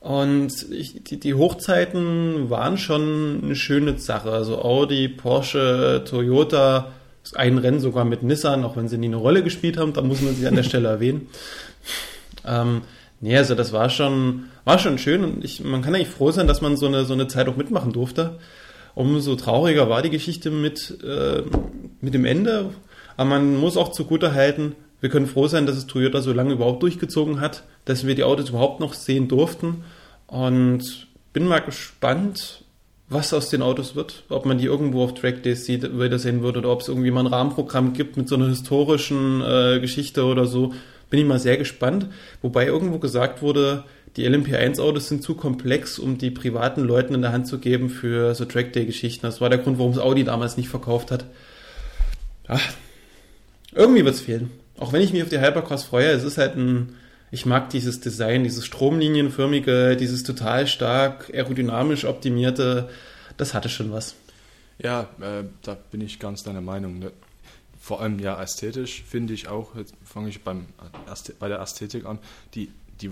Und 0.01 0.71
ich, 0.71 1.03
die, 1.05 1.21
die 1.21 1.35
Hochzeiten 1.35 2.49
waren 2.49 2.79
schon 2.79 3.41
eine 3.43 3.57
schöne 3.57 3.99
Sache. 3.99 4.31
Also 4.31 4.63
Audi, 4.63 5.09
Porsche, 5.09 6.05
Toyota, 6.09 6.93
ein 7.35 7.59
Rennen 7.59 7.81
sogar 7.81 8.05
mit 8.05 8.23
Nissan, 8.23 8.65
auch 8.65 8.77
wenn 8.77 8.89
sie 8.89 8.99
nie 8.99 9.07
eine 9.07 9.17
Rolle 9.17 9.43
gespielt 9.43 9.77
haben, 9.77 9.93
da 9.93 10.03
muss 10.03 10.21
man 10.21 10.35
sich 10.35 10.47
an 10.47 10.57
der 10.57 10.63
Stelle 10.65 10.89
erwähnen. 10.89 11.29
Ähm, 12.47 12.83
nee, 13.21 13.37
also 13.37 13.55
das 13.55 13.73
war 13.73 13.91
schon, 13.91 14.45
war 14.65 14.79
schon 14.79 14.99
schön 14.99 15.25
und 15.25 15.45
ich, 15.45 15.63
man 15.63 15.83
kann 15.83 15.95
eigentlich 15.95 16.09
froh 16.09 16.31
sein, 16.31 16.47
dass 16.47 16.61
man 16.61 16.77
so 16.77 16.87
eine, 16.87 17.05
so 17.05 17.15
eine 17.15 17.29
Zeit 17.29 17.49
auch 17.49 17.57
mitmachen 17.57 17.93
durfte 17.93 18.39
umso 18.95 19.35
trauriger 19.37 19.89
war 19.89 20.03
die 20.03 20.11
Geschichte 20.11 20.51
mit, 20.51 21.03
äh, 21.03 21.43
mit 22.01 22.15
dem 22.15 22.25
Ende. 22.25 22.71
Aber 23.17 23.31
man 23.31 23.57
muss 23.57 23.77
auch 23.77 23.93
zugute 23.93 24.35
halten, 24.35 24.75
wir 25.01 25.11
können 25.11 25.27
froh 25.27 25.49
sein, 25.49 25.67
dass 25.67 25.77
es 25.77 25.87
Toyota 25.87 26.23
so 26.23 26.33
lange 26.33 26.55
überhaupt 26.55 26.83
durchgezogen 26.83 27.41
hat, 27.41 27.65
dass 27.85 28.07
wir 28.07 28.15
die 28.15 28.25
Autos 28.25 28.49
überhaupt 28.49 28.81
noch 28.81 28.95
sehen 28.95 29.29
durften. 29.29 29.85
Und 30.27 31.09
bin 31.33 31.47
mal 31.47 31.59
gespannt, 31.59 32.65
was 33.11 33.35
aus 33.35 33.51
den 33.51 33.61
Autos 33.61 33.97
wird. 33.97 34.25
Ob 34.31 34.47
man 34.47 34.57
die 34.57 34.65
irgendwo 34.65 35.05
auf 35.05 35.13
Track 35.13 35.43
Days 35.43 35.67
sieht, 35.67 35.99
wieder 36.01 36.19
sehen 36.19 36.43
wird 36.43 36.57
oder 36.57 36.71
ob 36.71 36.81
es 36.81 36.89
irgendwie 36.89 37.11
mal 37.11 37.21
ein 37.21 37.27
Rahmenprogramm 37.27 37.93
gibt 37.93 38.17
mit 38.17 38.29
so 38.29 38.37
einer 38.37 38.49
historischen 38.49 39.43
äh, 39.43 39.79
Geschichte 39.81 40.25
oder 40.25 40.47
so. 40.47 40.73
Bin 41.15 41.23
ich 41.23 41.29
mal 41.29 41.39
sehr 41.39 41.57
gespannt. 41.57 42.09
Wobei 42.43 42.67
irgendwo 42.67 42.99
gesagt 42.99 43.41
wurde, 43.41 43.85
die 44.17 44.29
LMP1-Autos 44.29 45.07
sind 45.07 45.23
zu 45.23 45.37
komplex, 45.37 46.01
um 46.01 46.19
die 46.19 46.33
privaten 46.33 46.81
Leuten 46.81 47.15
in 47.15 47.23
der 47.23 47.31
Hand 47.31 47.47
zu 47.47 47.61
geben 47.61 47.89
für 47.89 48.35
so 48.35 48.45
Trackday-Geschichten. 48.45 49.25
Das 49.25 49.41
war 49.41 49.49
der 49.49 49.61
Grund, 49.61 49.79
warum 49.79 49.93
es 49.93 49.99
Audi 49.99 50.25
damals 50.25 50.57
nicht 50.57 50.69
verkauft 50.69 51.13
hat. 51.13 51.27
Ach, 52.49 52.61
irgendwie 53.71 54.05
wird 54.05 54.17
es 54.17 54.23
fehlen. 54.23 54.51
Auch 54.77 54.93
wenn 54.93 55.03
ich 55.03 55.13
mich 55.13 55.23
auf 55.23 55.29
die 55.29 55.39
Hypercross 55.39 55.85
freue, 55.85 56.09
es 56.09 56.25
ist 56.25 56.37
halt 56.37 56.57
ein, 56.57 56.97
ich 57.31 57.47
mag 57.47 57.71
dieses 57.71 58.01
Design, 58.01 58.43
dieses 58.43 58.67
stromlinienförmige, 58.67 59.95
dieses 59.95 60.25
total 60.25 60.67
stark 60.67 61.31
aerodynamisch 61.33 62.07
optimierte, 62.07 62.89
das 63.37 63.55
hatte 63.55 63.69
schon 63.69 63.93
was. 63.93 64.17
Ja, 64.81 65.03
äh, 65.21 65.45
da 65.63 65.77
bin 65.93 66.01
ich 66.01 66.19
ganz 66.19 66.43
deiner 66.43 66.61
Meinung. 66.61 67.05
Vor 67.85 68.01
allem 68.01 68.19
ja 68.19 68.43
ästhetisch 68.43 69.03
finde 69.03 69.35
ich 69.35 69.49
auch, 69.49 69.77
jetzt 69.77 69.93
fange 70.03 70.31
ich 70.31 70.43
beim, 70.43 70.65
bei 71.39 71.49
der 71.49 71.61
Ästhetik 71.61 72.07
an, 72.07 72.19
die, 72.55 72.71
die 73.03 73.11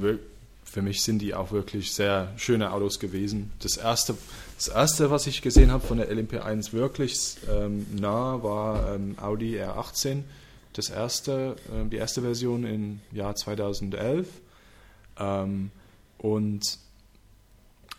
für 0.65 0.81
mich 0.81 1.03
sind 1.03 1.19
die 1.19 1.35
auch 1.35 1.53
wirklich 1.53 1.93
sehr 1.93 2.33
schöne 2.39 2.73
Autos 2.73 2.99
gewesen. 2.99 3.53
Das 3.59 3.77
erste, 3.77 4.17
das 4.57 4.69
erste 4.69 5.11
was 5.11 5.27
ich 5.27 5.43
gesehen 5.43 5.71
habe 5.71 5.87
von 5.87 5.99
der 5.99 6.11
LMP1 6.11 6.73
wirklich 6.73 7.37
ähm, 7.51 7.87
nah, 8.01 8.43
war 8.43 8.95
ähm, 8.95 9.19
Audi 9.21 9.61
R18. 9.61 10.23
Das 10.73 10.89
erste, 10.89 11.57
äh, 11.71 11.87
die 11.91 11.99
erste 11.99 12.23
Version 12.23 12.65
im 12.65 13.03
Jahr 13.13 13.37
2011. 13.37 14.27
Ähm, 15.19 15.71
und 16.17 16.79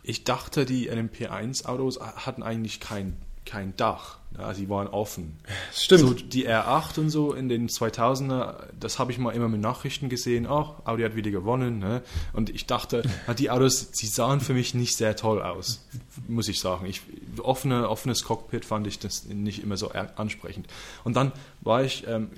ich 0.01 0.23
dachte, 0.23 0.65
die 0.65 0.89
LMP1-Autos 0.89 1.99
hatten 1.99 2.41
eigentlich 2.41 2.79
kein, 2.79 3.15
kein 3.45 3.77
Dach. 3.77 4.17
Ja, 4.37 4.53
sie 4.53 4.67
waren 4.67 4.87
offen. 4.87 5.37
Stimmt. 5.73 6.01
So 6.01 6.13
die 6.13 6.49
R8 6.49 6.99
und 6.99 7.09
so 7.09 7.33
in 7.33 7.49
den 7.49 7.69
2000er, 7.69 8.67
das 8.79 8.97
habe 8.97 9.11
ich 9.11 9.19
mal 9.19 9.31
immer 9.31 9.47
mit 9.47 9.61
Nachrichten 9.61 10.09
gesehen. 10.09 10.47
Auch 10.47 10.85
Audi 10.85 11.03
hat 11.03 11.15
wieder 11.15 11.29
gewonnen. 11.29 11.79
Ne? 11.79 12.01
Und 12.33 12.49
ich 12.49 12.65
dachte, 12.65 13.03
die 13.37 13.51
Autos, 13.51 13.89
sie 13.91 14.07
sahen 14.07 14.39
für 14.39 14.53
mich 14.53 14.73
nicht 14.73 14.97
sehr 14.97 15.15
toll 15.15 15.41
aus, 15.41 15.85
muss 16.27 16.47
ich 16.47 16.59
sagen. 16.59 16.87
Ich, 16.87 17.01
offene, 17.41 17.87
offenes 17.89 18.23
Cockpit 18.23 18.65
fand 18.65 18.87
ich 18.87 18.97
das 18.97 19.25
nicht 19.25 19.61
immer 19.61 19.77
so 19.77 19.91
ansprechend. 19.91 20.67
Und 21.03 21.15
dann 21.15 21.31
war 21.61 21.83
ich 21.83 22.07
ähm, 22.07 22.29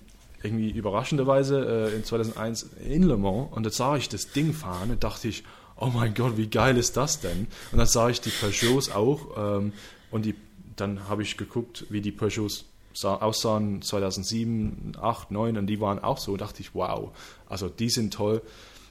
irgendwie 0.43 0.71
überraschenderweise 0.71 1.89
äh, 1.91 1.95
in 1.95 2.03
2001 2.03 2.69
in 2.85 3.03
Le 3.03 3.17
Mans 3.17 3.47
und 3.51 3.65
da 3.65 3.69
sah 3.69 3.95
ich 3.97 4.09
das 4.09 4.31
Ding 4.31 4.53
fahren 4.53 4.91
und 4.91 5.03
dachte 5.03 5.27
ich, 5.27 5.43
oh 5.77 5.87
mein 5.87 6.13
Gott, 6.13 6.37
wie 6.37 6.47
geil 6.47 6.77
ist 6.77 6.97
das 6.97 7.19
denn? 7.19 7.47
Und 7.71 7.77
dann 7.77 7.87
sah 7.87 8.09
ich 8.09 8.21
die 8.21 8.29
Peugeots 8.29 8.91
auch 8.91 9.59
ähm, 9.59 9.73
und 10.11 10.25
die 10.25 10.35
dann 10.75 11.07
habe 11.07 11.21
ich 11.23 11.37
geguckt, 11.37 11.85
wie 11.89 12.01
die 12.01 12.11
Peugeots 12.11 12.65
aussahen 13.03 13.81
2007, 13.81 14.93
8, 14.99 15.31
9 15.31 15.57
und 15.57 15.67
die 15.67 15.81
waren 15.81 15.99
auch 15.99 16.17
so. 16.17 16.33
Und 16.33 16.41
dachte 16.41 16.61
ich, 16.61 16.73
wow, 16.73 17.11
also 17.49 17.67
die 17.69 17.89
sind 17.89 18.13
toll. 18.13 18.41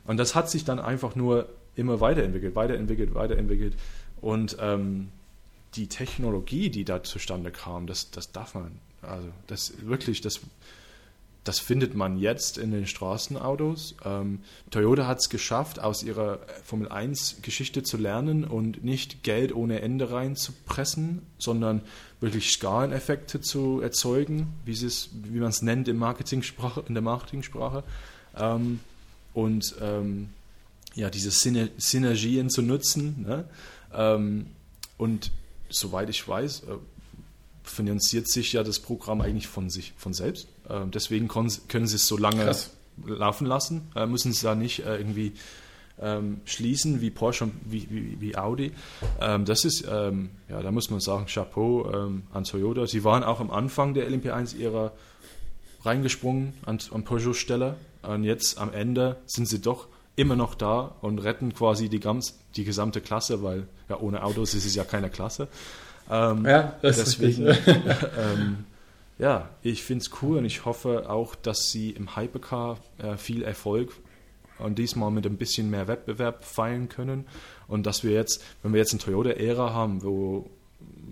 Und 0.06 0.18
das 0.18 0.34
hat 0.34 0.50
sich 0.50 0.64
dann 0.64 0.78
einfach 0.78 1.14
nur 1.14 1.48
immer 1.74 2.00
weiterentwickelt, 2.00 2.54
weiterentwickelt, 2.54 3.14
weiterentwickelt. 3.14 3.74
Und 4.20 4.56
ähm, 4.60 5.08
die 5.74 5.88
Technologie, 5.88 6.70
die 6.70 6.84
da 6.84 7.02
zustande 7.02 7.50
kam, 7.50 7.86
das, 7.86 8.10
das 8.10 8.32
darf 8.32 8.54
man, 8.54 8.78
also 9.02 9.28
das 9.46 9.72
wirklich, 9.82 10.20
das 10.20 10.40
das 11.44 11.58
findet 11.58 11.94
man 11.94 12.18
jetzt 12.18 12.56
in 12.56 12.70
den 12.70 12.86
Straßenautos. 12.86 13.96
Ähm, 14.04 14.40
Toyota 14.70 15.06
hat 15.06 15.18
es 15.18 15.28
geschafft, 15.28 15.78
aus 15.78 16.02
ihrer 16.02 16.38
Formel 16.64 16.88
1-Geschichte 16.88 17.82
zu 17.82 17.98
lernen 17.98 18.44
und 18.44 18.82
nicht 18.82 19.22
Geld 19.22 19.54
ohne 19.54 19.82
Ende 19.82 20.10
reinzupressen, 20.10 21.22
sondern 21.38 21.82
wirklich 22.20 22.50
Skaleneffekte 22.50 23.42
zu 23.42 23.80
erzeugen, 23.82 24.54
wie, 24.64 24.74
wie 24.80 25.38
man 25.38 25.50
es 25.50 25.60
nennt 25.60 25.86
in, 25.86 25.98
Marketingsprache, 25.98 26.82
in 26.88 26.94
der 26.94 27.02
Marketingsprache. 27.02 27.84
Ähm, 28.36 28.80
und 29.34 29.74
ähm, 29.82 30.30
ja, 30.94 31.10
diese 31.10 31.30
Syner 31.30 31.68
Synergien 31.76 32.48
zu 32.48 32.62
nutzen. 32.62 33.22
Ne? 33.26 33.44
Ähm, 33.92 34.46
und 34.96 35.30
soweit 35.68 36.08
ich 36.08 36.26
weiß, 36.26 36.60
äh, 36.60 36.76
finanziert 37.64 38.30
sich 38.30 38.52
ja 38.52 38.62
das 38.62 38.78
Programm 38.78 39.20
eigentlich 39.20 39.48
von 39.48 39.68
sich, 39.68 39.92
von 39.98 40.14
selbst. 40.14 40.48
Äh, 40.68 40.86
deswegen 40.86 41.28
können 41.28 41.48
sie 41.86 41.96
es 41.96 42.06
so 42.06 42.16
lange 42.16 42.44
Krass. 42.44 42.70
laufen 43.04 43.46
lassen, 43.46 43.90
äh, 43.94 44.06
müssen 44.06 44.30
es 44.30 44.40
da 44.40 44.54
nicht 44.54 44.84
äh, 44.84 44.96
irgendwie 44.96 45.32
ähm, 46.00 46.40
schließen 46.44 47.00
wie 47.00 47.10
Porsche 47.10 47.44
und 47.44 47.54
wie, 47.64 47.86
wie, 47.90 48.20
wie 48.20 48.36
Audi. 48.36 48.72
Ähm, 49.20 49.44
das 49.44 49.64
ist, 49.64 49.86
ähm, 49.90 50.30
ja, 50.48 50.60
da 50.60 50.70
muss 50.72 50.90
man 50.90 51.00
sagen, 51.00 51.26
Chapeau 51.26 51.90
ähm, 51.92 52.24
an 52.32 52.44
Toyota. 52.44 52.86
Sie 52.86 53.04
waren 53.04 53.22
auch 53.22 53.40
am 53.40 53.50
Anfang 53.50 53.94
der 53.94 54.10
LMP1 54.10 54.56
ihrer 54.56 54.92
reingesprungen 55.84 56.54
an, 56.64 56.78
an 56.92 57.04
Peugeot-Stelle 57.04 57.76
und 58.02 58.24
jetzt 58.24 58.58
am 58.58 58.72
Ende 58.72 59.16
sind 59.26 59.48
sie 59.48 59.60
doch 59.60 59.86
immer 60.16 60.36
noch 60.36 60.54
da 60.54 60.94
und 61.00 61.18
retten 61.18 61.52
quasi 61.54 61.88
die, 61.88 62.00
ganz, 62.00 62.38
die 62.56 62.64
gesamte 62.64 63.00
Klasse, 63.00 63.42
weil 63.42 63.66
ja 63.88 63.98
ohne 63.98 64.22
Autos 64.22 64.54
ist 64.54 64.64
es 64.64 64.74
ja 64.74 64.84
keine 64.84 65.10
Klasse. 65.10 65.48
Ähm, 66.10 66.44
ja, 66.44 66.76
das 66.82 66.96
deswegen, 66.96 67.46
ist 67.46 67.66
richtig. 67.66 67.76
ähm, 68.18 68.64
ja, 69.18 69.50
ich 69.62 69.82
finde 69.82 70.02
es 70.02 70.22
cool 70.22 70.38
und 70.38 70.44
ich 70.44 70.64
hoffe 70.64 71.08
auch, 71.08 71.34
dass 71.34 71.70
sie 71.70 71.90
im 71.90 72.16
Hypercar 72.16 72.78
äh, 72.98 73.16
viel 73.16 73.42
Erfolg 73.42 73.92
und 74.58 74.78
diesmal 74.78 75.10
mit 75.10 75.26
ein 75.26 75.36
bisschen 75.36 75.70
mehr 75.70 75.88
Wettbewerb 75.88 76.44
feiern 76.44 76.88
können 76.88 77.26
und 77.68 77.86
dass 77.86 78.04
wir 78.04 78.12
jetzt, 78.12 78.42
wenn 78.62 78.72
wir 78.72 78.78
jetzt 78.78 78.92
eine 78.92 79.02
Toyota-Ära 79.02 79.72
haben, 79.72 80.02
wo 80.02 80.50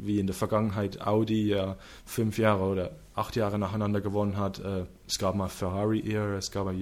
wie 0.04 0.18
in 0.18 0.26
der 0.26 0.34
Vergangenheit 0.34 1.00
Audi 1.00 1.48
ja 1.48 1.76
fünf 2.04 2.38
Jahre 2.38 2.64
oder 2.64 2.90
acht 3.14 3.36
Jahre 3.36 3.58
nacheinander 3.58 4.00
gewonnen 4.00 4.36
hat. 4.36 4.58
Äh, 4.58 4.86
es 5.06 5.18
gab 5.18 5.34
mal 5.34 5.48
Ferrari-Ära, 5.48 6.36
es 6.36 6.50
gab 6.50 6.64
mal 6.64 6.76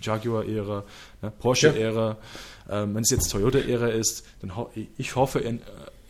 Jaguar-Ära, 0.00 0.84
ne, 1.22 1.30
Porsche-Ära. 1.30 2.18
Ja. 2.68 2.82
Ähm, 2.82 2.94
wenn 2.94 3.02
es 3.02 3.10
jetzt 3.10 3.30
Toyota-Ära 3.30 3.88
ist, 3.88 4.26
dann 4.40 4.56
ho 4.56 4.70
ich 4.96 5.16
hoffe 5.16 5.38
in, 5.38 5.60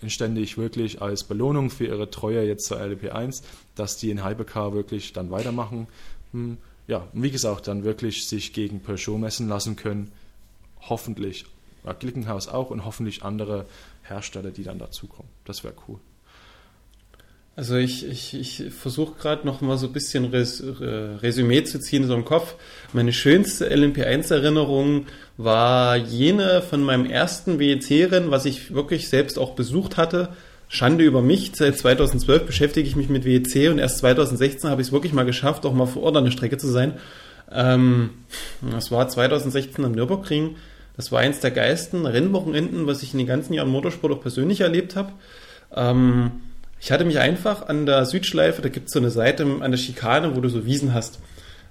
inständig 0.03 0.59
wirklich 0.59 1.01
als 1.03 1.25
Belohnung 1.25 1.71
für 1.71 1.87
ihre 1.87 2.11
Treue 2.11 2.47
jetzt 2.47 2.67
zur 2.67 2.79
LP1, 2.81 3.43
dass 3.75 3.97
die 3.97 4.11
in 4.11 4.25
Hypercar 4.25 4.75
wirklich 4.75 5.13
dann 5.13 5.31
weitermachen. 5.31 5.87
Hm, 6.33 6.59
ja, 6.87 7.09
und 7.13 7.23
wie 7.23 7.31
gesagt, 7.31 7.69
dann 7.69 7.85
wirklich 7.85 8.27
sich 8.27 8.53
gegen 8.53 8.81
Peugeot 8.81 9.19
messen 9.19 9.49
lassen 9.49 9.77
können. 9.77 10.13
Hoffentlich, 10.89 11.47
Glickenhaus 11.99 12.49
auch 12.49 12.71
und 12.71 12.85
hoffentlich 12.85 13.23
andere 13.23 13.67
Hersteller, 14.03 14.51
die 14.51 14.65
dann 14.65 14.79
dazukommen. 14.79 15.31
Das 15.45 15.65
wäre 15.65 15.75
cool. 15.89 15.99
Also 17.57 17.77
ich, 17.77 18.07
ich, 18.07 18.35
ich 18.35 18.65
versuche 18.75 19.15
gerade 19.19 19.47
noch 19.47 19.63
mal 19.63 19.79
so 19.79 19.87
ein 19.87 19.93
bisschen 19.95 20.27
Res, 20.27 20.63
Resümee 20.63 21.65
zu 21.65 21.81
ziehen, 21.81 22.07
so 22.07 22.15
im 22.15 22.27
Kopf. 22.27 22.55
Meine 22.93 23.15
schönste 23.15 23.73
LMP1-Erinnerung 23.75 25.07
war 25.39 25.97
jene 25.97 26.61
von 26.61 26.83
meinem 26.83 27.07
ersten 27.07 27.59
WEC-Rennen, 27.59 28.31
was 28.31 28.45
ich 28.45 28.75
wirklich 28.75 29.09
selbst 29.09 29.39
auch 29.39 29.55
besucht 29.55 29.97
hatte. 29.97 30.29
Schande 30.69 31.05
über 31.05 31.23
mich, 31.23 31.53
seit 31.55 31.79
2012 31.79 32.45
beschäftige 32.45 32.87
ich 32.87 32.95
mich 32.95 33.09
mit 33.09 33.25
WEC 33.25 33.71
und 33.71 33.79
erst 33.79 33.99
2016 33.99 34.69
habe 34.69 34.83
ich 34.83 34.89
es 34.89 34.93
wirklich 34.93 35.15
mal 35.15 35.25
geschafft, 35.25 35.65
auch 35.65 35.73
mal 35.73 35.87
vor 35.87 36.03
Ort 36.03 36.17
an 36.19 36.25
der 36.25 36.33
Strecke 36.33 36.59
zu 36.59 36.69
sein. 36.69 36.95
Ähm, 37.51 38.11
das 38.71 38.91
war 38.91 39.09
2016 39.09 39.83
am 39.83 39.93
Nürburgring. 39.93 40.57
Das 40.97 41.11
war 41.11 41.21
eins 41.21 41.41
der 41.41 41.53
geilsten 41.53 42.05
Rennwochenenden, 42.05 42.87
was 42.87 43.03
ich 43.03 43.13
in 43.13 43.19
den 43.19 43.27
ganzen 43.27 43.55
Jahren 43.55 43.71
Motorsport 43.71 44.13
auch 44.13 44.21
persönlich 44.21 44.61
erlebt 44.61 44.95
habe. 44.95 45.13
Ähm, 45.75 46.33
ich 46.81 46.93
hatte 46.93 47.05
mich 47.05 47.18
einfach 47.18 47.68
an 47.68 47.87
der 47.87 48.05
Südschleife, 48.07 48.62
da 48.62 48.68
gibt 48.68 48.87
es 48.87 48.93
so 48.93 48.99
eine 48.99 49.11
Seite 49.11 49.47
an 49.61 49.70
der 49.70 49.79
Schikane, 49.79 50.37
wo 50.37 50.41
du 50.41 50.49
so 50.49 50.66
Wiesen 50.66 50.95
hast, 50.95 51.20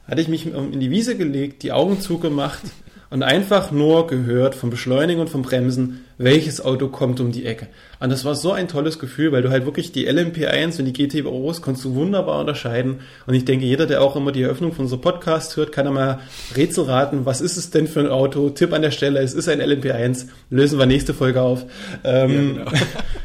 hatte 0.08 0.22
ich 0.22 0.28
mich 0.28 0.45
in 0.45 0.80
die 0.80 0.91
Wiese 0.91 1.18
gelegt, 1.18 1.64
die 1.64 1.72
Augen 1.72 1.99
zugemacht 1.99 2.62
und 3.10 3.24
einfach 3.24 3.72
nur 3.72 4.08
gehört 4.08 4.56
vom 4.56 4.70
Beschleunigen 4.70 5.22
und 5.22 5.30
vom 5.30 5.41
Bremsen, 5.41 6.06
welches 6.18 6.60
Auto 6.60 6.88
kommt 6.88 7.20
um 7.20 7.32
die 7.32 7.45
Ecke. 7.45 7.68
Und 7.99 8.12
das 8.12 8.26
war 8.26 8.36
so 8.36 8.51
ein 8.51 8.68
tolles 8.68 8.99
Gefühl, 8.99 9.32
weil 9.32 9.41
du 9.41 9.49
halt 9.49 9.66
wirklich 9.66 9.91
die 9.91 10.10
LMP1 10.10 10.80
und 10.80 10.86
die 10.86 10.93
GTOs 10.93 11.62
konntest 11.62 11.86
du 11.86 11.95
wunderbar 11.95 12.39
unterscheiden. 12.39 12.99
Und 13.26 13.34
ich 13.34 13.45
denke, 13.45 13.66
jeder, 13.66 13.86
der 13.86 14.01
auch 14.01 14.16
immer 14.16 14.32
die 14.32 14.41
Eröffnung 14.41 14.74
von 14.74 14.86
unserem 14.86 15.01
Podcast 15.01 15.56
hört, 15.56 15.72
kann 15.72 15.88
einmal 15.88 16.20
Rätsel 16.56 16.86
raten, 16.86 17.26
was 17.26 17.41
ist 17.41 17.58
es 17.58 17.70
denn 17.70 17.88
für 17.88 18.01
ein 18.01 18.10
Auto? 18.10 18.49
Tipp 18.49 18.74
an 18.74 18.82
der 18.82 18.91
Stelle, 18.91 19.20
es 19.22 19.34
ist 19.34 19.47
ein 19.47 19.62
LMP1. 19.62 20.28
Lösen 20.49 20.80
wir 20.80 20.86
nächste 20.86 21.14
Folge 21.14 21.41
auf. 21.41 21.66
Ähm, 22.03 22.58
ja, 22.58 22.64
genau. 22.64 22.72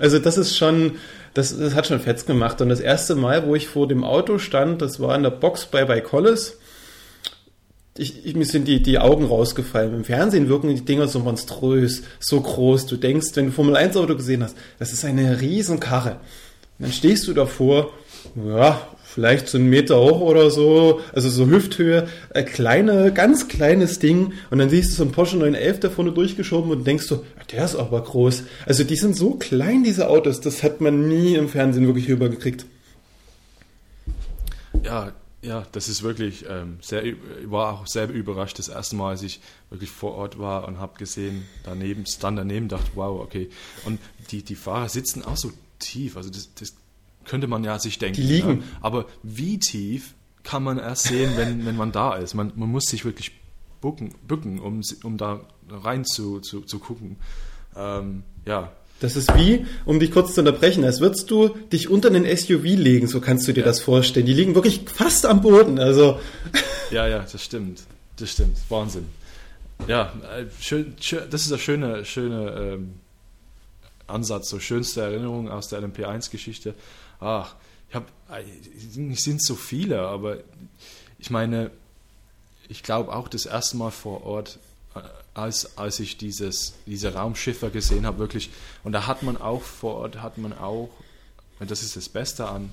Also 0.00 0.18
das 0.18 0.38
ist 0.38 0.56
schon, 0.56 0.92
das, 1.34 1.56
das 1.56 1.74
hat 1.74 1.86
schon 1.86 2.00
fetz 2.00 2.26
gemacht. 2.26 2.60
Und 2.60 2.70
das 2.70 2.80
erste 2.80 3.14
Mal, 3.14 3.46
wo 3.46 3.54
ich 3.54 3.68
vor 3.68 3.86
dem 3.86 4.02
Auto 4.02 4.38
stand, 4.38 4.82
das 4.82 4.98
war 4.98 5.14
in 5.14 5.22
der 5.22 5.30
Box 5.30 5.66
bei, 5.66 5.84
bei 5.84 6.00
Collis. 6.00 6.58
Ich, 7.98 8.24
ich, 8.24 8.34
mir 8.34 8.46
sind 8.46 8.66
die, 8.66 8.82
die 8.82 8.98
Augen 8.98 9.26
rausgefallen. 9.26 9.94
Im 9.94 10.04
Fernsehen 10.04 10.48
wirken 10.48 10.74
die 10.74 10.84
Dinger 10.84 11.06
so 11.06 11.18
monströs, 11.18 12.02
so 12.18 12.40
groß. 12.40 12.86
Du 12.86 12.96
denkst, 12.96 13.28
wenn 13.34 13.46
du 13.46 13.52
Formel 13.52 13.76
1 13.76 13.96
Auto 13.96 14.16
gesehen 14.16 14.42
hast, 14.42 14.56
das 14.78 14.92
ist 14.92 15.04
eine 15.04 15.40
Riesenkarre. 15.40 16.12
Und 16.78 16.86
dann 16.86 16.92
stehst 16.92 17.28
du 17.28 17.34
davor, 17.34 17.92
ja, 18.34 18.80
vielleicht 19.14 19.48
so 19.48 19.58
einen 19.58 19.68
Meter 19.68 20.00
hoch 20.00 20.20
oder 20.20 20.50
so, 20.50 21.00
also 21.12 21.28
so 21.28 21.46
Hüfthöhe, 21.46 22.08
ein 22.32 22.46
kleine, 22.46 23.12
ganz 23.12 23.48
kleines 23.48 23.98
Ding 23.98 24.32
und 24.50 24.58
dann 24.58 24.70
siehst 24.70 24.92
du 24.92 24.96
so 24.96 25.02
einen 25.02 25.12
Porsche 25.12 25.36
911 25.36 25.80
da 25.80 25.90
vorne 25.90 26.12
durchgeschoben 26.12 26.70
und 26.70 26.86
denkst 26.86 27.06
so, 27.06 27.24
der 27.50 27.64
ist 27.64 27.74
aber 27.74 28.02
groß. 28.02 28.44
Also 28.66 28.84
die 28.84 28.96
sind 28.96 29.16
so 29.16 29.34
klein, 29.34 29.82
diese 29.82 30.08
Autos, 30.08 30.40
das 30.40 30.62
hat 30.62 30.80
man 30.80 31.08
nie 31.08 31.34
im 31.34 31.48
Fernsehen 31.48 31.86
wirklich 31.86 32.08
rübergekriegt. 32.08 32.66
Ja, 34.84 35.12
ja, 35.42 35.66
das 35.72 35.88
ist 35.88 36.02
wirklich 36.02 36.44
ähm, 36.48 36.78
sehr, 36.82 37.02
war 37.44 37.72
auch 37.72 37.86
sehr 37.86 38.08
überrascht 38.10 38.58
das 38.58 38.68
erste 38.68 38.94
Mal, 38.94 39.10
als 39.10 39.22
ich 39.22 39.40
wirklich 39.70 39.90
vor 39.90 40.14
Ort 40.14 40.38
war 40.38 40.68
und 40.68 40.78
habe 40.78 40.98
gesehen, 40.98 41.46
daneben, 41.64 42.04
stand 42.06 42.38
daneben, 42.38 42.68
dachte, 42.68 42.90
wow, 42.94 43.20
okay. 43.20 43.48
Und 43.86 43.98
die, 44.30 44.42
die 44.42 44.54
Fahrer 44.54 44.88
sitzen 44.88 45.24
auch 45.24 45.36
so 45.36 45.50
tief, 45.78 46.16
also 46.16 46.28
das, 46.28 46.50
das 46.54 46.74
könnte 47.24 47.46
man 47.46 47.64
ja 47.64 47.78
sich 47.78 47.98
denken. 47.98 48.16
Die 48.16 48.26
liegen. 48.26 48.58
Ja. 48.58 48.64
Aber 48.80 49.06
wie 49.22 49.58
tief 49.58 50.14
kann 50.42 50.62
man 50.62 50.78
erst 50.78 51.04
sehen, 51.04 51.32
wenn, 51.36 51.66
wenn 51.66 51.76
man 51.76 51.92
da 51.92 52.16
ist? 52.16 52.34
Man, 52.34 52.52
man 52.56 52.68
muss 52.68 52.84
sich 52.84 53.04
wirklich 53.04 53.32
bücken, 53.80 54.14
bücken 54.26 54.58
um, 54.58 54.80
um 55.04 55.16
da 55.16 55.40
rein 55.68 56.04
zu, 56.04 56.40
zu, 56.40 56.62
zu 56.62 56.78
gucken. 56.78 57.16
Ähm, 57.76 58.22
ja. 58.46 58.72
Das 59.00 59.16
ist 59.16 59.34
wie, 59.34 59.64
um 59.86 59.98
dich 59.98 60.10
kurz 60.10 60.34
zu 60.34 60.42
unterbrechen, 60.42 60.84
als 60.84 61.00
würdest 61.00 61.30
du 61.30 61.48
dich 61.72 61.88
unter 61.88 62.08
einen 62.08 62.26
SUV 62.36 62.64
legen, 62.64 63.06
so 63.06 63.22
kannst 63.22 63.48
du 63.48 63.52
dir 63.52 63.60
ja. 63.60 63.66
das 63.66 63.80
vorstellen. 63.80 64.26
Die 64.26 64.34
liegen 64.34 64.54
wirklich 64.54 64.82
fast 64.94 65.24
am 65.24 65.40
Boden. 65.40 65.78
Also. 65.78 66.18
Ja, 66.90 67.06
ja, 67.06 67.20
das 67.20 67.44
stimmt. 67.44 67.82
Das 68.16 68.32
stimmt. 68.32 68.58
Wahnsinn. 68.68 69.06
Ja, 69.86 70.12
äh, 70.36 70.46
schön, 70.60 70.96
schön, 71.00 71.22
das 71.30 71.42
ist 71.42 71.52
ein 71.52 71.60
schöner, 71.60 72.04
schöner 72.04 72.56
ähm, 72.56 72.94
Ansatz, 74.08 74.48
so 74.48 74.58
schönste 74.58 75.02
Erinnerung 75.02 75.48
aus 75.48 75.68
der 75.68 75.80
LMP1-Geschichte 75.82 76.74
ach, 77.20 77.54
ich 77.88 77.94
habe, 77.94 78.06
es 79.12 79.24
sind 79.24 79.42
so 79.42 79.54
viele, 79.56 80.02
aber 80.02 80.38
ich 81.18 81.30
meine, 81.30 81.70
ich 82.68 82.82
glaube 82.82 83.14
auch 83.14 83.28
das 83.28 83.46
erste 83.46 83.76
Mal 83.76 83.90
vor 83.90 84.24
Ort, 84.24 84.58
äh, 84.94 85.00
als, 85.34 85.76
als 85.76 86.00
ich 86.00 86.16
dieses, 86.16 86.74
diese 86.86 87.14
Raumschiffe 87.14 87.70
gesehen 87.70 88.06
habe, 88.06 88.18
wirklich, 88.18 88.50
und 88.84 88.92
da 88.92 89.06
hat 89.06 89.22
man 89.22 89.36
auch 89.36 89.62
vor 89.62 89.96
Ort, 89.96 90.22
hat 90.22 90.38
man 90.38 90.56
auch, 90.56 90.90
und 91.58 91.70
das 91.70 91.82
ist 91.82 91.96
das 91.96 92.08
Beste 92.08 92.48
an, 92.48 92.70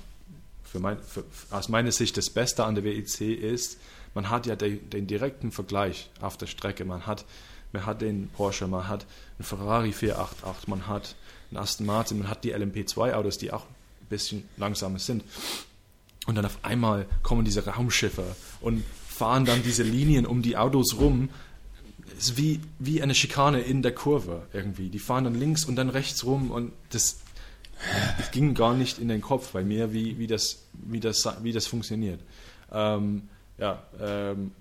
für 0.63 0.79
mein, 0.79 0.99
für, 1.01 1.23
aus 1.49 1.69
meiner 1.69 1.91
Sicht 1.91 2.17
das 2.17 2.29
Beste 2.29 2.63
an 2.63 2.75
der 2.75 2.83
WEC 2.83 3.21
ist, 3.21 3.77
man 4.13 4.29
hat 4.29 4.45
ja 4.47 4.55
den, 4.55 4.89
den 4.89 5.05
direkten 5.07 5.51
Vergleich 5.51 6.09
auf 6.21 6.37
der 6.37 6.47
Strecke. 6.47 6.85
Man 6.85 7.05
hat, 7.05 7.25
man 7.71 7.85
hat 7.85 8.01
den 8.01 8.29
Porsche, 8.29 8.67
man 8.67 8.87
hat 8.87 9.05
einen 9.37 9.45
Ferrari 9.45 9.91
488, 9.93 10.67
man 10.67 10.87
hat 10.87 11.15
einen 11.51 11.59
Aston 11.59 11.85
Martin, 11.85 12.19
man 12.19 12.29
hat 12.29 12.43
die 12.43 12.55
LMP2 12.55 13.13
Autos, 13.13 13.37
die 13.37 13.53
auch 13.53 13.65
bisschen 14.09 14.43
langsamer 14.57 14.99
sind. 14.99 15.23
Und 16.25 16.35
dann 16.35 16.45
auf 16.45 16.59
einmal 16.63 17.05
kommen 17.23 17.45
diese 17.45 17.65
Raumschiffe 17.65 18.35
und 18.59 18.83
fahren 19.07 19.45
dann 19.45 19.63
diese 19.63 19.83
Linien 19.83 20.25
um 20.25 20.41
die 20.41 20.57
Autos 20.57 20.97
rum. 20.99 21.29
Es 22.17 22.29
ist 22.29 22.37
wie, 22.37 22.59
wie 22.79 23.01
eine 23.01 23.15
Schikane 23.15 23.61
in 23.61 23.81
der 23.81 23.93
Kurve 23.93 24.47
irgendwie. 24.53 24.89
Die 24.89 24.99
fahren 24.99 25.23
dann 25.23 25.35
links 25.35 25.65
und 25.65 25.75
dann 25.75 25.89
rechts 25.89 26.25
rum 26.25 26.51
und 26.51 26.73
das, 26.89 27.19
das 28.17 28.31
ging 28.31 28.53
gar 28.53 28.73
nicht 28.73 28.99
in 28.99 29.07
den 29.07 29.21
Kopf 29.21 29.51
bei 29.51 29.63
mir, 29.63 29.93
wie, 29.93 30.17
wie, 30.19 30.27
das, 30.27 30.63
wie, 30.73 30.99
das, 30.99 31.27
wie 31.43 31.53
das 31.53 31.65
funktioniert. 31.65 32.19
Ähm, 32.71 33.23
ja, 33.57 33.81
ähm, 33.99 34.51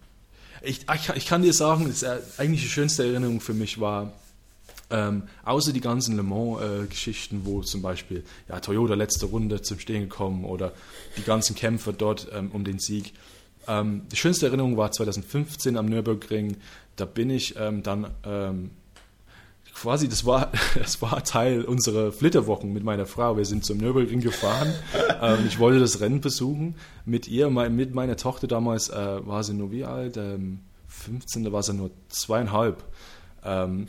ich, 0.62 0.86
ich, 1.14 1.26
kann 1.26 1.42
dir 1.42 1.52
sagen, 1.52 1.86
das 1.88 2.38
eigentlich 2.38 2.62
die 2.62 2.68
schönste 2.68 3.04
Erinnerung 3.04 3.40
für 3.40 3.54
mich 3.54 3.80
war 3.80 4.12
ähm, 4.90 5.24
außer 5.44 5.72
die 5.72 5.80
ganzen 5.80 6.16
Le 6.16 6.22
Mans-Geschichten, 6.22 7.42
wo 7.44 7.62
zum 7.62 7.82
Beispiel 7.82 8.24
ja, 8.48 8.60
Toyota 8.60 8.94
letzte 8.94 9.26
Runde 9.26 9.62
zum 9.62 9.78
Stehen 9.78 10.02
gekommen 10.02 10.44
oder 10.44 10.72
die 11.16 11.22
ganzen 11.22 11.56
Kämpfe 11.56 11.92
dort 11.92 12.28
ähm, 12.32 12.50
um 12.52 12.64
den 12.64 12.78
Sieg. 12.78 13.12
Ähm, 13.66 14.02
die 14.10 14.16
schönste 14.16 14.46
Erinnerung 14.46 14.76
war 14.76 14.92
2015 14.92 15.76
am 15.76 15.86
Nürburgring. 15.86 16.56
Da 16.94 17.04
bin 17.04 17.30
ich 17.30 17.56
ähm, 17.58 17.82
dann 17.82 18.10
ähm, 18.24 18.70
quasi, 19.74 20.08
das 20.08 20.24
war, 20.24 20.52
das 20.74 21.02
war 21.02 21.24
Teil 21.24 21.64
unserer 21.64 22.12
Flitterwochen 22.12 22.72
mit 22.72 22.84
meiner 22.84 23.06
Frau. 23.06 23.36
Wir 23.36 23.44
sind 23.44 23.64
zum 23.64 23.78
Nürburgring 23.78 24.20
gefahren. 24.20 24.72
ähm, 25.22 25.46
ich 25.48 25.58
wollte 25.58 25.80
das 25.80 26.00
Rennen 26.00 26.20
besuchen 26.20 26.76
mit 27.04 27.26
ihr, 27.28 27.50
mit 27.50 27.94
meiner 27.94 28.16
Tochter 28.16 28.46
damals, 28.46 28.88
äh, 28.88 29.26
war 29.26 29.42
sie 29.42 29.54
nur 29.54 29.72
wie 29.72 29.84
alt? 29.84 30.16
Ähm, 30.16 30.60
15, 30.88 31.44
da 31.44 31.52
war 31.52 31.62
sie 31.62 31.74
nur 31.74 31.90
zweieinhalb. 32.08 32.84
Ähm, 33.44 33.88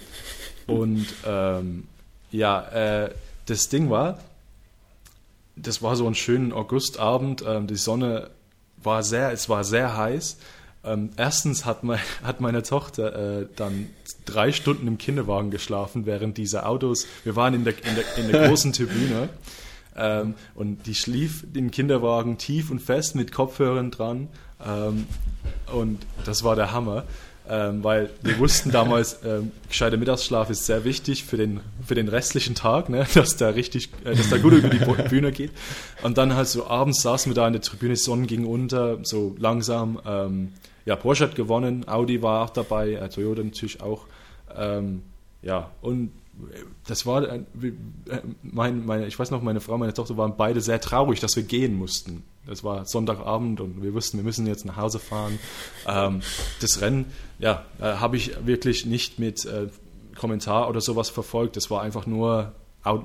und 0.68 1.08
ähm, 1.26 1.88
ja, 2.32 2.62
äh, 3.06 3.12
das 3.46 3.70
Ding 3.70 3.90
war, 3.90 4.20
das 5.56 5.82
war 5.82 5.96
so 5.96 6.06
ein 6.08 6.16
schöner 6.16 6.56
Augustabend. 6.56 7.44
Ähm, 7.48 7.68
die 7.68 7.76
Sonne 7.76 8.30
war 8.82 9.04
sehr, 9.04 9.32
es 9.32 9.50
war 9.50 9.64
sehr 9.64 9.98
heiß. 9.98 10.38
Ähm, 10.84 11.10
erstens 11.18 11.66
hat, 11.66 11.84
mein, 11.84 12.00
hat 12.24 12.42
meine 12.42 12.64
Tochter 12.64 13.42
äh, 13.42 13.48
dann 13.56 13.88
drei 14.26 14.52
Stunden 14.52 14.88
im 14.88 14.98
Kinderwagen 14.98 15.52
geschlafen 15.52 16.06
während 16.06 16.38
dieser 16.38 16.68
Autos. 16.68 17.08
Wir 17.24 17.36
waren 17.36 17.54
in 17.54 17.64
der, 17.64 17.74
in 17.86 17.96
der, 17.96 18.18
in 18.18 18.32
der 18.32 18.48
großen 18.50 18.74
Tribüne. 18.74 19.30
Ähm, 19.96 20.36
und 20.54 20.86
die 20.86 20.94
schlief 20.94 21.44
im 21.54 21.72
Kinderwagen 21.72 22.38
tief 22.38 22.70
und 22.70 22.80
fest 22.80 23.16
mit 23.16 23.32
Kopfhörern 23.32 23.90
dran. 23.90 24.28
Ähm, 24.64 25.08
und 25.74 26.06
das 26.26 26.44
war 26.44 26.56
der 26.56 26.72
Hammer. 26.72 27.06
Ähm, 27.50 27.84
weil 27.84 28.10
wir 28.22 28.38
wussten 28.40 28.72
damals, 28.72 29.20
ähm, 29.24 29.52
gescheiter 29.70 29.98
Mittagsschlaf 29.98 30.50
ist 30.50 30.66
sehr 30.66 30.84
wichtig 30.84 31.24
für 31.24 31.38
den, 31.38 31.62
für 31.86 31.96
den 31.96 32.10
restlichen 32.10 32.56
Tag, 32.56 32.90
ne? 32.90 33.08
dass 33.14 33.38
der 33.38 33.56
richtig, 33.56 33.90
äh, 34.04 34.16
dass 34.16 34.30
der 34.30 34.40
gut 34.40 34.54
über 34.54 34.70
die 34.70 34.80
Bühne 35.10 35.32
geht. 35.32 35.52
Und 36.04 36.18
dann 36.18 36.36
halt 36.36 36.48
so 36.48 36.68
abends 36.68 37.02
saßen 37.02 37.32
wir 37.32 37.36
da 37.36 37.48
in 37.48 37.54
der 37.54 37.62
Tribüne, 37.62 37.96
Sonne 37.96 38.28
ging 38.28 38.46
unter, 38.46 39.00
so 39.04 39.36
langsam. 39.40 40.00
Ähm, 40.06 40.54
ja, 40.86 40.96
Porsche 40.96 41.26
hat 41.26 41.36
gewonnen, 41.36 41.88
Audi 41.88 42.22
war 42.22 42.46
auch 42.46 42.50
dabei, 42.50 42.94
äh, 42.94 43.10
Toyota 43.10 43.44
natürlich 43.44 43.82
auch. 43.82 44.06
Ähm, 44.56 45.04
ja, 45.42 45.72
und 45.82 46.12
das 46.86 47.06
war, 47.06 47.24
äh, 47.24 47.42
mein, 48.44 48.86
meine, 48.86 49.08
ich 49.08 49.18
weiß 49.18 49.32
noch, 49.32 49.42
meine 49.42 49.60
Frau, 49.60 49.78
meine 49.78 49.94
Tochter 49.94 50.18
waren 50.18 50.36
beide 50.38 50.62
sehr 50.62 50.80
traurig, 50.80 51.20
dass 51.20 51.36
wir 51.36 51.44
gehen 51.44 51.76
mussten. 51.76 52.24
Das 52.46 52.64
war 52.64 52.86
Sonntagabend 52.86 53.60
und 53.60 53.84
wir 53.84 53.94
wussten, 53.94 54.18
wir 54.18 54.24
müssen 54.24 54.48
jetzt 54.48 54.66
nach 54.66 54.78
Hause 54.78 55.00
fahren. 55.00 55.40
Ähm, 55.88 56.22
das 56.62 56.82
Rennen, 56.82 57.06
ja, 57.40 57.66
äh, 57.80 57.84
habe 57.84 58.18
ich 58.18 58.46
wirklich 58.46 58.86
nicht 58.86 59.20
mit 59.20 59.46
äh, 59.46 59.68
Kommentar 60.16 60.70
oder 60.70 60.82
sowas 60.82 61.10
verfolgt. 61.10 61.58
Das 61.58 61.70
war 61.70 61.82
einfach 61.82 62.06
nur 62.06 62.54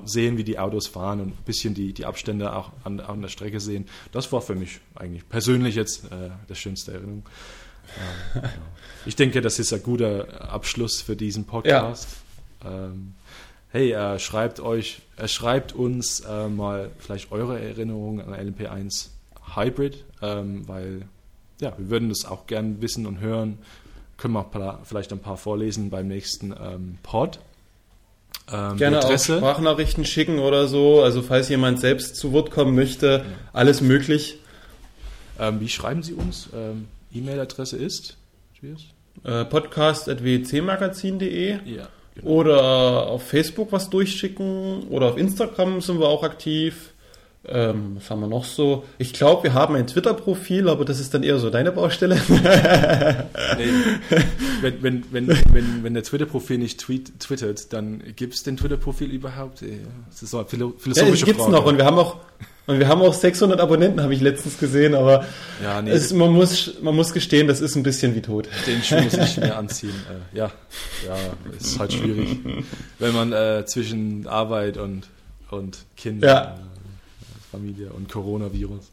sehen, 0.05 0.37
wie 0.37 0.45
die 0.45 0.59
Autos 0.59 0.87
fahren 0.87 1.19
und 1.19 1.27
ein 1.27 1.43
bisschen 1.45 1.73
die, 1.73 1.93
die 1.93 2.05
Abstände 2.05 2.55
auch 2.55 2.71
an, 2.85 3.01
an 3.01 3.21
der 3.21 3.27
Strecke 3.27 3.59
sehen. 3.59 3.85
Das 4.13 4.31
war 4.31 4.41
für 4.41 4.55
mich 4.55 4.79
eigentlich 4.95 5.27
persönlich 5.27 5.75
jetzt 5.75 6.05
äh, 6.05 6.29
das 6.47 6.57
schönste 6.57 6.93
Erinnerung. 6.93 7.23
Ähm, 8.35 8.41
ja. 8.43 8.49
Ich 9.05 9.17
denke, 9.17 9.41
das 9.41 9.59
ist 9.59 9.73
ein 9.73 9.83
guter 9.83 10.49
Abschluss 10.49 11.01
für 11.01 11.17
diesen 11.17 11.43
Podcast. 11.43 12.07
Ja. 12.09 12.22
Ähm, 12.65 13.15
hey, 13.69 13.91
äh, 13.91 14.19
schreibt 14.19 14.59
euch, 14.59 15.01
äh, 15.17 15.27
schreibt 15.27 15.73
uns 15.73 16.21
äh, 16.21 16.47
mal 16.47 16.91
vielleicht 16.99 17.31
eure 17.31 17.59
Erinnerungen 17.59 18.21
an 18.21 18.33
LMP1 18.33 19.09
Hybrid, 19.55 20.03
ähm, 20.21 20.67
weil 20.67 21.03
ja, 21.59 21.73
wir 21.77 21.89
würden 21.89 22.09
das 22.09 22.25
auch 22.25 22.47
gern 22.47 22.81
wissen 22.81 23.05
und 23.05 23.19
hören. 23.19 23.57
Können 24.17 24.33
wir 24.33 24.79
vielleicht 24.83 25.11
ein 25.11 25.19
paar 25.19 25.37
vorlesen 25.37 25.89
beim 25.89 26.07
nächsten 26.07 26.51
ähm, 26.51 26.97
Pod. 27.03 27.39
Ähm, 28.51 28.77
Gerne 28.77 29.03
auch 29.03 29.17
Sprachnachrichten 29.17 30.05
schicken 30.05 30.39
oder 30.39 30.67
so. 30.67 31.01
Also 31.01 31.21
falls 31.21 31.49
jemand 31.49 31.79
selbst 31.79 32.15
zu 32.15 32.31
Wort 32.31 32.51
kommen 32.51 32.75
möchte, 32.75 33.25
ja. 33.25 33.31
alles 33.53 33.81
möglich. 33.81 34.37
Ähm, 35.39 35.59
wie 35.59 35.69
schreiben 35.69 36.03
Sie 36.03 36.13
uns? 36.13 36.49
Ähm, 36.53 36.87
E-Mail-Adresse 37.13 37.77
ist? 37.77 38.17
Äh, 39.23 39.45
podcast.wcmagazin.de 39.45 41.59
ja. 41.65 41.87
Genau. 42.15 42.27
Oder 42.29 43.07
auf 43.07 43.23
Facebook 43.23 43.71
was 43.71 43.89
durchschicken 43.89 44.87
oder 44.89 45.07
auf 45.07 45.17
Instagram 45.17 45.81
sind 45.81 45.99
wir 45.99 46.07
auch 46.07 46.23
aktiv. 46.23 46.92
Ähm, 47.45 47.97
was 47.97 48.09
haben 48.09 48.21
wir 48.21 48.27
noch 48.27 48.45
so? 48.45 48.85
Ich 48.97 49.11
glaube, 49.11 49.43
wir 49.43 49.53
haben 49.53 49.75
ein 49.75 49.85
Twitter-Profil, 49.85 50.69
aber 50.69 50.85
das 50.85 51.01
ist 51.01 51.13
dann 51.13 51.23
eher 51.23 51.39
so 51.39 51.49
deine 51.49 51.73
Baustelle. 51.73 52.15
nee, 53.57 53.65
wenn, 54.61 54.81
wenn, 54.81 55.03
wenn, 55.11 55.27
wenn, 55.27 55.83
wenn 55.83 55.93
der 55.93 56.03
Twitter-Profil 56.03 56.57
nicht 56.57 56.79
tweet, 56.79 57.19
twittert, 57.19 57.73
dann 57.73 58.01
gibt 58.15 58.35
es 58.35 58.43
den 58.43 58.55
Twitter-Profil 58.55 59.11
überhaupt? 59.11 59.61
Das 60.09 60.23
ist 60.23 60.31
so 60.31 60.37
eine 60.37 60.47
philosophische 60.47 61.01
ja, 61.01 61.11
das 61.11 61.25
gibt's 61.25 61.43
Frage. 61.43 61.51
noch 61.51 61.65
und 61.65 61.77
wir 61.77 61.85
haben 61.85 61.97
auch 61.97 62.17
und 62.65 62.79
wir 62.79 62.87
haben 62.87 63.01
auch 63.01 63.13
600 63.13 63.59
Abonnenten, 63.59 64.01
habe 64.01 64.13
ich 64.13 64.21
letztens 64.21 64.57
gesehen, 64.57 64.95
aber 64.95 65.25
ja, 65.61 65.81
nee, 65.81 65.91
es, 65.91 66.13
man, 66.13 66.31
muss, 66.31 66.75
man 66.81 66.95
muss 66.95 67.11
gestehen, 67.11 67.49
das 67.49 67.59
ist 67.59 67.75
ein 67.75 67.83
bisschen 67.83 68.15
wie 68.15 68.21
tot. 68.21 68.47
Den 68.65 68.81
Schuh 68.81 69.01
muss 69.01 69.15
ich 69.15 69.37
mir 69.37 69.57
anziehen. 69.57 69.93
Äh, 70.33 70.37
ja, 70.37 70.51
ja, 71.05 71.17
ist 71.59 71.77
halt 71.77 71.91
schwierig, 71.91 72.39
wenn 72.99 73.13
man 73.13 73.33
äh, 73.33 73.65
zwischen 73.65 74.27
Arbeit 74.27 74.77
und, 74.77 75.09
und 75.51 75.79
Kind, 75.97 76.23
ja. 76.23 76.55
Familie 77.53 77.91
und 77.93 78.09
Coronavirus. 78.09 78.91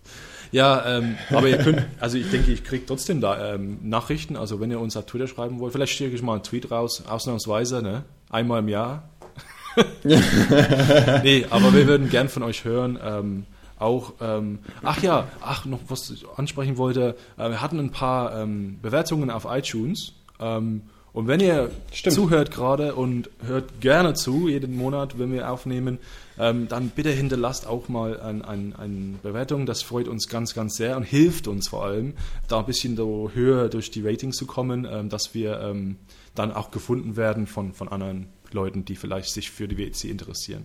Ja, 0.53 0.85
ähm, 0.99 1.17
aber 1.31 1.49
ihr 1.49 1.59
könnt, 1.59 1.87
also 1.99 2.19
ich 2.19 2.31
denke, 2.31 2.53
ich 2.53 2.63
kriege 2.63 2.85
trotzdem 2.85 3.21
da 3.21 3.55
ähm, 3.55 3.79
Nachrichten. 3.83 4.37
Also 4.37 4.61
wenn 4.61 4.71
ihr 4.71 4.81
uns 4.81 4.97
auf 4.97 5.07
Twitter 5.07 5.29
schreiben 5.29 5.61
wollt, 5.61 5.73
vielleicht 5.73 5.95
schicke 5.95 6.15
ich 6.15 6.23
mal 6.23 6.35
einen 6.35 6.43
Tweet 6.43 6.71
raus, 6.71 7.05
ausnahmsweise, 7.09 7.83
ne? 7.83 8.05
Einmal 8.29 8.61
im 8.61 8.69
Jahr. 8.69 9.09
nee, 10.05 11.47
aber 11.49 11.73
wir 11.73 11.87
würden 11.87 12.11
gern 12.11 12.29
von 12.29 12.43
euch 12.43 12.65
hören. 12.65 12.99
Ähm, 13.03 13.47
auch, 13.79 14.13
ähm, 14.21 14.59
ach 14.83 15.03
ja, 15.03 15.29
ach, 15.41 15.65
noch 15.65 15.81
was 15.89 16.11
ich 16.11 16.27
ansprechen 16.37 16.77
wollte, 16.77 17.17
äh, 17.39 17.49
wir 17.49 17.63
hatten 17.63 17.79
ein 17.79 17.93
paar 17.93 18.37
ähm, 18.37 18.79
Bewertungen 18.83 19.31
auf 19.31 19.47
iTunes. 19.49 20.13
Ähm, 20.39 20.83
und 21.13 21.27
wenn 21.27 21.41
ihr 21.41 21.71
Stimmt. 21.93 22.15
zuhört 22.15 22.51
gerade 22.51 22.95
und 22.95 23.31
hört 23.47 23.81
gerne 23.81 24.15
zu, 24.15 24.49
jeden 24.49 24.77
Monat, 24.77 25.19
wenn 25.19 25.33
wir 25.33 25.51
aufnehmen, 25.51 25.99
ähm, 26.39 26.69
dann 26.69 26.91
bitte 26.91 27.11
hinterlasst 27.11 27.67
auch 27.67 27.89
mal 27.89 28.21
eine 28.21 28.47
ein, 28.47 28.75
ein 28.77 29.19
Bewertung. 29.23 29.67
Das 29.67 29.83
freut 29.83 30.09
uns 30.09 30.29
ganz, 30.29 30.55
ganz 30.55 30.77
sehr 30.77 30.97
und 30.97 31.03
hilft 31.03 31.49
uns 31.49 31.69
vor 31.69 31.85
allem, 31.85 32.15
da 32.49 32.61
ein 32.61 32.67
bisschen 32.67 32.97
so 32.97 33.31
höher 33.35 33.69
durch 33.69 33.91
die 33.91 34.07
Ratings 34.07 34.37
zu 34.37 34.47
kommen, 34.47 34.87
ähm, 34.91 35.09
dass 35.09 35.35
wir 35.35 35.61
ähm, 35.61 35.97
dann 36.35 36.53
auch 36.53 36.71
gefunden 36.71 37.17
werden 37.17 37.47
von, 37.47 37.73
von 37.75 37.89
anderen 37.89 38.29
Leuten, 38.53 38.85
die 38.85 38.97
vielleicht 38.97 39.33
sich 39.33 39.51
für 39.51 39.69
die 39.69 39.79
WEC 39.79 40.05
interessieren. 40.05 40.65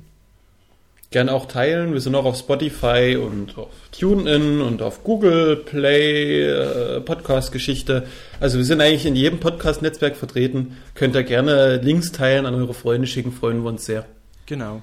Gerne 1.12 1.34
auch 1.34 1.46
teilen. 1.46 1.94
Wir 1.94 2.02
sind 2.02 2.16
auch 2.16 2.26
auf 2.26 2.38
Spotify 2.38 3.18
und 3.22 3.58
auf 3.58 3.70
TuneIn 3.92 4.62
und 4.62 4.82
auf 4.82 5.04
Google 5.04 5.56
Play, 5.56 6.44
äh, 6.44 7.00
Podcast-Geschichte. 7.00 8.08
Also 8.40 8.58
wir 8.58 8.66
sind 8.66 8.82
eigentlich 8.82 9.06
in 9.06 9.16
jedem 9.16 9.40
Podcast-Netzwerk 9.40 10.18
vertreten. 10.18 10.78
Könnt 10.94 11.16
ihr 11.16 11.24
gerne 11.24 11.78
Links 11.78 12.12
teilen, 12.12 12.46
an 12.46 12.56
eure 12.56 12.74
Freunde 12.74 13.08
schicken, 13.08 13.32
freuen 13.32 13.64
wir 13.64 13.70
uns 13.70 13.86
sehr. 13.86 14.06
Genau. 14.46 14.82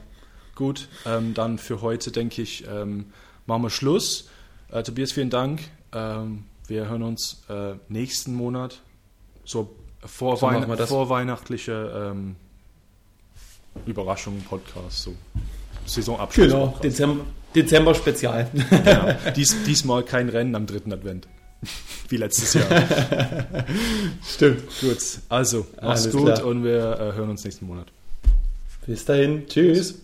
Gut, 0.55 0.89
ähm, 1.07 1.35
dann 1.35 1.59
für 1.59 1.83
heute 1.83 2.13
denke 2.13 2.43
ich, 2.43 2.67
ähm, 2.67 3.07
machen 3.47 3.63
wir 3.63 3.71
Schluss. 3.71 4.29
Äh, 4.71 4.83
Tobias, 4.83 5.13
vielen 5.13 5.31
Dank. 5.31 5.61
Ähm, 5.93 6.45
wir 6.67 6.89
hören 6.89 7.03
uns 7.03 7.43
äh, 7.49 7.75
nächsten 7.89 8.35
Monat, 8.35 8.81
so 9.45 9.75
vor, 10.05 10.37
so 10.37 10.47
Weihn 10.47 10.87
vorweihnachtliche 10.87 12.13
ähm, 12.13 12.37
Überraschungen, 13.87 14.43
Podcast, 14.45 15.03
so. 15.03 15.15
Saisonabschluss. 15.87 16.49
Genau, 16.49 16.79
Dezember, 16.83 17.25
Dezember 17.55 17.95
Spezial. 17.95 18.49
Genau. 18.53 19.15
Dies, 19.37 19.63
diesmal 19.65 20.03
kein 20.05 20.29
Rennen 20.29 20.55
am 20.55 20.67
dritten 20.67 20.93
Advent. 20.93 21.29
Wie 22.09 22.17
letztes 22.17 22.55
Jahr. 22.55 22.67
Stimmt. 24.29 24.63
Gut, 24.81 24.99
also 25.29 25.67
mach's 25.81 26.03
Alles 26.03 26.11
gut 26.13 26.25
klar. 26.35 26.45
und 26.45 26.65
wir 26.65 26.77
äh, 26.77 27.17
hören 27.17 27.31
uns 27.31 27.45
nächsten 27.45 27.67
Monat. 27.67 27.87
Bis 28.87 29.05
dahin. 29.05 29.47
Tschüss. 29.47 30.02